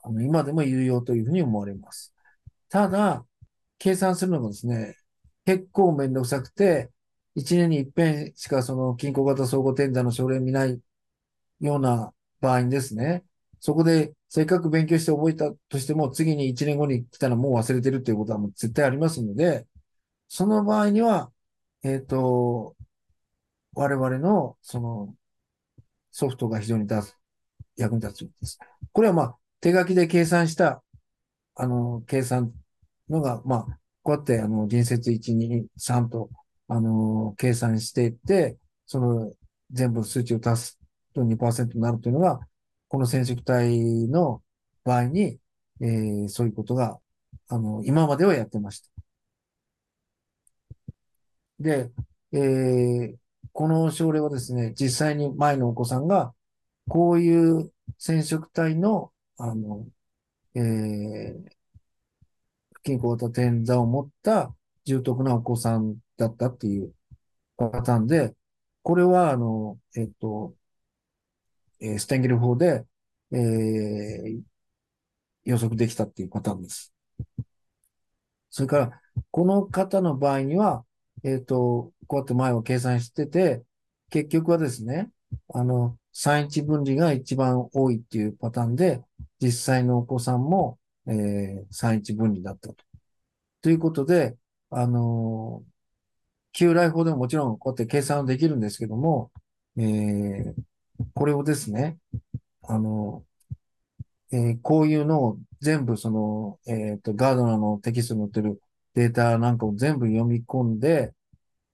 [0.02, 2.14] あの、今でも有用というふうに思われます。
[2.68, 3.26] ただ、
[3.78, 4.96] 計算するのがですね、
[5.46, 6.90] 結構めんどくさくて、
[7.38, 10.80] 一年に一遍しかその均衡型相互転座の症例見ない
[11.60, 13.24] ような場合にですね、
[13.60, 19.66] そこでせっかく勉強して覚えたとしても、次に一年後に来たらもう忘れてるっていうことはもう絶対ありますので、
[20.28, 21.32] その場合には、
[21.84, 22.76] えっと、
[23.74, 25.14] 我々のその
[26.10, 27.16] ソフトが非常に出す、
[27.76, 28.58] 役に立つんです。
[28.92, 30.82] これはまあ、手書きで計算した、
[31.54, 32.52] あの、計算
[33.08, 36.30] のが、まあ、こうやって、あの、隣接1、2、3と、
[36.68, 39.32] あの、計算していって、その、
[39.70, 40.78] 全部数値を足す
[41.14, 42.40] と2%になるというのが、
[42.88, 44.42] この染色体の
[44.84, 45.38] 場合に、
[45.80, 46.98] えーそういうことが、
[47.48, 48.90] あの、今まではやってました。
[51.58, 51.90] で、
[52.32, 53.16] えー
[53.52, 56.32] この症例はですね、実際に前のお子さんが、
[56.88, 59.84] こういう染色体の、あの、
[60.54, 61.50] えー、
[62.72, 66.94] 不均衡型転座を持った重篤なお子さんだったっていう
[67.56, 68.34] パターンで、
[68.82, 70.54] これは、あの、えっと、
[71.80, 72.86] えーステンゲル法で、
[73.32, 74.42] えー
[75.44, 76.92] 予測できたっていうパターンです。
[78.50, 80.84] それから、この方の場合には、
[81.24, 83.62] えっと、こうやって前を計算してて、
[84.10, 85.10] 結局はですね、
[85.54, 89.02] あの、3一分離が一番多いっていうパターンで、
[89.40, 92.84] 実際のお子さんも、えー、3一分離だったと。
[93.62, 94.36] ということで、
[94.70, 95.64] あの
[96.52, 99.30] 旧来法でももちろんこうやって計算できるんですけども、
[99.78, 100.54] えー
[101.14, 101.98] これをですね、
[102.64, 103.24] あの
[104.32, 108.60] えーこういうのを全部その、えっと、ガードナーのテキストに載ってる
[108.94, 111.14] データなんかを全部読み込んで、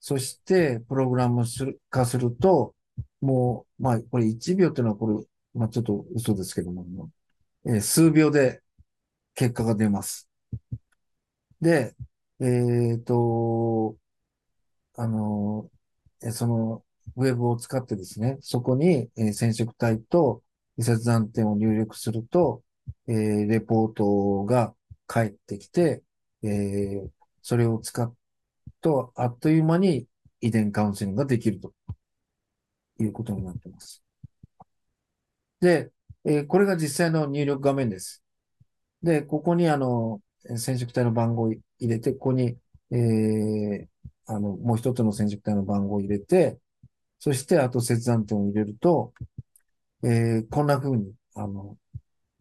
[0.00, 2.74] そしてプログラムする化すると、
[3.20, 5.14] もう、まあ、これ1秒っていうのはこれ、
[5.54, 7.10] まあちょっと嘘ですけども、
[7.66, 8.62] えー数秒で
[9.34, 10.28] 結果が出ます。
[11.60, 11.94] で、
[12.40, 13.96] えっと、
[14.94, 15.70] あの、
[16.22, 16.84] えその、
[17.16, 20.42] ウェブを使ってですね、そこに、え染色体と
[20.76, 22.62] 移設断点を入力すると、
[23.08, 24.74] えーレポートが
[25.06, 26.02] 返ってきて、
[26.42, 27.10] えー
[27.46, 28.16] それを使う
[28.82, 30.08] と、あっという間に
[30.40, 31.74] 遺伝カウンセリングができると
[32.98, 34.02] いうことになっています。
[35.60, 35.92] で、
[36.24, 38.22] えーこれが実際の入力画面です。
[39.02, 42.58] で、ここにあの、え染色体の番号を入れて、ここに、
[42.92, 43.88] えー
[44.26, 46.58] あの、もう一つの染色体の番号を入れて、
[47.20, 49.14] そしてあと切断点を入れると、
[50.04, 51.78] えーこんな風に、あの、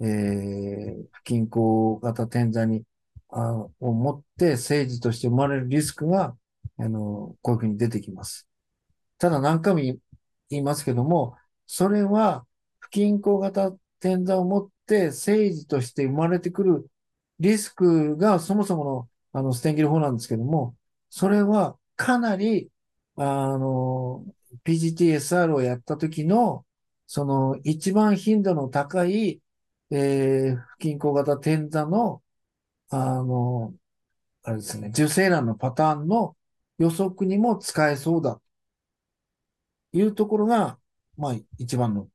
[0.01, 2.83] えー不均衡型転座に、
[3.29, 6.37] あを持って生児として生まれるリスクが、
[6.77, 8.47] あの、こういう風に出てきます。
[9.17, 9.99] ただ何回も言
[10.49, 11.37] いますけども、
[11.67, 12.45] それは
[12.79, 13.67] 不均衡型
[13.99, 16.89] 転座を持って生児として生まれてくる
[17.39, 20.75] リスクがそもそもの、あの、ステンギル法なんですけども、
[21.15, 22.71] それはかなり、
[23.17, 23.23] あ
[23.57, 24.25] の、
[24.63, 26.65] PGTSR をやった時の、
[27.05, 29.39] その一番頻度の高い、
[29.91, 32.23] えー不均衡型転座の、
[32.89, 33.75] あの、
[34.43, 36.37] あれですね、受精卵のパターンの
[36.79, 38.41] 予測にも使えそうだ。
[39.93, 40.79] いうところが、
[41.17, 42.09] まあ、一番の、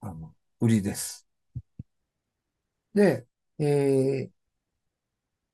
[0.00, 1.28] あの、売りです。
[2.94, 3.26] で、
[3.58, 4.30] えー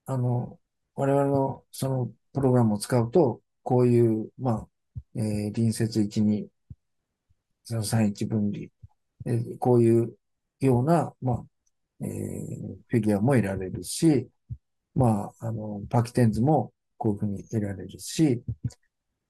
[0.06, 0.60] あの、
[0.94, 4.68] 我々のそのプログラムを使うと、こういう、まあ、
[5.16, 6.48] えー隣接1、2、
[7.82, 8.66] 3、1分離、
[9.26, 10.16] えーこういう
[10.60, 14.28] ような、まあ、えーフィギュアも得られるし、
[14.94, 18.42] まあ、あの、パキテンズもこういうふうに得られるし、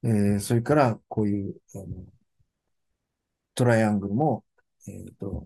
[0.04, 1.86] えーそれからこういう、あの
[3.54, 4.44] トライアングルも、
[4.86, 5.44] えっと、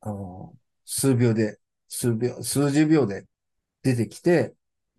[0.00, 3.26] あの、数秒で、数秒、数十秒で
[3.82, 4.54] 出てきて、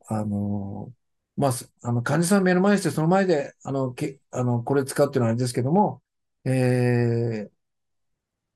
[0.09, 0.93] あの、
[1.37, 1.51] まあ、
[1.83, 6.03] あの、患者さん目の前にして、その前で、あの、け、あの、これ使うっていうのはあれですけども、
[6.45, 7.59] えー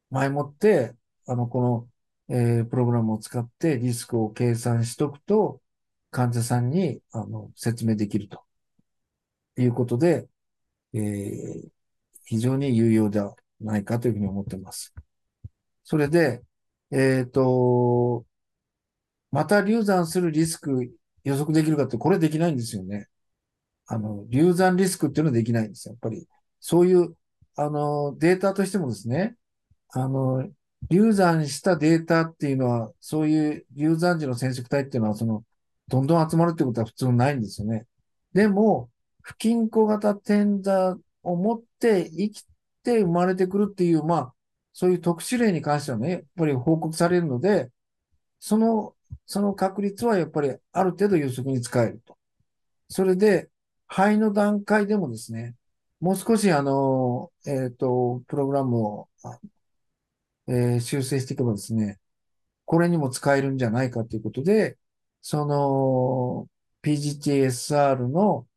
[0.09, 0.95] 前もって、
[1.27, 1.89] あの、この、
[2.35, 5.61] えープログラムを使ってリスクを計算しとくと、
[6.11, 8.43] 患者さんに、あの、説明できると
[9.57, 10.27] いうことで、
[10.93, 11.69] えー
[12.27, 14.93] 非常に有用ではないかというふうに思っています。
[15.83, 16.43] それで、
[16.91, 18.25] えっと、
[19.31, 23.07] また流産するリスク予測できるかって、これできないんですよね。
[23.87, 25.93] あの、流産リスクっていうのはできないんですよ。
[25.93, 26.27] やっぱり、
[26.59, 27.15] そういう、
[27.55, 29.35] あの、データとしてもですね、
[29.89, 30.49] あの、
[30.89, 35.43] 流産したデータっていうのは、そういう流産時の染色体っていうのは、その、
[35.87, 37.85] どんどん集まるってことは普通ないんですよね。
[38.33, 38.89] でも、
[39.21, 42.43] 不均衡型転座を持って生き
[42.83, 44.33] て生まれてくるっていう、まあ、
[44.73, 47.69] そういう特殊例に関してはね、やっぱり報告されるので、
[48.39, 52.17] その、その確率はやっぱりある程度予測に使えると。
[52.89, 53.49] それで、
[53.87, 55.55] 肺の段階でもですね、
[55.99, 59.09] もう少しあの、えっと、プログラムを、
[60.47, 61.99] えー修正していけばですね、
[62.65, 64.77] これにも使えるんじゃないかということで、
[65.21, 66.49] その
[66.81, 68.47] PGTSR の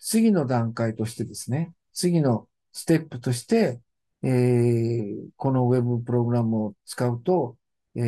[0.00, 3.80] 次の段階としてですね、次のステップとして、
[4.22, 7.56] えーこのウェブプログラムを使うと、
[7.96, 8.00] え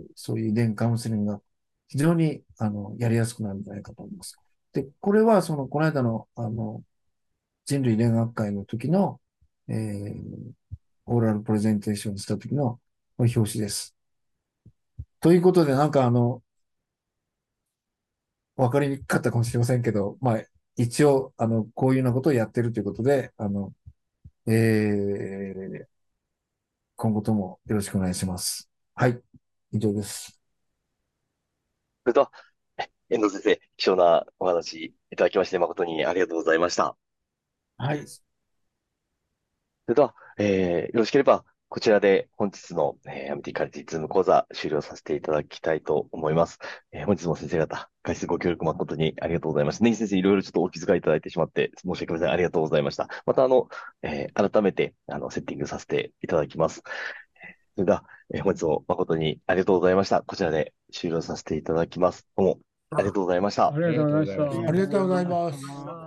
[0.00, 1.42] ーそういう遺伝カウンセリングが
[1.88, 4.36] 非常にあのやりやすくなるんじゃないかと思います。
[4.72, 6.82] で、これはその、この間の、あの、
[7.66, 9.20] 人類遺伝学会の時の、
[9.68, 10.52] えー
[11.06, 12.80] オーラルプレゼンテーションした時の
[13.18, 13.96] 表紙です。
[15.20, 16.42] ということで、なんかあの、
[18.56, 20.42] わかりにくかったかもしれませんけど、まあ、
[20.76, 23.72] 一応、あの、こういうようなことをやってるということで、あの、
[24.46, 25.86] えー、
[26.96, 28.71] 今後ともよろしくお願いします。
[28.94, 29.22] はい、
[29.72, 30.38] 以上です。
[32.04, 32.30] それでは、
[32.78, 36.96] え遠藤先生、貴重なお話いただきまして誠にありがとうございました。
[37.78, 38.06] はい。
[38.06, 38.22] そ
[39.88, 46.58] れでは、えーよろしければ、こちらで本日の、えー、MT カレッジズーム講座終了させていただきたいと思います。
[46.92, 49.84] えー本日も先生方、解説ご協力誠にありがとうございました。
[49.84, 52.32] ネギ先生、いろいろちょっとお気遣いいただいてしまって、申し訳ございません。
[52.34, 53.08] ありがとうございました。
[53.26, 53.68] また、あの、
[54.02, 56.82] えー改めて、あの、セッティングさせていただきます。
[57.76, 60.22] それでは、えー本日も誠にありがとうございました。
[60.22, 62.26] こちらで終了させていただきます。
[62.36, 62.60] どうも
[62.94, 63.68] ありがとうございました。
[63.68, 64.68] ありがとうございました。
[64.68, 66.01] ありがとうございます。